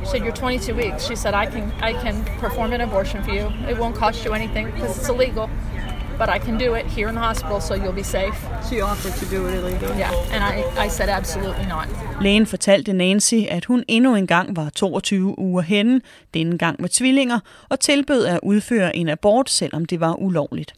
She 0.00 0.06
said, 0.06 0.20
"You're 0.24 0.40
22 0.46 0.74
weeks." 0.74 1.06
She 1.08 1.16
said, 1.16 1.34
"I 1.34 1.46
can 1.54 1.64
I 1.90 1.92
can 2.04 2.16
perform 2.40 2.72
an 2.72 2.80
abortion 2.80 3.22
for 3.24 3.32
you. 3.38 3.46
It 3.70 3.76
won't 3.78 3.94
cost 3.94 4.24
you 4.24 4.34
anything 4.34 4.66
because 4.72 4.92
it's 4.98 5.08
illegal, 5.14 5.46
but 6.18 6.28
I 6.36 6.38
can 6.46 6.58
do 6.58 6.74
it 6.74 6.86
here 6.96 7.08
in 7.08 7.14
the 7.14 7.24
hospital, 7.30 7.60
so 7.60 7.74
you'll 7.74 8.00
be 8.04 8.08
safe." 8.20 8.36
She 8.68 8.82
offered 8.82 9.14
to 9.20 9.26
do 9.36 9.46
it 9.48 9.54
illegally. 9.54 9.98
Yeah, 9.98 10.34
and 10.34 10.42
I 10.52 10.86
I 10.86 10.88
said 10.88 11.08
absolutely 11.08 11.66
not. 11.68 11.88
Lægen 12.20 12.46
fortalte 12.46 12.92
Nancy, 12.92 13.42
at 13.48 13.64
hun 13.64 13.84
endnu 13.88 14.14
en 14.14 14.26
gang 14.26 14.56
var 14.56 14.70
22 14.70 15.38
uger 15.38 15.62
henne, 15.62 16.00
denne 16.34 16.58
gang 16.58 16.80
med 16.80 16.88
tvillinger, 16.88 17.40
og 17.68 17.80
tilbød 17.80 18.24
at 18.24 18.40
udføre 18.42 18.96
en 18.96 19.08
abort, 19.08 19.50
selvom 19.50 19.84
det 19.84 20.00
var 20.00 20.14
ulovligt. 20.14 20.74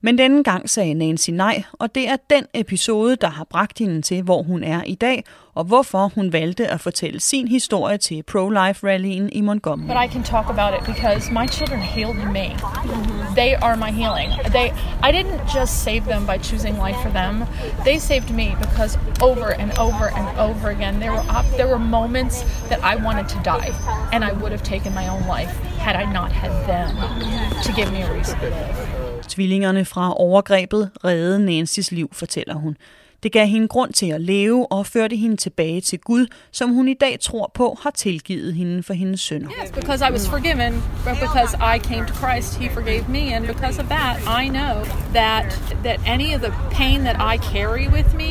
Men 0.00 0.18
denne 0.18 0.44
gang 0.44 0.70
sagde 0.70 0.94
Nancy 0.94 1.30
nej, 1.30 1.62
og 1.72 1.94
det 1.94 2.08
er 2.08 2.16
den 2.30 2.44
episode, 2.54 3.16
der 3.16 3.28
har 3.28 3.44
bragt 3.44 3.78
hende 3.78 4.02
til, 4.02 4.22
hvor 4.22 4.42
hun 4.42 4.64
er 4.64 4.82
i 4.82 4.94
dag, 4.94 5.24
og 5.58 5.64
hvorfor 5.64 6.10
hun 6.14 6.32
valgte 6.32 6.66
at 6.66 6.80
fortælle 6.80 7.20
sin 7.20 7.48
historie 7.48 7.98
til 7.98 8.22
pro-life-rallyen 8.22 9.28
i 9.32 9.40
Montgomery. 9.40 9.86
But 9.86 10.04
I 10.04 10.08
can 10.14 10.22
talk 10.22 10.46
about 10.50 10.72
it 10.78 10.82
because 10.94 11.32
my 11.32 11.46
children 11.46 11.80
healed 11.80 12.20
me. 12.38 12.46
They 13.40 13.52
are 13.66 13.76
my 13.76 13.92
healing. 14.00 14.30
They, 14.56 14.66
I 15.08 15.10
didn't 15.16 15.40
just 15.58 15.72
save 15.86 16.02
them 16.12 16.22
by 16.26 16.38
choosing 16.48 16.74
life 16.86 16.98
for 17.04 17.12
them. 17.20 17.34
They 17.84 17.98
saved 17.98 18.30
me 18.40 18.46
because 18.64 18.92
over 19.28 19.48
and 19.62 19.70
over 19.86 20.06
and 20.18 20.26
over 20.48 20.68
again, 20.76 20.94
there 21.02 21.12
were 21.16 21.26
op- 21.36 21.52
there 21.58 21.68
were 21.74 21.84
moments 21.98 22.36
that 22.70 22.80
I 22.92 22.94
wanted 23.06 23.26
to 23.34 23.38
die, 23.54 23.70
and 24.12 24.20
I 24.30 24.32
would 24.40 24.52
have 24.56 24.64
taken 24.74 24.90
my 25.00 25.06
own 25.14 25.24
life 25.36 25.52
had 25.86 25.94
I 26.02 26.04
not 26.18 26.30
had 26.42 26.52
them 26.72 26.90
to 27.66 27.70
give 27.78 27.88
me 27.94 28.00
a 28.06 28.08
reason. 28.16 28.38
Tvillingerne 29.28 29.84
fra 29.84 30.20
overgrebet 30.20 30.90
reddede 31.04 31.38
Nancys 31.38 31.92
liv, 31.92 32.08
fortæller 32.12 32.54
hun. 32.54 32.76
Det 33.22 33.32
gav 33.32 33.46
hende 33.46 33.68
grund 33.68 33.92
til 33.92 34.06
at 34.06 34.20
leve 34.20 34.72
og 34.72 34.86
førte 34.86 35.16
hende 35.16 35.36
tilbage 35.36 35.80
til 35.80 35.98
Gud, 35.98 36.26
som 36.52 36.70
hun 36.70 36.88
i 36.88 36.94
dag 36.94 37.20
tror 37.20 37.50
på 37.54 37.78
har 37.82 37.90
tilgivet 37.90 38.54
hende 38.54 38.82
for 38.82 38.94
hendes 38.94 39.20
synder. 39.20 39.50
Yes, 39.62 39.72
because 39.72 40.04
I 40.08 40.12
was 40.12 40.28
forgiven, 40.28 40.72
but 41.04 41.16
because 41.20 41.54
I 41.74 41.78
came 41.78 42.06
to 42.06 42.14
Christ, 42.14 42.58
He 42.58 42.68
forgave 42.68 43.08
me, 43.08 43.34
and 43.34 43.46
because 43.46 43.82
of 43.82 43.88
that, 43.88 44.16
I 44.42 44.48
know 44.48 44.84
that 45.12 45.62
that 45.82 46.00
any 46.06 46.34
of 46.34 46.40
the 46.40 46.52
pain 46.70 47.00
that 47.00 47.16
I 47.34 47.36
carry 47.54 47.88
with 47.88 48.14
me, 48.14 48.30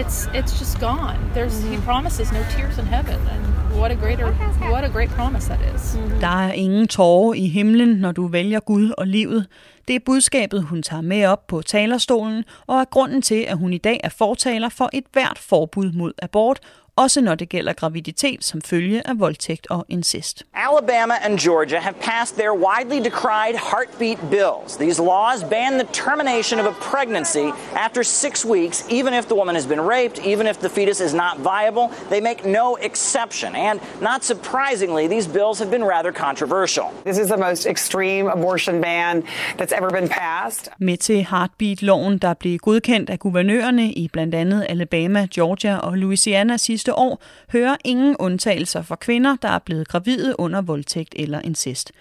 it's 0.00 0.28
it's 0.34 0.58
just 0.58 0.80
gone. 0.80 1.18
There's 1.34 1.56
He 1.70 1.76
promises 1.76 2.32
no 2.32 2.42
tears 2.56 2.78
in 2.78 2.86
heaven, 2.86 3.20
and 3.34 3.47
what 3.78 3.90
a 3.90 3.94
greater 3.94 4.26
what 4.70 4.84
a 4.84 4.88
great 4.88 5.10
promise 5.10 5.46
that 5.46 5.74
is. 5.74 5.98
Der 6.20 6.46
er 6.46 6.52
ingen 6.52 6.88
tårer 6.88 7.34
i 7.34 7.46
himlen, 7.46 7.88
når 7.88 8.12
du 8.12 8.26
vælger 8.26 8.60
Gud 8.60 8.94
og 8.98 9.06
livet. 9.06 9.46
Det 9.88 9.96
er 9.96 10.00
budskabet, 10.06 10.62
hun 10.62 10.82
tager 10.82 11.00
med 11.00 11.26
op 11.26 11.46
på 11.46 11.62
talerstolen, 11.62 12.44
og 12.66 12.80
er 12.80 12.84
grunden 12.84 13.22
til, 13.22 13.44
at 13.48 13.58
hun 13.58 13.72
i 13.72 13.78
dag 13.78 14.00
er 14.04 14.08
fortaler 14.08 14.68
for 14.68 14.90
et 14.92 15.04
hvert 15.12 15.38
forbud 15.38 15.92
mod 15.92 16.12
abort, 16.22 16.60
også 16.98 17.20
når 17.20 17.34
det 17.34 17.48
gælder 17.48 17.72
graviditet 17.72 18.44
som 18.44 18.62
følge 18.62 19.08
af 19.08 19.18
voldtægt 19.18 19.66
og 19.70 19.86
incest. 19.88 20.42
Alabama 20.54 21.14
and 21.22 21.38
Georgia 21.38 21.78
have 21.80 21.94
passed 22.10 22.36
their 22.38 22.52
widely 22.66 22.98
decried 23.08 23.54
heartbeat 23.72 24.18
bills. 24.30 24.76
These 24.76 24.98
laws 25.02 25.40
ban 25.54 25.72
the 25.72 25.88
termination 25.92 26.56
of 26.60 26.66
a 26.66 26.74
pregnancy 26.92 27.46
after 27.86 28.02
six 28.02 28.34
weeks, 28.54 28.86
even 28.98 29.12
if 29.14 29.24
the 29.30 29.34
woman 29.40 29.54
has 29.54 29.66
been 29.66 29.82
raped, 29.94 30.18
even 30.32 30.46
if 30.46 30.56
the 30.64 30.68
fetus 30.68 31.00
is 31.00 31.14
not 31.14 31.34
viable. 31.52 31.86
They 32.12 32.20
make 32.30 32.40
no 32.60 32.66
exception. 32.88 33.50
And 33.68 33.76
not 34.10 34.20
surprisingly, 34.32 35.04
these 35.14 35.28
bills 35.38 35.58
have 35.62 35.70
been 35.76 35.84
rather 35.94 36.12
controversial. 36.26 36.86
This 37.08 37.18
is 37.18 37.28
the 37.34 37.40
most 37.46 37.62
extreme 37.74 38.26
abortion 38.36 38.74
ban 38.80 39.14
that's 39.58 39.74
ever 39.78 39.90
been 39.98 40.08
passed. 40.08 40.64
Med 40.78 40.96
til 40.96 41.26
Heartbeat-loven, 41.30 42.18
der 42.18 42.34
blev 42.34 42.58
godkendt 42.58 43.10
af 43.10 43.18
guvernørerne 43.18 43.92
i 43.92 44.08
blandt 44.12 44.34
andet 44.34 44.66
Alabama, 44.68 45.26
Georgia 45.34 45.78
og 45.78 45.98
Louisiana 45.98 46.56
sidste 46.56 46.87
år, 46.94 47.22
hører 47.52 47.76
ingen 47.84 48.16
undtagelser 48.18 48.82
for 48.82 48.94
kvinder, 48.94 49.36
der 49.42 49.48
er 49.48 49.58
blevet 49.58 49.88
gravide 49.88 50.40
under 50.40 50.60
voldtægt 50.60 51.14
eller 51.16 51.40
incest. 51.40 51.92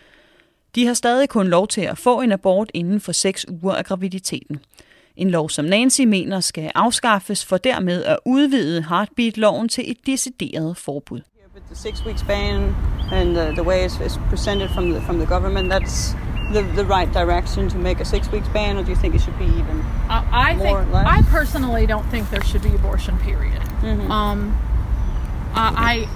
De 0.76 0.86
har 0.86 0.94
stadig 0.94 1.30
kun 1.30 1.48
lov 1.48 1.68
til 1.68 1.82
at 1.82 1.98
få 1.98 2.22
en 2.22 2.32
abort 2.32 2.72
inden 2.74 3.00
for 3.00 3.12
6 3.12 3.46
uger 3.50 3.76
af 3.76 3.86
graviditeten. 3.86 4.60
En 5.16 5.30
lov, 5.30 5.50
som 5.50 5.66
Nancy 5.66 6.02
mener 6.02 6.40
skal 6.40 6.72
afskaffes 6.76 7.46
for 7.46 7.58
dermed 7.58 8.04
at 8.04 8.20
udvide 8.26 8.84
Heartbeat-loven 8.90 9.70
til 9.70 9.92
et 9.92 9.98
decideret 10.06 10.78
forbud. 10.78 11.22
But 11.54 11.64
the 11.66 11.76
six 11.76 12.06
weeks 12.06 12.24
ban 12.24 12.76
and 13.12 13.36
the, 13.36 13.46
the 13.52 13.64
way 13.64 13.88
it's, 13.88 14.00
it's 14.06 14.20
presented 14.30 14.70
from 14.70 14.92
the 14.92 15.02
from 15.02 15.18
the 15.18 15.26
government, 15.26 15.72
that's 15.74 16.16
the, 16.54 16.62
the 16.76 16.86
right 16.86 17.14
direction 17.14 17.70
to 17.70 17.78
make 17.78 18.00
a 18.00 18.06
six 18.06 18.32
weeks 18.32 18.48
ban, 18.50 18.78
or 18.78 18.84
do 18.84 18.90
you 18.90 18.96
think 18.96 19.16
it 19.16 19.22
should 19.22 19.40
be 19.40 19.46
even 19.46 19.84
I, 20.10 20.26
I 20.32 20.56
more 20.56 20.66
think 20.66 20.78
or 20.78 20.94
less? 20.94 21.08
I 21.08 21.22
personally 21.38 21.86
don't 21.88 22.08
think 22.12 22.30
there 22.30 22.44
should 22.44 22.64
be 22.64 22.76
abortion. 22.76 23.18
Period. 23.18 23.62
Um, 24.10 24.56
I 25.54 26.08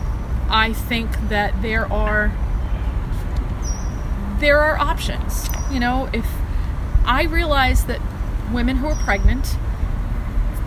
I 0.49 0.67
I 0.67 0.73
think 0.73 1.29
that 1.29 1.61
there 1.61 1.91
are 1.91 2.32
there 4.39 4.59
are 4.59 4.77
options. 4.77 5.49
You 5.71 5.79
know, 5.79 6.09
if 6.13 6.25
I 7.05 7.23
realize 7.23 7.86
that 7.86 8.01
women 8.51 8.77
who 8.77 8.88
are 8.88 8.95
pregnant 8.95 9.57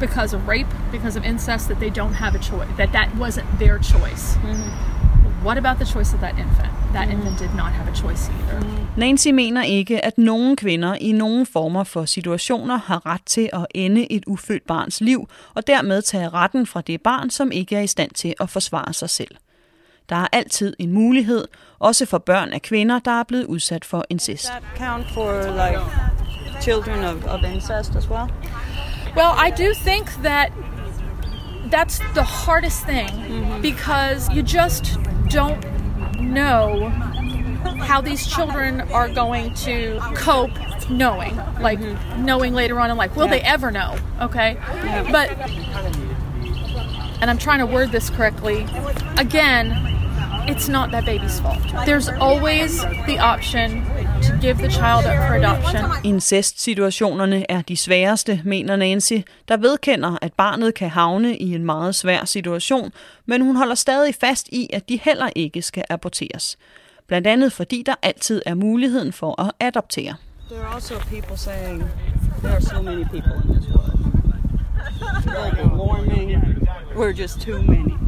because 0.01 0.33
of 0.33 0.49
rape, 0.49 0.67
because 0.91 1.17
of 1.17 1.25
incest, 1.25 1.69
that 1.69 1.81
they 1.81 1.91
don't 1.91 2.15
have 2.15 2.35
a 2.35 2.39
choice. 2.39 2.69
That 2.77 2.93
that 2.93 3.15
wasn't 3.17 3.59
their 3.59 3.79
choice. 3.79 4.37
Mm-hmm. 4.37 5.45
What 5.45 5.59
about 5.59 5.79
the 5.79 5.85
choice 5.85 6.13
of 6.13 6.21
that 6.21 6.39
infant? 6.39 6.74
That 6.95 7.11
infant 7.11 7.39
did 7.39 7.55
not 7.57 7.73
have 7.73 7.89
a 7.93 7.95
choice 7.95 8.29
either. 8.29 8.85
Nancy 8.97 9.29
mener 9.29 9.63
ikke, 9.63 10.05
at 10.05 10.19
nogen 10.19 10.57
kvinder 10.57 10.95
i 10.95 11.13
nogen 11.13 11.47
former 11.47 11.85
for 11.85 12.05
situationer 12.05 12.77
har 12.77 13.07
ret 13.07 13.21
til 13.27 13.51
at 13.53 13.67
ende 13.75 14.13
et 14.13 14.25
ufødt 14.27 14.67
barns 14.67 15.01
liv, 15.01 15.29
og 15.55 15.67
dermed 15.67 16.03
tage 16.03 16.29
retten 16.29 16.67
fra 16.67 16.81
det 16.81 17.01
barn, 17.01 17.31
som 17.31 17.53
ikke 17.53 17.77
er 17.77 17.81
i 17.81 17.87
stand 17.87 18.11
til 18.11 18.35
at 18.41 18.51
forsvare 18.51 18.93
sig 18.93 19.11
selv. 19.11 19.37
Der 20.09 20.17
er 20.17 20.27
altid 20.33 20.77
en 20.79 20.93
mulighed, 20.93 21.49
også 21.79 22.07
for 22.07 22.19
børn 22.19 22.53
af 22.53 22.63
kvinder, 22.63 22.99
der 22.99 23.11
er 23.11 23.25
blevet 23.25 23.45
udsat 23.45 23.85
for 23.85 24.05
incest. 24.11 24.45
Does 24.45 24.51
that 24.51 24.63
count 24.77 25.07
for 25.11 25.43
like 25.43 25.81
children 26.63 27.05
of, 27.05 27.25
of 27.25 27.41
incest 27.55 27.97
as 27.97 28.09
well? 28.11 28.29
Well, 29.17 29.33
I 29.47 29.51
do 29.51 29.73
think 29.91 30.07
that 30.23 30.53
that's 31.73 31.99
the 32.15 32.23
hardest 32.23 32.85
thing 32.87 33.11
because 33.63 34.31
you 34.35 34.43
just 34.43 34.85
don't 35.31 35.84
know 36.25 36.89
how 37.79 38.01
these 38.01 38.27
children 38.27 38.81
are 38.93 39.09
going 39.09 39.55
to 39.55 40.01
cope 40.15 40.51
knowing 40.91 41.37
like 41.61 41.79
mm-hmm. 41.81 42.25
knowing 42.25 42.53
later 42.53 42.79
on 42.81 42.91
in 42.91 42.97
life. 42.97 43.17
Will 43.17 43.29
they 43.29 43.41
ever 43.41 43.71
know 43.71 43.97
okay? 44.21 44.57
But 45.11 45.31
and 47.25 47.31
i'm 47.31 47.39
trying 47.39 47.61
to 47.61 47.67
word 47.67 47.91
this 47.91 48.11
correctly 48.11 48.67
again 49.17 49.71
it's 50.49 50.69
not 50.69 50.91
that 50.91 51.05
baby's 51.05 51.41
fault 51.41 51.63
there's 51.87 52.09
always 52.21 52.73
the 53.07 53.19
option 53.33 53.69
to 54.23 54.33
give 54.41 54.57
the 54.59 54.71
child 54.79 55.05
up 55.11 55.19
for 55.27 55.35
adoption 55.35 55.81
Incest-situationerne 56.05 57.45
er 57.49 57.63
de 57.63 57.77
sværeste, 57.77 58.41
mener 58.45 58.77
Nancy, 58.77 59.19
der 59.49 59.57
vedkender, 59.57 60.19
at 60.23 60.33
barnet 60.33 60.75
kan 60.75 60.91
havne 60.91 61.37
i 61.37 61.55
en 61.55 61.65
meget 61.65 61.95
svær 61.95 62.25
situation, 62.25 62.93
men 63.27 63.43
hun 63.43 63.57
holder 63.57 63.75
stadig 63.75 64.15
fast 64.15 64.49
i, 64.49 64.69
at 64.73 64.89
de 64.89 64.97
heller 65.03 65.29
ikke 65.37 65.63
skal 65.63 65.85
aborteres. 65.91 66.59
Blandt 67.07 67.27
andet 67.27 67.53
fordi 67.53 67.83
der 67.87 67.95
altid 68.03 68.43
er 68.47 68.55
muligheden 68.55 69.13
for 69.13 69.43
at 69.43 69.53
adoptere. 69.61 70.15
There 70.51 70.61
are 70.61 70.75
also 70.75 70.95
people 70.99 71.37
saying 71.37 71.83
there 72.43 72.53
are 72.53 72.61
so 72.61 72.83
many 72.83 73.05
people 73.05 73.33
in 73.45 73.55
this 73.55 73.69
world. 73.75 73.99
Global 75.23 75.79
warming, 75.79 76.31
we're 76.97 77.23
just 77.23 77.41
too 77.41 77.63
many. 77.63 78.04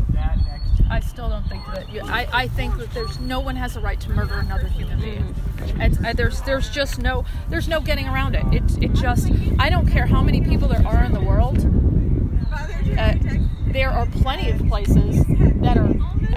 I 0.90 1.00
still 1.00 1.28
don't 1.28 1.48
think 1.48 1.64
that. 1.66 1.90
You, 1.90 2.02
I, 2.04 2.28
I 2.32 2.48
think 2.48 2.76
that 2.78 2.92
there's 2.92 3.18
no 3.20 3.40
one 3.40 3.56
has 3.56 3.76
a 3.76 3.80
right 3.80 4.00
to 4.00 4.10
murder 4.10 4.34
another 4.34 4.68
human 4.68 5.00
being. 5.00 5.34
It's, 5.80 5.98
uh, 5.98 6.12
there's 6.14 6.40
there's 6.42 6.70
just 6.70 6.98
no 6.98 7.24
there's 7.48 7.68
no 7.68 7.80
getting 7.80 8.06
around 8.06 8.34
it. 8.34 8.44
It 8.52 8.82
it 8.82 8.92
just 8.94 9.30
I 9.58 9.68
don't 9.68 9.86
care 9.86 10.06
how 10.06 10.22
many 10.22 10.40
people 10.40 10.68
there 10.68 10.86
are 10.86 11.04
in 11.04 11.12
the 11.12 11.20
world. 11.20 11.58
Uh, 12.98 13.14
there 13.66 13.90
are 13.90 14.06
plenty 14.06 14.50
of 14.50 14.66
places 14.68 15.24
that 15.60 15.76
are. 15.76 15.94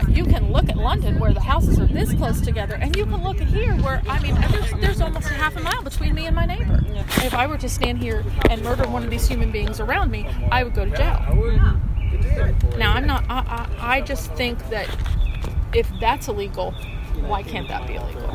You 0.09 0.25
can 0.25 0.51
look 0.51 0.69
at 0.69 0.77
London 0.77 1.19
where 1.19 1.33
the 1.33 1.41
houses 1.41 1.79
are 1.79 1.85
this 1.85 2.13
close 2.13 2.41
together, 2.41 2.75
and 2.75 2.95
you 2.95 3.05
can 3.05 3.23
look 3.23 3.39
at 3.41 3.47
here 3.47 3.75
where 3.75 4.01
I 4.09 4.19
mean 4.19 4.35
there's, 4.35 4.71
there's 4.81 5.01
almost 5.01 5.29
a 5.29 5.33
half 5.33 5.55
a 5.55 5.61
mile 5.61 5.83
between 5.83 6.15
me 6.15 6.25
and 6.25 6.35
my 6.35 6.45
neighbor. 6.45 6.83
If 7.17 7.33
I 7.33 7.47
were 7.47 7.57
to 7.57 7.69
stand 7.69 7.99
here 7.99 8.25
and 8.49 8.63
murder 8.63 8.87
one 8.87 9.03
of 9.03 9.09
these 9.09 9.27
human 9.27 9.51
beings 9.51 9.79
around 9.79 10.11
me, 10.11 10.27
I 10.51 10.63
would 10.63 10.73
go 10.73 10.85
to 10.85 10.91
jail. 10.91 11.79
Now 12.77 12.93
I'm 12.95 13.05
not. 13.05 13.23
I, 13.29 13.39
I, 13.57 13.97
I 13.97 14.01
just 14.09 14.31
think 14.35 14.59
that 14.69 14.87
if 15.75 15.87
that's 16.01 16.27
illegal, 16.27 16.73
why 17.29 17.43
can't 17.43 17.67
that 17.67 17.87
be 17.87 17.93
illegal? 17.95 18.29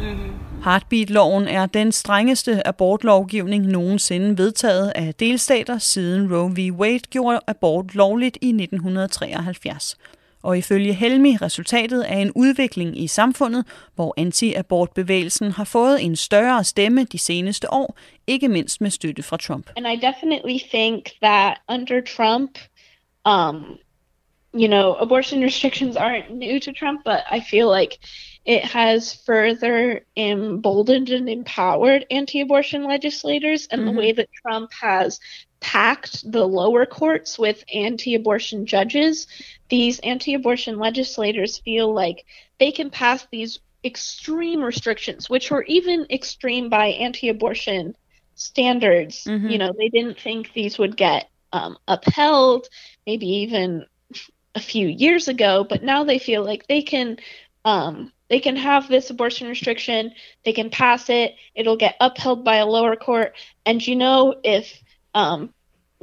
Heartbeat-loven 0.64 1.48
er 1.48 1.66
den 1.66 1.92
strengeste 1.92 2.66
abortlovgivning 2.66 3.66
nogensinde 3.66 4.38
vedtaget 4.38 4.92
af 4.94 5.14
delstater 5.14 5.78
siden 5.78 6.34
Roe 6.36 6.56
v. 6.56 6.72
Wade 6.72 6.98
gjorde 7.10 7.40
abort 7.46 7.94
lovligt 7.94 8.38
i 8.40 8.48
1973. 8.48 9.96
Og 10.42 10.58
ifølge 10.58 10.94
Helmi 10.94 11.36
resultatet 11.36 12.02
af 12.02 12.16
en 12.16 12.32
udvikling 12.34 13.02
i 13.02 13.06
samfundet, 13.06 13.64
hvor 13.94 14.14
anti-abortbevægelsen 14.16 15.50
har 15.52 15.64
fået 15.64 16.04
en 16.04 16.16
større 16.16 16.64
stemme 16.64 17.04
de 17.04 17.18
seneste 17.18 17.72
år, 17.72 17.98
ikke 18.26 18.48
mindst 18.48 18.80
med 18.80 18.90
støtte 18.90 19.22
fra 19.22 19.36
Trump. 19.36 19.70
And 19.76 19.86
I 19.86 20.06
definitely 20.06 20.58
think 20.70 21.10
that 21.22 21.54
under 21.68 22.00
Trump, 22.16 22.58
um, 23.24 23.78
you 24.52 24.68
know, 24.68 24.94
abortion 24.94 25.40
restrictions 25.42 25.96
aren't 25.96 26.30
new 26.30 26.58
to 26.60 26.72
Trump, 26.72 27.02
but 27.04 27.24
I 27.30 27.40
feel 27.40 27.68
like 27.68 27.98
it 28.44 28.64
has 28.64 29.14
further 29.26 30.06
emboldened 30.16 31.10
and 31.10 31.28
empowered 31.28 32.06
anti 32.10 32.40
abortion 32.40 32.84
legislators 32.84 33.66
and 33.70 33.82
Mhm. 33.82 33.86
the 33.86 33.92
way 33.92 34.12
that 34.12 34.28
Trump 34.32 34.70
has 34.80 35.18
packed 35.60 36.30
the 36.30 36.46
lower 36.46 36.86
courts 36.86 37.38
with 37.38 37.64
anti 37.72 38.14
abortion 38.14 38.66
judges. 38.66 39.26
These 39.68 39.98
anti 40.00 40.34
abortion 40.34 40.78
legislators 40.78 41.58
feel 41.58 41.92
like 41.92 42.24
they 42.58 42.70
can 42.72 42.90
pass 42.90 43.26
these 43.30 43.60
extreme 43.84 44.62
restrictions, 44.62 45.28
which 45.30 45.50
were 45.50 45.64
even 45.64 46.06
extreme 46.10 46.68
by 46.70 46.88
anti 46.88 47.28
abortion 47.28 47.94
standards. 48.34 49.32
You 49.46 49.58
know, 49.58 49.72
they 49.76 49.88
didn't 49.88 50.18
think 50.20 50.52
these 50.52 50.78
would 50.78 50.96
get 50.96 51.28
um, 51.54 51.78
upheld, 51.86 52.68
maybe 53.06 53.26
even 53.26 53.86
a 54.56 54.60
few 54.60 54.88
years 54.88 55.28
ago, 55.28 55.64
but 55.66 55.82
now 55.84 56.02
they 56.04 56.18
feel 56.18 56.44
like 56.44 56.66
they 56.66 56.82
can 56.82 57.16
um, 57.64 58.12
they 58.28 58.40
can 58.40 58.56
have 58.56 58.88
this 58.88 59.08
abortion 59.08 59.48
restriction, 59.48 60.12
they 60.44 60.52
can 60.52 60.68
pass 60.68 61.08
it, 61.08 61.36
it'll 61.54 61.76
get 61.76 61.96
upheld 62.00 62.44
by 62.44 62.56
a 62.56 62.66
lower 62.66 62.96
court, 62.96 63.34
and 63.64 63.86
you 63.86 63.96
know 63.96 64.34
if 64.42 64.82
um, 65.14 65.53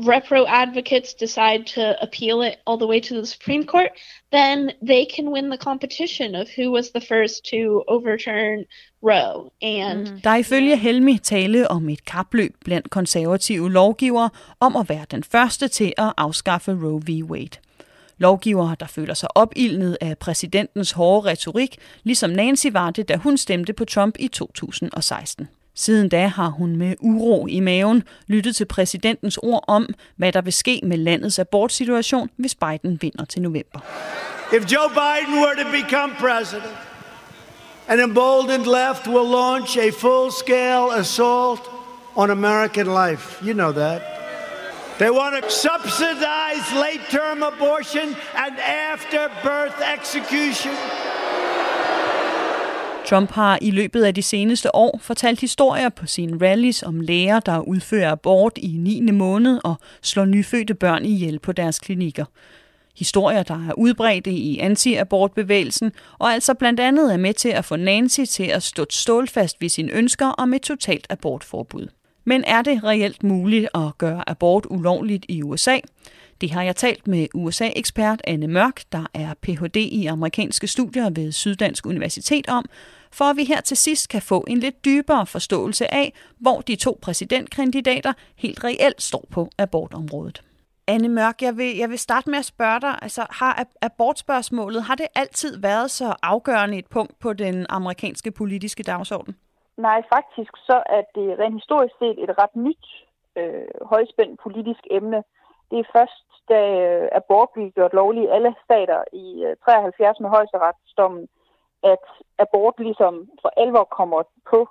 repro 0.08 0.46
advocates 0.48 1.14
decide 1.14 1.66
to 1.76 1.96
appeal 2.02 2.42
it 2.42 2.56
all 2.66 2.78
the 2.78 2.88
way 2.88 3.00
to 3.00 3.16
the 3.16 3.26
Supreme 3.26 3.66
Court, 3.66 3.92
then 4.32 4.72
they 4.88 5.06
can 5.16 5.32
win 5.32 5.50
the 5.50 5.58
competition 5.58 6.36
of 6.36 6.48
who 6.58 6.72
was 6.72 6.90
the 6.92 7.02
first 7.02 7.46
to 7.52 7.84
overturn 7.88 8.66
Roe. 9.04 9.52
And 9.62 10.22
Der 10.24 10.30
er 10.30 10.36
ifølge 10.36 10.78
Helmi 10.78 11.18
tale 11.18 11.72
om 11.72 11.90
et 11.90 12.06
kapløb 12.06 12.56
blandt 12.66 12.90
konservative 12.90 13.72
lovgivere 13.72 14.30
om 14.60 14.76
at 14.76 14.90
være 14.90 15.06
den 15.12 15.24
første 15.24 15.68
til 15.68 15.94
at 15.98 16.14
afskaffe 16.18 16.72
Roe 16.72 17.02
v. 17.08 17.24
Wade. 17.24 17.58
Lovgivere, 18.18 18.76
der 18.80 18.88
føler 18.88 19.14
sig 19.14 19.38
opildnet 19.38 19.98
af 20.02 20.18
præsidentens 20.18 20.92
hårde 20.92 21.30
retorik, 21.30 21.78
ligesom 22.04 22.30
Nancy 22.30 22.68
var 22.72 22.92
det, 22.92 23.10
da 23.10 23.16
hun 23.16 23.38
stemte 23.38 23.74
på 23.74 23.86
Trump 23.86 24.16
i 24.20 24.28
2016. 24.28 25.48
Siden 25.82 26.10
da 26.10 26.28
har 26.28 26.48
hun 26.50 26.76
med 26.76 26.96
uro 27.00 27.48
i 27.48 27.60
maven 27.60 28.04
lyttet 28.28 28.56
til 28.56 28.66
præsidentens 28.66 29.38
ord 29.38 29.64
om, 29.68 29.94
hvad 30.16 30.32
der 30.32 30.42
vil 30.42 30.54
ske 30.54 30.82
med 30.84 30.98
landets 30.98 31.40
abortsituation, 31.40 32.30
hvis 32.38 32.56
Biden 32.56 32.98
vinder 33.02 33.26
til 33.26 33.42
november. 33.42 33.80
If 34.54 34.72
Joe 34.72 34.90
Biden 34.90 35.34
were 35.44 35.56
to 35.64 35.72
become 35.72 36.14
president, 36.20 36.76
an 37.88 38.00
emboldened 38.00 38.66
left 38.66 39.08
will 39.08 39.30
launch 39.42 39.78
a 39.78 39.90
full 39.90 40.32
scale 40.32 41.00
assault 41.00 41.62
on 42.16 42.30
American 42.30 42.88
life. 42.88 43.26
You 43.48 43.54
know 43.54 43.72
that. 43.72 44.02
They 45.00 45.10
want 45.10 45.34
to 45.44 45.50
subsidize 45.50 46.66
late 46.86 47.04
term 47.18 47.44
abortion 47.44 48.08
and 48.44 48.54
afterbirth 48.92 49.78
execution. 49.98 50.76
Trump 53.12 53.32
har 53.32 53.60
i 53.62 53.72
løbet 53.72 54.04
af 54.04 54.16
de 54.16 54.22
seneste 54.22 54.76
år 54.76 55.00
fortalt 55.02 55.42
historier 55.42 55.90
på 55.90 56.06
sine 56.06 56.48
rallies 56.48 56.84
om 56.84 57.00
læger, 57.00 57.40
der 57.40 57.60
udfører 57.60 58.12
abort 58.12 58.58
i 58.58 58.68
9. 58.78 59.02
måned 59.12 59.60
og 59.64 59.76
slår 60.02 60.26
nyfødte 60.26 60.74
børn 60.74 61.06
ihjel 61.06 61.40
på 61.40 61.52
deres 61.52 61.80
klinikker. 61.80 62.26
Historier, 62.98 63.44
der 63.44 63.68
er 63.70 63.74
udbredte 63.78 64.32
i 64.32 64.60
anti-abortbevægelsen, 64.60 65.92
og 66.20 66.34
altså 66.34 66.54
blandt 66.54 66.80
andet 66.80 67.14
er 67.14 67.18
med 67.18 67.34
til 67.34 67.50
at 67.50 67.66
få 67.66 67.76
Nancy 67.76 68.22
til 68.30 68.44
at 68.44 68.64
stå 68.64 68.86
stålfast 68.90 69.62
ved 69.62 69.70
sine 69.70 69.92
ønsker 69.92 70.28
om 70.28 70.54
et 70.54 70.62
totalt 70.62 71.08
abortforbud. 71.10 71.88
Men 72.26 72.44
er 72.48 72.62
det 72.62 72.84
reelt 72.84 73.24
muligt 73.24 73.70
at 73.76 73.98
gøre 73.98 74.30
abort 74.30 74.66
ulovligt 74.70 75.26
i 75.30 75.44
USA? 75.44 75.78
Det 76.42 76.52
har 76.52 76.64
jeg 76.64 76.76
talt 76.76 77.08
med 77.08 77.28
USA-ekspert 77.34 78.22
Anne 78.24 78.48
Mørk, 78.48 78.82
der 78.92 79.06
er 79.14 79.34
Ph.D. 79.42 79.76
i 79.76 80.06
amerikanske 80.06 80.68
studier 80.68 81.10
ved 81.10 81.32
Syddansk 81.32 81.86
Universitet 81.86 82.48
om, 82.48 82.66
for 83.14 83.26
at 83.26 83.38
vi 83.38 83.44
her 83.44 83.62
til 83.62 83.78
sidst 83.78 84.10
kan 84.10 84.22
få 84.22 84.46
en 84.48 84.58
lidt 84.58 84.86
dybere 84.86 85.26
forståelse 85.26 85.94
af, 85.94 86.14
hvor 86.40 86.62
de 86.62 86.76
to 86.76 87.00
præsidentkandidater 87.02 88.14
helt 88.38 88.64
reelt 88.64 89.02
står 89.02 89.26
på 89.32 89.50
abortområdet. 89.58 90.42
Anne 90.88 91.10
Mørk, 91.10 91.42
jeg 91.42 91.58
vil, 91.58 91.78
jeg 91.78 91.90
vil 91.90 92.00
starte 92.00 92.30
med 92.30 92.40
at 92.40 92.46
spørge 92.46 92.80
dig, 92.82 92.94
altså 93.02 93.22
har 93.30 93.66
abortspørgsmålet, 93.82 94.84
har 94.84 94.96
det 94.96 95.08
altid 95.16 95.62
været 95.62 95.92
så 95.92 96.16
afgørende 96.24 96.78
et 96.78 96.88
punkt 96.88 97.20
på 97.20 97.34
den 97.34 97.66
amerikanske 97.70 98.32
politiske 98.32 98.84
dagsorden? 98.84 99.36
Nej, 99.78 100.02
faktisk 100.16 100.54
så 100.58 100.84
er 100.86 101.04
det 101.16 101.40
rent 101.40 101.56
historisk 101.62 101.96
set 102.00 102.18
et 102.24 102.32
ret 102.42 102.56
nyt 102.56 102.86
øh, 103.40 103.68
højspændt 103.92 104.40
politisk 104.46 104.84
emne. 104.92 105.24
Det 105.72 105.80
er 105.80 105.92
først, 105.98 106.26
da 106.50 106.60
øh, 106.86 107.08
abort 107.20 107.50
blev 107.54 107.72
gjort 107.72 107.94
lovlig 107.94 108.24
i 108.24 108.34
alle 108.36 108.52
stater 108.66 109.00
i 109.14 109.26
øh, 109.48 109.56
73 109.66 110.20
med 110.20 110.30
højesteretsdommen, 110.30 111.28
at 111.84 112.06
abort 112.38 112.80
ligesom 112.80 113.30
for 113.42 113.52
alvor 113.58 113.84
kommer 113.84 114.24
på, 114.50 114.70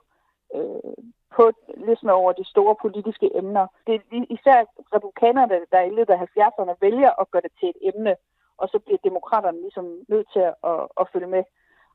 øh, 0.55 0.95
på 1.37 1.53
listen 1.77 2.11
over 2.11 2.33
de 2.33 2.45
store 2.45 2.77
politiske 2.83 3.31
emner. 3.35 3.67
Det 3.87 3.95
er 3.95 4.01
især 4.31 4.59
republikanerne, 4.95 5.59
der 5.73 5.81
i 5.81 5.91
løbet 5.91 6.13
af 6.15 6.21
70'erne 6.21 6.75
vælger 6.81 7.21
at 7.21 7.31
gøre 7.31 7.43
det 7.43 7.53
til 7.61 7.69
et 7.69 7.77
emne, 7.95 8.17
og 8.59 8.69
så 8.69 8.79
bliver 8.79 8.99
demokraterne 9.05 9.61
ligesom 9.61 9.87
nødt 10.09 10.29
til 10.33 10.41
at, 10.41 10.55
at, 10.65 10.81
at 11.01 11.09
følge 11.13 11.27
med. 11.27 11.45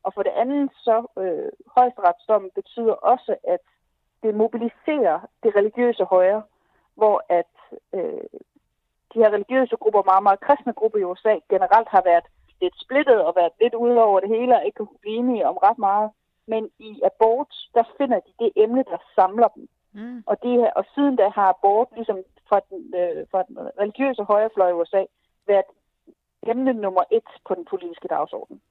Og 0.04 0.14
for 0.14 0.24
det 0.24 0.34
andet, 0.36 0.72
så 0.88 0.96
øh, 1.22 1.52
højesteretsdommen 1.76 2.52
betyder 2.56 2.94
også, 2.94 3.36
at 3.44 3.64
det 4.24 4.36
mobiliserer 4.36 5.20
det 5.44 5.56
religiøse 5.56 6.04
højre, 6.04 6.44
hvor 6.96 7.24
at 7.30 7.54
øh, 7.94 8.28
de 9.14 9.20
her 9.22 9.30
religiøse 9.36 9.76
grupper, 9.76 10.04
meget, 10.04 10.24
meget 10.24 10.40
kristne 10.40 10.74
grupper 10.74 11.00
i 11.00 11.04
USA, 11.04 11.34
generelt 11.50 11.90
har 11.96 12.02
været 12.12 12.26
lidt 12.66 12.78
splittet 12.84 13.20
og 13.28 13.34
været 13.40 13.54
lidt 13.62 13.76
ude 13.86 13.98
over 14.08 14.20
det 14.20 14.30
hele 14.36 14.54
og 14.58 14.66
ikke 14.66 14.78
kunne 14.78 15.02
blive 15.02 15.20
enige 15.22 15.48
om 15.52 15.58
ret 15.68 15.80
meget. 15.90 16.10
Men 16.52 16.64
i 16.90 16.92
abort, 17.10 17.52
der 17.76 17.84
finder 17.98 18.20
de 18.26 18.32
det 18.44 18.52
emne, 18.64 18.84
der 18.92 19.00
samler 19.18 19.50
dem. 19.56 19.66
Mm. 19.98 20.24
Og, 20.30 20.36
det, 20.44 20.54
og 20.80 20.84
siden 20.94 21.16
da 21.16 21.26
har 21.38 21.48
abort, 21.50 21.90
ligesom 21.96 22.18
fra 22.50 22.60
den, 22.70 22.82
øh, 23.02 23.26
fra 23.32 23.42
den 23.48 23.56
religiøse 23.82 24.24
højrefløj 24.32 24.70
i 24.70 24.78
USA, 24.80 25.02
været 25.48 25.70
emne 26.52 26.74
nummer 26.74 27.04
et 27.12 27.30
på 27.48 27.56
den 27.56 27.66
politiske 27.72 28.08
dagsorden. 28.08 28.62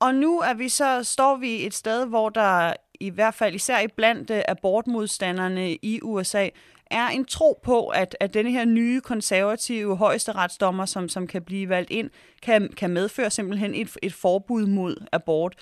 Og 0.00 0.14
nu 0.14 0.38
er 0.38 0.54
vi 0.54 0.68
så, 0.68 1.04
står 1.04 1.36
vi 1.36 1.66
et 1.66 1.74
sted, 1.74 2.08
hvor 2.08 2.28
der 2.28 2.72
i 3.00 3.10
hvert 3.10 3.34
fald 3.34 3.54
især 3.54 3.78
i 3.80 3.88
blandt 3.88 4.30
abortmodstanderne 4.48 5.70
i 5.70 6.00
USA 6.02 6.48
er 6.90 7.06
en 7.08 7.24
tro 7.24 7.60
på, 7.62 7.86
at, 7.88 8.16
at 8.20 8.34
denne 8.34 8.50
her 8.50 8.64
nye 8.64 9.00
konservative 9.00 9.96
højesteretsdommer, 9.96 10.84
som, 10.84 11.08
som 11.08 11.26
kan 11.26 11.42
blive 11.42 11.68
valgt 11.68 11.90
ind, 11.90 12.10
kan, 12.42 12.68
kan 12.76 12.90
medføre 12.90 13.30
simpelthen 13.30 13.74
et, 13.74 13.96
et 14.02 14.12
forbud 14.12 14.66
mod 14.66 15.06
abort. 15.12 15.54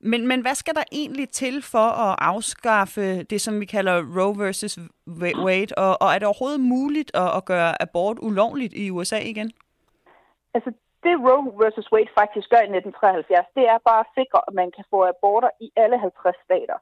Men, 0.00 0.26
men 0.26 0.40
hvad 0.40 0.54
skal 0.54 0.74
der 0.74 0.84
egentlig 0.92 1.28
til 1.28 1.62
for 1.62 1.88
at 2.06 2.16
afskaffe 2.20 3.22
det, 3.22 3.40
som 3.40 3.60
vi 3.60 3.64
kalder 3.64 3.96
Roe 4.16 4.38
versus 4.38 4.78
Wade? 5.46 5.72
Og, 5.76 6.02
og 6.02 6.08
er 6.14 6.18
det 6.18 6.26
overhovedet 6.28 6.60
muligt 6.60 7.10
at, 7.14 7.36
at 7.36 7.44
gøre 7.44 7.82
abort 7.82 8.18
ulovligt 8.18 8.74
i 8.74 8.90
USA 8.90 9.18
igen? 9.18 9.50
Altså, 10.54 10.70
det 11.04 11.14
Roe 11.26 11.44
versus 11.62 11.92
Wade 11.92 12.10
faktisk 12.20 12.46
gør 12.52 12.62
i 12.66 12.70
1973, 12.70 13.46
det 13.58 13.64
er 13.72 13.78
bare 13.90 14.02
at 14.06 14.12
sikre, 14.18 14.40
at 14.48 14.54
man 14.60 14.68
kan 14.76 14.84
få 14.92 14.98
aborter 15.12 15.50
i 15.60 15.68
alle 15.76 15.98
50 15.98 16.36
stater. 16.46 16.78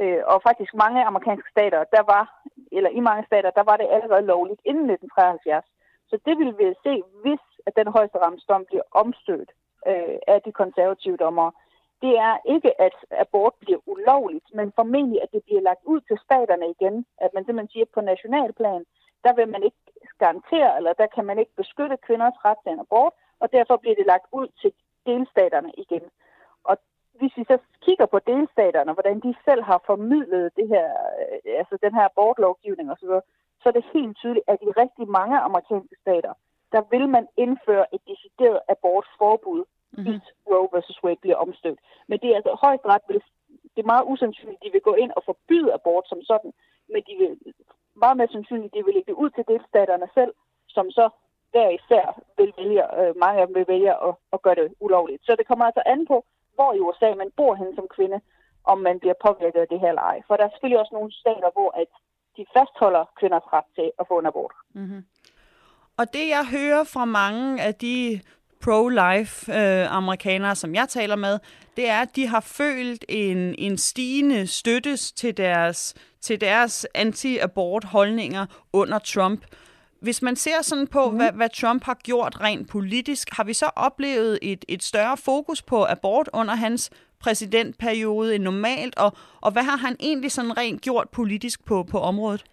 Øh, 0.00 0.22
og 0.26 0.42
faktisk 0.48 0.74
mange 0.74 1.04
amerikanske 1.04 1.50
stater, 1.50 1.84
der 1.96 2.02
var, 2.14 2.24
eller 2.72 2.90
i 2.90 3.00
mange 3.00 3.24
stater, 3.26 3.50
der 3.50 3.64
var 3.70 3.76
det 3.76 3.88
allerede 3.90 4.26
lovligt 4.32 4.60
inden 4.64 4.90
1973. 4.90 5.66
Så 6.10 6.18
det 6.26 6.34
vil 6.38 6.52
vi 6.58 6.74
se, 6.86 7.02
hvis 7.22 7.44
at 7.66 7.76
den 7.76 7.88
højeste 7.96 8.18
ramsdom 8.18 8.64
bliver 8.64 8.86
omstødt 9.02 9.50
øh, 9.90 10.16
af 10.26 10.42
de 10.46 10.52
konservative 10.52 11.16
dommere. 11.16 11.52
Det 12.02 12.14
er 12.28 12.34
ikke, 12.54 12.80
at 12.80 12.96
abort 13.10 13.54
bliver 13.60 13.80
ulovligt, 13.86 14.48
men 14.54 14.72
formentlig, 14.78 15.22
at 15.22 15.32
det 15.32 15.42
bliver 15.44 15.60
lagt 15.60 15.84
ud 15.84 16.00
til 16.00 16.18
staterne 16.24 16.66
igen. 16.74 17.06
At 17.24 17.30
man 17.34 17.44
simpelthen 17.44 17.72
siger, 17.72 17.84
at 17.84 17.94
på 17.94 18.00
nationalplan, 18.00 18.84
der 19.24 19.32
vil 19.38 19.48
man 19.48 19.62
ikke 19.62 19.82
garantere, 20.18 20.76
eller 20.76 20.92
der 20.92 21.06
kan 21.14 21.24
man 21.24 21.38
ikke 21.38 21.54
beskytte 21.56 21.96
kvinders 22.06 22.44
ret 22.44 22.58
til 22.62 22.72
en 22.72 22.80
abort, 22.80 23.12
og 23.42 23.52
derfor 23.52 23.76
bliver 23.76 23.96
det 23.96 24.06
lagt 24.06 24.26
ud 24.32 24.48
til 24.60 24.72
delstaterne 25.06 25.72
igen. 25.84 26.04
Og 26.64 26.76
hvis 27.22 27.36
vi 27.38 27.44
så 27.52 27.56
kigger 27.86 28.06
på 28.06 28.18
delstaterne, 28.32 28.92
hvordan 28.96 29.18
de 29.26 29.32
selv 29.46 29.62
har 29.70 29.80
formidlet 29.90 30.44
det 30.58 30.66
her, 30.74 30.88
øh, 31.20 31.60
altså 31.60 31.74
den 31.84 31.94
her 31.98 32.04
abortlovgivning 32.10 32.86
osv., 32.94 33.12
så 33.60 33.66
er 33.68 33.76
det 33.76 33.92
helt 33.96 34.16
tydeligt, 34.20 34.46
at 34.52 34.58
i 34.66 34.70
rigtig 34.82 35.06
mange 35.18 35.36
amerikanske 35.48 35.96
stater, 36.04 36.32
der 36.74 36.82
vil 36.92 37.06
man 37.16 37.24
indføre 37.44 37.86
et 37.94 38.02
decideret 38.10 38.58
abortforbud, 38.74 39.62
mm-hmm. 39.64 40.04
hvis 40.04 40.22
Roe 40.50 40.68
versus 40.72 41.02
Wade 41.04 41.22
bliver 41.24 41.38
omstødt. 41.44 41.80
Men 42.08 42.16
det 42.20 42.28
er 42.28 42.36
altså 42.40 42.52
højst 42.64 42.84
ret, 42.92 43.04
det 43.74 43.80
er 43.82 43.92
meget 43.92 44.08
usandsynligt, 44.12 44.58
at 44.58 44.64
de 44.64 44.72
vil 44.72 44.88
gå 44.88 44.94
ind 45.02 45.12
og 45.16 45.22
forbyde 45.28 45.74
abort 45.74 46.06
som 46.08 46.20
sådan, 46.30 46.52
men 46.92 47.00
de 47.08 47.14
vil 47.20 47.32
meget 48.04 48.16
mere 48.16 48.32
sandsynligt, 48.34 48.74
de 48.74 48.84
vil 48.84 48.94
lægge 48.94 49.10
det 49.10 49.20
ud 49.22 49.30
til 49.30 49.44
delstaterne 49.52 50.08
selv, 50.18 50.32
som 50.68 50.86
så 50.90 51.06
der 51.54 51.68
især 51.78 52.04
vil 52.38 52.52
vælge, 52.58 52.82
øh, 53.00 53.16
mange 53.16 53.40
af 53.40 53.46
dem 53.46 53.54
vil 53.56 53.68
vælge 53.68 53.92
at, 54.08 54.14
at 54.32 54.42
gøre 54.42 54.54
det 54.54 54.74
ulovligt. 54.80 55.22
Så 55.26 55.32
det 55.38 55.46
kommer 55.46 55.64
altså 55.64 55.82
an 55.86 56.06
på, 56.06 56.24
hvor 56.54 56.70
i 56.76 56.80
USA 56.86 57.14
man 57.22 57.30
bor 57.36 57.54
hen 57.54 57.74
som 57.74 57.86
kvinde, 57.96 58.20
om 58.64 58.78
man 58.78 58.96
bliver 59.02 59.18
påvirket 59.26 59.60
af 59.60 59.68
det 59.72 59.80
her 59.80 59.88
eller 59.88 60.06
ej. 60.12 60.18
For 60.26 60.36
der 60.36 60.44
er 60.44 60.52
selvfølgelig 60.52 60.80
også 60.80 60.94
nogle 60.94 61.12
stater, 61.12 61.50
hvor 61.56 61.70
at 61.82 61.90
de 62.36 62.44
fastholder 62.56 63.04
kvinders 63.18 63.46
ret 63.52 63.68
til 63.74 63.88
at 64.00 64.04
få 64.08 64.18
en 64.18 64.26
abort. 64.26 64.54
Mm-hmm. 64.74 65.04
Og 65.98 66.06
det 66.12 66.28
jeg 66.28 66.44
hører 66.56 66.84
fra 66.84 67.04
mange 67.04 67.62
af 67.62 67.74
de 67.74 68.20
pro-life 68.64 69.52
øh, 69.58 69.96
amerikanere, 69.96 70.54
som 70.54 70.74
jeg 70.74 70.88
taler 70.88 71.16
med, 71.16 71.38
det 71.76 71.88
er, 71.88 72.00
at 72.00 72.16
de 72.16 72.26
har 72.26 72.40
følt 72.40 73.04
en, 73.08 73.54
en 73.58 73.78
stigende 73.78 74.46
støttes 74.46 75.12
til 75.12 75.36
deres, 75.36 75.94
til 76.20 76.40
deres 76.40 76.86
anti-abort 76.94 77.84
holdninger 77.84 78.46
under 78.72 78.98
Trump. 78.98 79.44
Hvis 80.02 80.22
man 80.22 80.36
ser 80.36 80.62
sådan 80.62 80.86
på, 80.86 81.02
mm. 81.10 81.16
hvad, 81.16 81.32
hvad 81.32 81.48
Trump 81.48 81.84
har 81.84 81.98
gjort 82.08 82.40
rent 82.40 82.70
politisk, 82.70 83.26
har 83.36 83.44
vi 83.44 83.52
så 83.52 83.68
oplevet 83.76 84.38
et, 84.42 84.64
et 84.68 84.82
større 84.82 85.16
fokus 85.16 85.62
på 85.62 85.78
abort 85.94 86.28
under 86.40 86.54
hans 86.54 86.82
præsidentperiode 87.22 88.34
end 88.34 88.44
normalt, 88.44 88.94
og, 89.04 89.10
og 89.40 89.50
hvad 89.52 89.62
har 89.62 89.78
han 89.86 89.96
egentlig 90.00 90.32
sådan 90.32 90.56
rent 90.56 90.80
gjort 90.82 91.08
politisk 91.18 91.66
på, 91.68 91.76
på 91.92 91.98
området? 91.98 92.44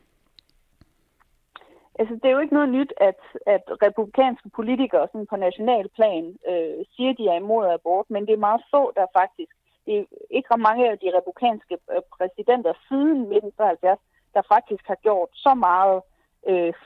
Altså, 2.00 2.14
det 2.16 2.26
er 2.26 2.36
jo 2.36 2.44
ikke 2.44 2.58
noget 2.60 2.70
nyt, 2.78 2.94
at, 3.10 3.22
at 3.56 3.64
republikanske 3.86 4.50
politikere 4.50 5.08
sådan 5.12 5.28
på 5.32 5.36
national 5.36 5.90
plan 5.98 6.24
øh, 6.52 6.86
siger, 6.94 7.14
de 7.14 7.28
er 7.28 7.38
imod 7.44 7.66
abort, 7.66 8.08
men 8.10 8.26
det 8.28 8.34
er 8.34 8.48
meget 8.48 8.62
få, 8.74 8.92
der 8.96 9.06
faktisk, 9.20 9.52
det 9.86 9.94
er 10.00 10.06
ikke 10.38 10.50
ret 10.52 10.68
mange 10.70 10.92
af 10.92 11.00
de 11.00 11.10
republikanske 11.18 11.76
øh, 11.94 12.02
præsidenter 12.18 12.74
siden 12.88 13.20
1973, 13.20 14.00
der 14.36 14.42
faktisk 14.54 14.84
har 14.92 15.00
gjort 15.06 15.30
så 15.34 15.54
meget 15.70 15.98
øh, 15.98 16.19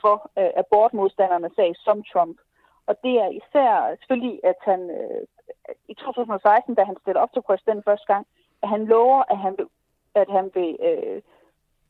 for 0.00 0.30
øh, 0.38 0.50
abortmodstandernes 0.56 1.52
sag 1.56 1.74
som 1.76 2.02
Trump. 2.12 2.36
Og 2.86 2.94
det 3.02 3.14
er 3.24 3.28
især 3.40 3.96
selvfølgelig, 3.98 4.40
at 4.44 4.58
han 4.60 4.80
øh, 4.90 5.22
i 5.88 5.94
2016, 5.94 6.74
da 6.74 6.84
han 6.84 6.96
stiller 7.02 7.20
op 7.20 7.32
til 7.32 7.42
præsident 7.42 7.84
første 7.84 8.06
gang, 8.06 8.26
at 8.62 8.68
han 8.68 8.84
lover, 8.84 9.22
at 9.32 9.38
han 9.38 9.54
vil, 9.58 9.66
at 10.14 10.28
han 10.30 10.50
vil 10.54 10.76
øh, 10.88 11.22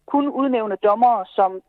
kun 0.07 0.29
udnævne 0.29 0.77
dommere, 0.77 1.27
som 1.27 1.63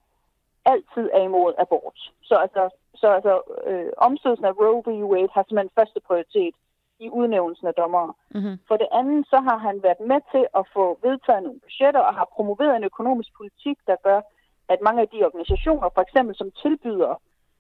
altid 0.66 1.10
er 1.14 1.24
imod 1.30 1.54
abort. 1.58 2.00
Så 2.24 2.36
altså, 2.36 2.70
så 2.96 3.08
altså 3.08 3.41
øh, 3.68 3.91
omstødelsen 3.98 4.46
af 4.46 4.58
Roe 4.60 4.84
v. 4.86 4.89
Wade 5.12 5.34
har 5.34 5.43
simpelthen 5.43 5.78
første 5.80 6.00
prioritet 6.08 6.56
i 7.00 7.10
udnævnelsen 7.10 7.68
af 7.68 7.74
dommere. 7.74 8.14
Mm-hmm. 8.36 8.58
For 8.68 8.78
det 8.78 8.88
andet, 8.91 9.28
så 9.32 9.38
har 9.48 9.58
han 9.58 9.84
været 9.84 10.00
med 10.00 10.22
til 10.34 10.46
at 10.60 10.64
få 10.74 11.00
vedtaget 11.04 11.43
nogle 11.43 11.60
budgetter 11.60 12.00
og 12.00 12.14
har 12.20 12.28
promoveret 12.36 12.76
en 12.76 12.84
økonomisk 12.84 13.32
politik, 13.38 13.78
der 13.88 13.96
gør, 14.04 14.22
at 14.70 14.80
mange 14.82 15.01
af 15.01 15.07
de 15.07 15.26
organisationer, 15.26 15.89
for 15.95 16.01
eksempel 16.01 16.36
som 16.36 16.51
tilbyder 16.63 17.13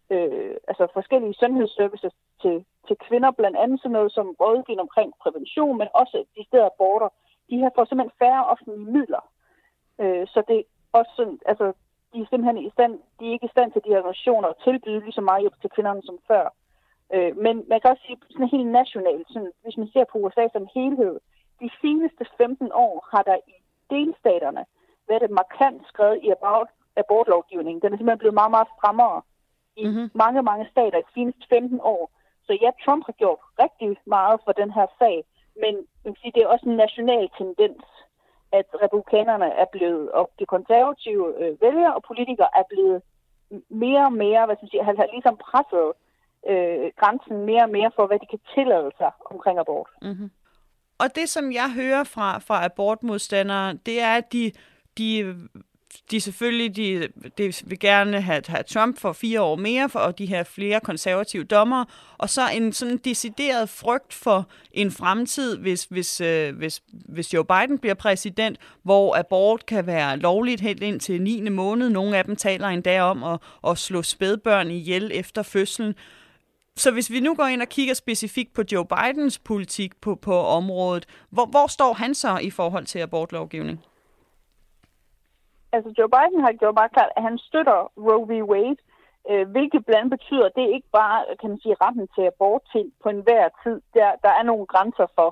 øh, 0.09 0.55
altså 0.67 0.87
forskellige 0.93 1.39
sundhedsservices 1.41 2.13
til, 2.41 2.65
til 2.87 2.95
kvinder, 3.07 3.31
blandt 3.31 3.57
andet 3.57 3.79
sådan 3.79 3.91
noget 3.91 4.11
som 4.11 4.35
rådgivning 4.41 4.81
omkring 4.81 5.13
prævention, 5.23 5.77
men 5.77 5.87
også 5.93 6.17
de 6.37 6.45
steder 6.47 6.65
aborter, 6.65 7.09
de 7.49 7.61
har 7.61 7.71
fået 7.75 7.87
simpelthen 7.87 8.19
færre 8.21 8.45
offentlige 8.51 8.91
midler. 8.95 9.23
Øh, 10.01 10.27
så 10.33 10.43
det 10.47 10.57
er 10.59 10.63
også 10.99 11.11
sådan, 11.15 11.39
altså, 11.45 11.65
de 12.13 12.17
er 12.21 12.27
simpelthen 12.29 12.57
i 12.67 12.69
stand, 12.75 12.93
de 13.19 13.23
er 13.27 13.33
ikke 13.33 13.49
i 13.49 13.55
stand 13.55 13.71
til 13.71 13.81
de 13.85 13.89
her 13.89 14.01
organisationer 14.03 14.47
at 14.49 14.61
tilbyde 14.63 14.99
lige 14.99 15.19
så 15.19 15.21
meget 15.21 15.41
hjælp 15.41 15.57
til 15.61 15.73
kvinderne 15.75 16.01
som 16.05 16.17
før. 16.29 16.45
Øh, 17.13 17.37
men 17.45 17.55
man 17.69 17.79
kan 17.79 17.91
også 17.91 18.03
sige 18.05 18.17
sådan 18.31 18.53
helt 18.55 18.71
nationalt, 18.79 19.27
sådan, 19.27 19.51
hvis 19.63 19.77
man 19.77 19.89
ser 19.93 20.05
på 20.11 20.17
USA 20.17 20.45
som 20.55 20.67
helhed, 20.75 21.15
de 21.61 21.69
seneste 21.81 22.25
15 22.37 22.71
år 22.73 23.07
har 23.11 23.23
der 23.29 23.37
i 23.53 23.55
delstaterne 23.89 24.63
været 25.09 25.23
et 25.23 25.37
markant 25.41 25.87
skred 25.87 26.13
i 26.25 26.29
abort, 26.29 26.69
abortlovgivningen. 27.03 27.81
Den 27.81 27.93
er 27.93 27.97
simpelthen 27.97 28.23
blevet 28.23 28.39
meget, 28.41 28.53
meget 28.55 28.69
strammere 28.75 29.21
i 29.81 29.83
mm-hmm. 29.87 30.07
mange, 30.23 30.41
mange 30.49 30.65
stater 30.73 30.97
i 30.97 31.05
de 31.07 31.13
seneste 31.13 31.43
15 31.49 31.79
år. 31.93 32.03
Så 32.45 32.51
ja, 32.63 32.69
Trump 32.83 33.03
har 33.05 33.15
gjort 33.21 33.41
rigtig 33.63 33.89
meget 34.15 34.37
for 34.45 34.51
den 34.61 34.71
her 34.77 34.87
sag, 34.99 35.17
men 35.63 35.73
man 36.03 36.13
kan 36.13 36.21
sige, 36.21 36.35
det 36.35 36.43
er 36.43 36.53
også 36.53 36.65
en 36.69 36.81
national 36.85 37.25
tendens, 37.41 37.83
at 38.59 38.67
republikanerne 38.83 39.49
er 39.63 39.67
blevet, 39.75 40.11
og 40.11 40.25
de 40.39 40.45
konservative 40.55 41.25
øh, 41.41 41.61
vælgere 41.61 41.93
og 41.97 42.03
politikere 42.09 42.51
er 42.59 42.65
blevet 42.71 42.97
mere 43.69 44.05
og 44.09 44.13
mere, 44.13 44.45
hvad 44.45 44.55
skal 44.55 44.65
man 44.65 44.73
sige, 44.73 44.83
har 44.83 45.15
ligesom 45.15 45.37
presset 45.47 45.87
øh, 46.51 46.85
grænsen 46.99 47.37
mere 47.49 47.63
og 47.67 47.73
mere 47.77 47.91
for, 47.95 48.07
hvad 48.07 48.19
de 48.19 48.31
kan 48.33 48.41
tillade 48.55 48.91
sig 48.99 49.11
omkring 49.33 49.59
abort. 49.59 49.89
Mm-hmm. 50.01 50.29
Og 50.99 51.15
det, 51.15 51.29
som 51.29 51.51
jeg 51.51 51.69
hører 51.79 52.03
fra, 52.03 52.39
fra 52.39 52.65
abortmodstandere, 52.65 53.73
det 53.73 54.01
er, 54.01 54.13
at 54.21 54.33
de, 54.33 54.51
de 54.97 55.35
de 56.11 56.21
selvfølgelig 56.21 56.75
de, 56.75 57.07
de 57.37 57.53
vil 57.65 57.79
gerne 57.79 58.21
have, 58.21 58.41
have 58.47 58.63
Trump 58.63 58.99
for 58.99 59.13
fire 59.13 59.41
år 59.41 59.55
mere, 59.55 59.89
for, 59.89 59.99
og 59.99 60.17
de 60.17 60.25
her 60.25 60.43
flere 60.43 60.79
konservative 60.79 61.43
dommer, 61.43 61.85
og 62.17 62.29
så 62.29 62.41
en 62.53 62.73
sådan 62.73 62.97
decideret 62.97 63.69
frygt 63.69 64.13
for 64.13 64.47
en 64.71 64.91
fremtid, 64.91 65.57
hvis, 65.57 65.83
hvis, 65.83 66.21
øh, 66.21 66.55
hvis, 66.55 66.81
hvis 66.89 67.33
Joe 67.33 67.45
Biden 67.45 67.77
bliver 67.79 67.93
præsident, 67.93 68.57
hvor 68.83 69.15
abort 69.19 69.65
kan 69.65 69.87
være 69.87 70.17
lovligt 70.17 70.61
helt 70.61 70.83
ind 70.83 70.99
til 70.99 71.21
9. 71.21 71.49
måned. 71.49 71.89
Nogle 71.89 72.17
af 72.17 72.25
dem 72.25 72.35
taler 72.35 72.67
endda 72.67 73.01
om 73.01 73.23
at, 73.23 73.39
at 73.67 73.77
slå 73.77 74.01
spædbørn 74.01 74.71
ihjel 74.71 75.11
efter 75.13 75.43
fødslen. 75.43 75.95
Så 76.77 76.91
hvis 76.91 77.11
vi 77.11 77.19
nu 77.19 77.35
går 77.35 77.45
ind 77.45 77.61
og 77.61 77.69
kigger 77.69 77.93
specifikt 77.93 78.53
på 78.53 78.63
Joe 78.71 78.85
Bidens 78.85 79.39
politik 79.39 80.01
på, 80.01 80.15
på 80.15 80.39
området, 80.39 81.05
hvor, 81.29 81.45
hvor 81.45 81.67
står 81.67 81.93
han 81.93 82.15
så 82.15 82.37
i 82.37 82.49
forhold 82.49 82.85
til 82.85 82.99
abortlovgivning? 82.99 83.79
Altså 85.75 85.91
Joe 85.97 86.13
Biden 86.15 86.41
har 86.45 86.53
gjort 86.59 86.79
meget 86.79 86.95
klart, 86.95 87.11
at 87.17 87.23
han 87.27 87.37
støtter 87.47 87.77
Roe 88.05 88.27
v. 88.29 88.31
Wade, 88.51 88.81
øh, 89.29 89.45
hvilket 89.53 89.85
blandt 89.85 90.09
betyder, 90.15 90.45
at 90.47 90.57
det 90.59 90.73
ikke 90.75 90.89
bare 90.99 91.17
kan 91.39 91.49
man 91.49 91.59
sige, 91.61 91.81
retten 91.83 92.07
til 92.15 92.23
abort 92.31 92.63
til 92.73 92.85
på 93.03 93.07
enhver 93.09 93.45
tid. 93.63 93.77
Der, 93.97 94.09
der 94.23 94.31
er 94.39 94.43
nogle 94.49 94.65
grænser 94.73 95.07
for, 95.17 95.29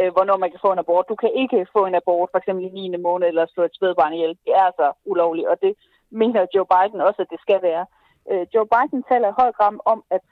øh, 0.00 0.10
hvornår 0.14 0.36
man 0.42 0.50
kan 0.50 0.64
få 0.64 0.70
en 0.72 0.82
abort. 0.84 1.10
Du 1.12 1.16
kan 1.22 1.32
ikke 1.42 1.66
få 1.76 1.80
en 1.86 1.98
abort, 2.00 2.28
for 2.30 2.38
eksempel 2.38 2.64
i 2.64 2.68
9. 2.68 2.96
måned, 2.96 3.26
eller 3.28 3.46
slå 3.46 3.62
et 3.64 3.76
spædbarn 3.78 4.12
ihjel. 4.12 4.38
Det 4.44 4.52
er 4.58 4.64
altså 4.70 4.86
ulovligt, 5.04 5.48
og 5.52 5.56
det 5.64 5.72
mener 6.10 6.52
Joe 6.54 6.70
Biden 6.72 7.00
også, 7.08 7.20
at 7.22 7.32
det 7.32 7.40
skal 7.40 7.60
være. 7.62 7.84
Øh, 8.30 8.46
Joe 8.54 8.68
Biden 8.72 9.02
taler 9.10 9.28
i 9.28 9.38
høj 9.40 9.52
grad 9.58 9.78
om, 9.92 10.00
at 10.16 10.22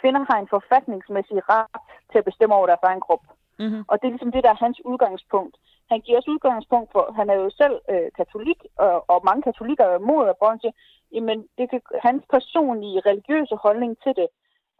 kvinder 0.00 0.22
har 0.30 0.38
en 0.40 0.52
forfatningsmæssig 0.56 1.38
ret 1.52 1.76
til 2.10 2.18
at 2.18 2.28
bestemme 2.30 2.54
over 2.54 2.66
deres 2.66 2.88
egen 2.90 3.04
krop. 3.06 3.24
Mm-hmm. 3.58 3.82
Og 3.88 3.94
det 3.98 4.06
er 4.06 4.14
ligesom 4.14 4.32
det, 4.32 4.44
der 4.44 4.50
er 4.52 4.64
hans 4.64 4.78
udgangspunkt. 4.84 5.56
Han 5.90 6.00
giver 6.00 6.18
os 6.18 6.28
udgangspunkt 6.28 6.92
for, 6.92 7.12
han 7.18 7.30
er 7.30 7.34
jo 7.34 7.50
selv 7.50 7.76
øh, 7.92 8.08
katolik, 8.16 8.60
og, 8.76 9.04
og 9.12 9.20
mange 9.24 9.42
katolikker 9.42 9.84
er 9.84 9.98
imod 9.98 10.28
abort, 10.28 10.60
siger, 10.60 10.76
jamen 11.12 11.38
det 11.58 11.70
kan, 11.70 11.80
hans 12.02 12.22
personlige 12.34 13.00
religiøse 13.00 13.56
holdning 13.56 13.92
til 14.02 14.16
det 14.16 14.28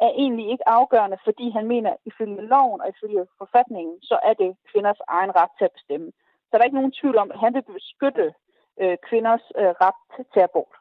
er 0.00 0.10
egentlig 0.22 0.46
ikke 0.50 0.68
afgørende, 0.68 1.18
fordi 1.24 1.50
han 1.50 1.66
mener, 1.66 1.92
ifølge 2.04 2.48
loven 2.52 2.80
og 2.80 2.88
ifølge 2.88 3.26
forfatningen, 3.38 4.02
så 4.02 4.18
er 4.22 4.34
det 4.34 4.56
kvinders 4.70 5.00
egen 5.08 5.36
ret 5.36 5.52
til 5.58 5.64
at 5.64 5.76
bestemme. 5.78 6.12
Så 6.44 6.50
der 6.52 6.58
er 6.58 6.64
ikke 6.64 6.80
nogen 6.80 6.98
tvivl 7.00 7.16
om, 7.18 7.30
at 7.30 7.40
han 7.40 7.54
vil 7.54 7.62
beskytte 7.62 8.34
øh, 8.80 8.96
kvinders 9.08 9.44
øh, 9.60 9.72
ret 9.84 10.26
til 10.32 10.40
abort. 10.40 10.74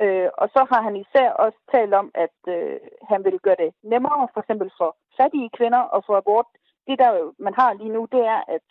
Øh, 0.00 0.28
og 0.40 0.46
så 0.54 0.66
har 0.70 0.82
han 0.82 0.96
især 0.96 1.28
også 1.44 1.58
talt 1.74 1.94
om, 1.94 2.10
at 2.14 2.36
øh, 2.48 2.80
han 3.10 3.24
vil 3.24 3.38
gøre 3.46 3.60
det 3.64 3.70
nemmere, 3.82 4.28
for 4.34 4.40
eksempel 4.40 4.70
for 4.78 4.96
fattige 5.20 5.50
kvinder 5.58 5.82
at 5.96 6.04
få 6.06 6.12
abort. 6.16 6.46
Det, 6.86 6.98
der 6.98 7.32
man 7.38 7.54
har 7.54 7.72
lige 7.72 7.94
nu, 7.96 8.08
det 8.12 8.22
er, 8.34 8.40
at 8.56 8.66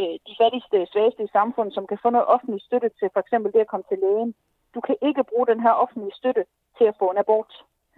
øh, 0.00 0.14
de 0.28 0.34
fattigste, 0.40 0.76
svageste 0.92 1.22
i 1.24 1.34
samfundet, 1.38 1.74
som 1.74 1.86
kan 1.86 1.98
få 2.02 2.08
noget 2.10 2.32
offentlig 2.34 2.60
støtte 2.68 2.90
til 2.98 3.08
for 3.12 3.20
eksempel 3.24 3.52
det 3.52 3.60
at 3.64 3.72
komme 3.72 3.86
til 3.88 3.98
lægen. 4.04 4.34
Du 4.74 4.80
kan 4.86 4.96
ikke 5.08 5.24
bruge 5.30 5.46
den 5.52 5.60
her 5.60 5.74
offentlige 5.82 6.18
støtte 6.20 6.44
til 6.78 6.84
at 6.90 6.98
få 7.00 7.06
en 7.10 7.18
abort. 7.22 7.52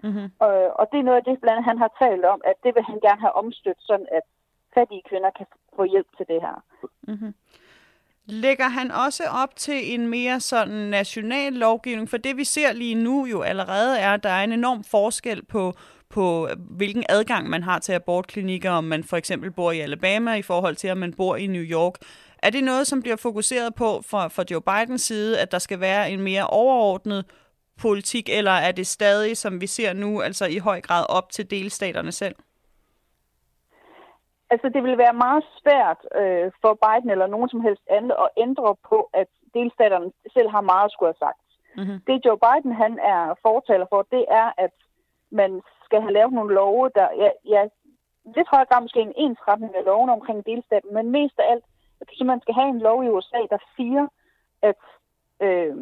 Mm-hmm. 0.06 0.28
Og, 0.44 0.54
og 0.80 0.84
det 0.90 0.98
er 0.98 1.08
noget 1.08 1.20
af 1.20 1.24
det, 1.24 1.40
blandt 1.40 1.56
andet 1.56 1.70
han 1.70 1.78
har 1.84 1.90
talt 2.02 2.24
om, 2.24 2.40
at 2.50 2.56
det 2.64 2.74
vil 2.74 2.84
han 2.90 3.00
gerne 3.06 3.20
have 3.20 3.38
omstødt, 3.42 3.80
sådan 3.80 4.08
at 4.18 4.24
fattige 4.74 5.02
kvinder 5.08 5.30
kan 5.38 5.46
få 5.76 5.84
hjælp 5.84 6.10
til 6.16 6.26
det 6.32 6.40
her. 6.46 6.56
Mm-hmm. 7.02 7.34
Lægger 8.26 8.68
han 8.68 8.90
også 8.90 9.24
op 9.42 9.56
til 9.56 9.94
en 9.94 10.08
mere 10.08 10.40
sådan 10.40 10.90
national 10.98 11.52
lovgivning? 11.52 12.10
For 12.10 12.16
det 12.16 12.36
vi 12.36 12.44
ser 12.44 12.72
lige 12.72 12.94
nu 12.94 13.26
jo 13.26 13.42
allerede 13.42 13.98
er, 13.98 14.12
at 14.14 14.22
der 14.22 14.28
er 14.28 14.44
en 14.44 14.52
enorm 14.52 14.84
forskel 14.84 15.44
på, 15.44 15.72
på, 16.14 16.48
hvilken 16.80 17.04
adgang 17.08 17.48
man 17.48 17.62
har 17.62 17.78
til 17.78 17.92
abortklinikker, 17.92 18.70
om 18.70 18.84
man 18.84 19.04
for 19.04 19.16
eksempel 19.16 19.50
bor 19.50 19.70
i 19.72 19.80
Alabama 19.80 20.34
i 20.34 20.42
forhold 20.42 20.76
til, 20.76 20.90
om 20.90 20.98
man 20.98 21.14
bor 21.16 21.36
i 21.36 21.46
New 21.46 21.66
York. 21.78 21.94
Er 22.42 22.50
det 22.50 22.64
noget, 22.64 22.86
som 22.86 23.02
bliver 23.02 23.16
fokuseret 23.16 23.74
på 23.74 23.88
fra, 24.10 24.28
fra 24.28 24.44
Joe 24.50 24.60
Bidens 24.60 25.02
side, 25.02 25.40
at 25.40 25.52
der 25.52 25.58
skal 25.58 25.80
være 25.80 26.10
en 26.10 26.22
mere 26.22 26.46
overordnet 26.46 27.24
politik, 27.82 28.28
eller 28.38 28.50
er 28.50 28.72
det 28.72 28.86
stadig, 28.86 29.36
som 29.36 29.60
vi 29.60 29.66
ser 29.66 29.92
nu, 29.92 30.20
altså 30.20 30.46
i 30.46 30.58
høj 30.58 30.80
grad 30.80 31.04
op 31.08 31.30
til 31.30 31.50
delstaterne 31.50 32.12
selv? 32.12 32.36
Altså, 34.50 34.68
det 34.74 34.82
vil 34.82 34.98
være 34.98 35.22
meget 35.26 35.44
svært 35.60 36.00
øh, 36.20 36.52
for 36.62 36.72
Biden 36.84 37.10
eller 37.10 37.26
nogen 37.26 37.48
som 37.48 37.60
helst 37.60 37.82
andet 37.90 38.16
at 38.24 38.28
ændre 38.44 38.76
på, 38.90 38.98
at 39.14 39.28
delstaterne 39.54 40.12
selv 40.34 40.48
har 40.54 40.60
meget 40.60 40.84
at 40.84 40.92
skulle 40.92 41.12
have 41.12 41.24
sagt. 41.26 41.40
Mm-hmm. 41.78 41.98
Det 42.06 42.24
Joe 42.24 42.38
Biden 42.44 42.72
han 42.82 42.92
er 43.14 43.20
fortaler 43.46 43.86
for, 43.92 44.00
det 44.16 44.24
er, 44.42 44.48
at 44.64 44.74
man 45.40 45.50
skal 45.84 46.00
have 46.00 46.12
lavet 46.12 46.32
nogle 46.32 46.54
love, 46.54 46.90
der 46.94 47.08
ja, 47.22 47.30
ja, 47.54 47.62
lidt 48.36 48.48
højere 48.48 48.66
grad 48.70 48.80
måske 48.82 49.00
en 49.00 49.12
ensretning 49.16 49.76
af 49.76 49.84
loven 49.84 50.10
omkring 50.10 50.46
delstaten, 50.46 50.94
men 50.94 51.10
mest 51.10 51.38
af 51.38 51.46
alt, 51.52 51.64
at 52.00 52.26
man 52.26 52.40
skal 52.40 52.54
have 52.54 52.68
en 52.68 52.78
lov 52.78 53.04
i 53.04 53.08
USA, 53.08 53.40
der 53.50 53.58
siger, 53.76 54.06
at, 54.62 54.82
øh, 55.40 55.76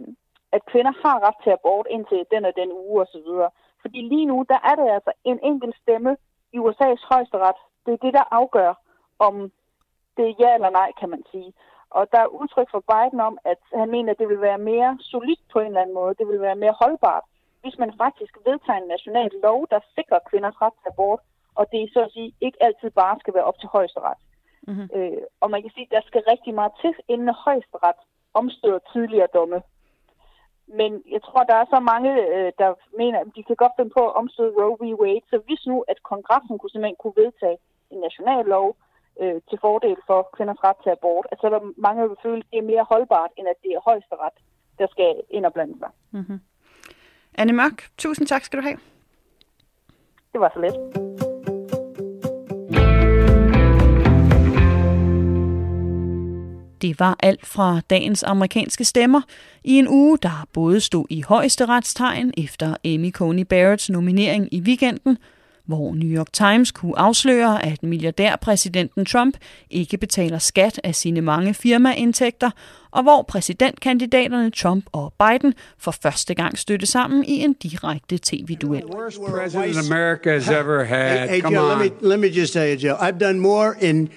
at 0.53 0.62
kvinder 0.70 0.92
har 1.03 1.26
ret 1.26 1.38
til 1.42 1.50
abort 1.50 1.86
indtil 1.90 2.26
den 2.30 2.44
og 2.44 2.53
den 2.57 2.70
uge 2.72 3.03
osv. 3.03 3.28
Fordi 3.82 4.00
lige 4.12 4.26
nu, 4.26 4.44
der 4.48 4.59
er 4.70 4.74
det 4.80 4.88
altså 4.96 5.12
en 5.24 5.38
enkelt 5.42 5.76
stemme 5.82 6.16
i 6.53 6.59
USA's 6.59 7.03
højesteret. 7.12 7.57
Det 7.86 7.92
er 7.92 8.05
det, 8.05 8.14
der 8.14 8.34
afgør, 8.38 8.72
om 9.18 9.53
det 10.16 10.24
er 10.28 10.34
ja 10.40 10.55
eller 10.55 10.70
nej, 10.70 10.92
kan 11.00 11.11
man 11.11 11.22
sige. 11.30 11.53
Og 11.90 12.12
der 12.12 12.18
er 12.18 12.34
udtryk 12.40 12.70
for 12.70 12.82
Biden 12.90 13.20
om, 13.20 13.38
at 13.44 13.61
han 13.74 13.90
mener, 13.90 14.12
at 14.12 14.18
det 14.18 14.28
vil 14.28 14.40
være 14.40 14.59
mere 14.59 14.98
solidt 15.00 15.40
på 15.53 15.59
en 15.59 15.66
eller 15.66 15.80
anden 15.80 15.94
måde. 15.94 16.14
Det 16.14 16.28
vil 16.28 16.40
være 16.40 16.57
mere 16.57 16.74
holdbart, 16.80 17.24
hvis 17.62 17.76
man 17.82 17.92
faktisk 18.04 18.34
vedtager 18.48 18.80
en 18.80 18.92
national 18.94 19.30
lov, 19.42 19.58
der 19.72 19.80
sikrer 19.96 20.26
kvinders 20.30 20.60
ret 20.62 20.76
til 20.82 20.88
abort, 20.92 21.20
og 21.58 21.64
det 21.72 21.78
er 21.82 21.88
så 21.92 22.00
at 22.04 22.12
sige 22.12 22.34
ikke 22.40 22.62
altid 22.66 22.90
bare 22.90 23.20
skal 23.20 23.34
være 23.34 23.48
op 23.50 23.58
til 23.58 23.68
højesteret. 23.68 24.18
Mm-hmm. 24.68 24.88
Øh, 24.96 25.22
og 25.40 25.50
man 25.50 25.62
kan 25.62 25.70
sige, 25.74 25.86
at 25.88 25.94
der 25.96 26.02
skal 26.06 26.22
rigtig 26.32 26.54
meget 26.54 26.72
til, 26.82 26.94
inden 27.08 27.34
højesteret 27.46 27.98
omstøder 28.34 28.80
tidligere 28.92 29.34
domme. 29.34 29.62
Men 30.66 30.90
jeg 31.14 31.22
tror, 31.22 31.42
der 31.42 31.54
er 31.54 31.66
så 31.74 31.80
mange, 31.92 32.10
øh, 32.34 32.52
der 32.58 32.70
mener, 33.00 33.18
at 33.20 33.26
de 33.36 33.42
kan 33.44 33.56
godt 33.56 33.76
finde 33.76 33.92
på 33.98 34.02
at 34.08 34.16
omstøde 34.20 34.54
Roe 34.58 34.76
v. 34.80 34.84
Wade. 35.00 35.26
Så 35.30 35.36
hvis 35.46 35.62
nu, 35.66 35.84
at 35.88 36.02
kongressen 36.02 36.58
kunne 36.58 36.70
simpelthen 36.70 37.02
kunne 37.02 37.20
vedtage 37.24 37.58
en 37.90 38.00
national 38.00 38.44
lov, 38.44 38.76
øh, 39.20 39.40
til 39.48 39.58
fordel 39.60 39.96
for 40.06 40.18
kvinders 40.36 40.64
ret 40.64 40.80
til 40.82 40.90
abort, 40.90 41.26
at 41.32 41.38
så 41.40 41.46
er 41.46 41.54
der 41.56 41.72
mange, 41.76 42.02
der 42.02 42.08
vil 42.08 42.24
føle, 42.26 42.42
at 42.44 42.50
det 42.50 42.58
er 42.58 42.70
mere 42.72 42.90
holdbart, 42.92 43.30
end 43.36 43.46
at 43.48 43.58
det 43.64 43.70
er 43.72 43.86
højesteret, 43.88 44.36
der 44.78 44.86
skal 44.94 45.10
ind 45.30 45.46
og 45.46 45.52
blande 45.52 45.78
sig. 45.78 45.90
Mm-hmm. 46.10 46.38
Anne 47.35 47.53
Mørk, 47.53 47.89
tusind 47.99 48.26
tak 48.26 48.45
skal 48.45 48.59
du 48.59 48.62
have. 48.62 48.76
Det 50.33 50.41
var 50.41 50.53
så 50.55 50.61
let. 50.61 50.74
Det 56.83 57.01
var 57.01 57.16
alt 57.20 57.47
fra 57.47 57.80
dagens 57.91 58.22
amerikanske 58.22 58.85
stemmer 58.85 59.20
i 59.64 59.78
en 59.78 59.89
uge, 59.89 60.18
der 60.22 60.47
både 60.53 60.80
stod 60.80 61.07
i 61.11 61.22
højeste 61.22 61.66
retstegn 61.66 62.33
efter 62.37 62.76
Amy 62.85 63.12
Coney 63.12 63.43
Barretts 63.43 63.91
nominering 63.91 64.55
i 64.55 64.61
weekenden, 64.61 65.18
hvor 65.66 65.94
New 65.94 66.08
York 66.08 66.32
Times 66.32 66.70
kunne 66.70 66.98
afsløre, 66.98 67.64
at 67.64 67.82
milliardærpræsidenten 67.82 69.04
Trump 69.04 69.36
ikke 69.70 69.96
betaler 69.96 70.38
skat 70.38 70.80
af 70.84 70.94
sine 70.94 71.20
mange 71.20 71.54
firmaindtægter, 71.54 72.50
og 72.90 73.02
hvor 73.02 73.22
præsidentkandidaterne 73.22 74.50
Trump 74.50 74.84
og 74.92 75.14
Biden 75.18 75.54
for 75.78 75.90
første 75.90 76.34
gang 76.34 76.58
støtte 76.58 76.86
sammen 76.86 77.24
i 77.24 77.32
en 77.32 77.52
direkte 77.52 78.18
tv-duel. 78.22 78.82
President 79.30 79.90
America 79.90 80.30
has 80.32 80.48
ever 80.48 80.84
had. 80.84 81.18
Hey, 81.18 81.28
hey 81.28 81.40
Come 81.40 81.56
Joe, 81.56 81.72
on. 81.72 81.78
let 81.78 81.92
me 81.92 82.08
let 82.08 82.20
me 82.20 82.28
just 82.40 82.52
tell 82.52 82.68
you, 82.68 82.88
Joe. 82.88 82.96
I've 83.08 83.18
done 83.18 83.40
more 83.40 83.74
in 83.80 84.08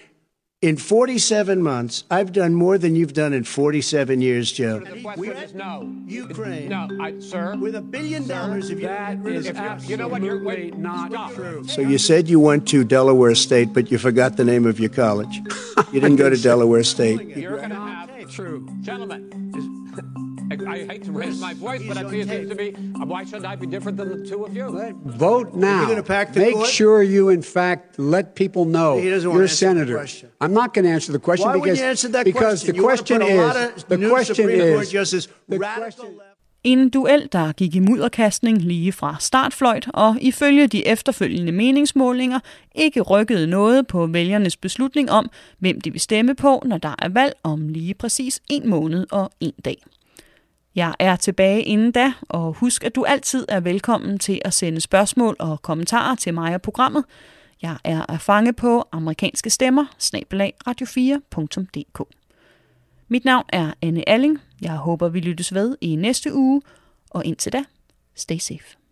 in 0.65 0.77
47 0.77 1.61
months. 1.61 2.05
I've 2.09 2.31
done 2.33 2.55
more 2.55 2.79
than 2.79 2.95
you've 2.95 3.13
done 3.13 3.33
in 3.33 3.43
47 3.43 4.19
years, 4.19 4.51
Joe. 4.51 4.79
no. 5.53 5.95
Ukraine. 6.07 6.69
No, 6.69 6.87
I, 6.99 7.19
sir. 7.19 7.55
With 7.55 7.75
a 7.75 7.81
billion 7.81 8.27
dollars, 8.27 8.71
if 8.71 8.79
you 8.79 8.87
That 8.87 9.23
is 9.27 9.87
you 9.87 9.95
know 9.97 10.07
what? 10.07 10.23
You're 10.23 10.37
absolutely 10.37 10.71
not 10.71 11.33
true. 11.33 11.63
So 11.67 11.81
you 11.81 11.99
said 11.99 12.27
you 12.27 12.39
went 12.39 12.67
to 12.69 12.83
Delaware 12.83 13.35
State, 13.35 13.73
but 13.73 13.91
you 13.91 13.99
forgot 13.99 14.37
the 14.37 14.43
name 14.43 14.65
of 14.65 14.79
your 14.79 14.89
college. 14.89 15.41
You 15.91 16.01
didn't 16.01 16.17
go 16.17 16.29
to 16.29 16.35
Delaware 16.37 16.83
State. 16.83 17.37
You're 17.37 17.57
going 17.57 17.69
to 17.69 17.75
have 17.75 18.09
true. 18.29 18.67
Gentlemen, 18.81 19.29
I, 20.61 20.73
I 20.73 20.85
hate 20.91 21.03
to 21.05 21.11
raise 21.11 21.39
my 21.41 21.53
voice, 21.53 21.81
but 21.87 21.97
it 21.97 22.09
seems 22.09 22.49
to 22.51 22.55
me, 22.55 22.67
why 23.11 23.21
should 23.25 23.45
I 23.45 23.55
be 23.55 23.67
different 23.67 23.97
than 23.97 24.09
the 24.09 24.21
two 24.29 24.39
of 24.45 24.51
you? 24.57 24.65
Vote 25.05 25.53
now. 25.53 25.79
You're 25.79 25.89
gonna 25.89 26.03
pack 26.03 26.33
the 26.33 26.39
Make 26.39 26.53
court? 26.55 26.67
sure 26.79 27.03
you, 27.03 27.29
in 27.29 27.41
fact, 27.41 27.99
let 27.99 28.25
people 28.35 28.63
know 28.65 28.91
He 28.99 29.09
doesn't 29.09 29.29
wanna 29.29 29.39
you're 29.39 29.45
a 29.45 29.47
senator. 29.65 29.95
question. 29.97 30.29
I'm 30.41 30.53
not 30.53 30.73
going 30.73 30.85
to 30.85 30.91
answer 30.97 31.11
the 31.11 31.19
question 31.19 31.47
Why 31.49 31.53
because 31.59 31.81
answer 31.81 32.09
that 32.15 32.25
because 32.25 32.59
question? 32.63 32.75
the 32.75 32.81
question 32.89 33.21
is 33.21 33.83
the 33.93 34.09
question 34.09 34.49
is 34.49 34.89
justice 34.91 35.25
the 35.49 35.57
radical 35.59 36.05
En 36.63 36.89
duel, 36.89 37.27
der 37.31 37.51
gik 37.51 37.75
i 37.75 37.79
mudderkastning 37.79 38.57
lige 38.61 38.91
fra 38.91 39.15
startfløjt, 39.19 39.87
og 39.93 40.15
ifølge 40.21 40.67
de 40.67 40.87
efterfølgende 40.87 41.51
meningsmålinger 41.51 42.39
ikke 42.75 43.01
rykkede 43.01 43.47
noget 43.47 43.87
på 43.87 44.07
vælgernes 44.07 44.57
beslutning 44.57 45.11
om, 45.11 45.29
hvem 45.59 45.81
de 45.81 45.91
vil 45.91 46.01
stemme 46.01 46.35
på, 46.35 46.61
når 46.65 46.77
der 46.77 46.95
er 46.99 47.09
valg 47.09 47.33
om 47.43 47.67
lige 47.69 47.93
præcis 47.93 48.41
en 48.49 48.69
måned 48.69 49.05
og 49.11 49.29
en 49.39 49.51
dag. 49.65 49.83
Jeg 50.75 50.93
er 50.99 51.15
tilbage 51.15 51.63
inden 51.63 51.91
da, 51.91 52.13
og 52.29 52.53
husk, 52.53 52.83
at 52.83 52.95
du 52.95 53.03
altid 53.03 53.45
er 53.49 53.59
velkommen 53.59 54.19
til 54.19 54.41
at 54.45 54.53
sende 54.53 54.81
spørgsmål 54.81 55.35
og 55.39 55.61
kommentarer 55.61 56.15
til 56.15 56.33
mig 56.33 56.55
og 56.55 56.61
programmet. 56.61 57.03
Jeg 57.61 57.77
er 57.83 58.11
at 58.11 58.21
fange 58.21 58.53
på 58.53 58.87
amerikanske 58.91 59.49
stemmer, 59.49 59.85
snabelag 59.97 60.53
radio4.dk. 60.67 62.01
Mit 63.07 63.25
navn 63.25 63.45
er 63.49 63.73
Anne 63.81 64.09
Alling. 64.09 64.41
Jeg 64.61 64.75
håber, 64.75 65.09
vi 65.09 65.19
lyttes 65.19 65.53
ved 65.53 65.77
i 65.81 65.95
næste 65.95 66.33
uge, 66.33 66.61
og 67.09 67.25
indtil 67.25 67.53
da, 67.53 67.63
stay 68.15 68.37
safe. 68.37 68.84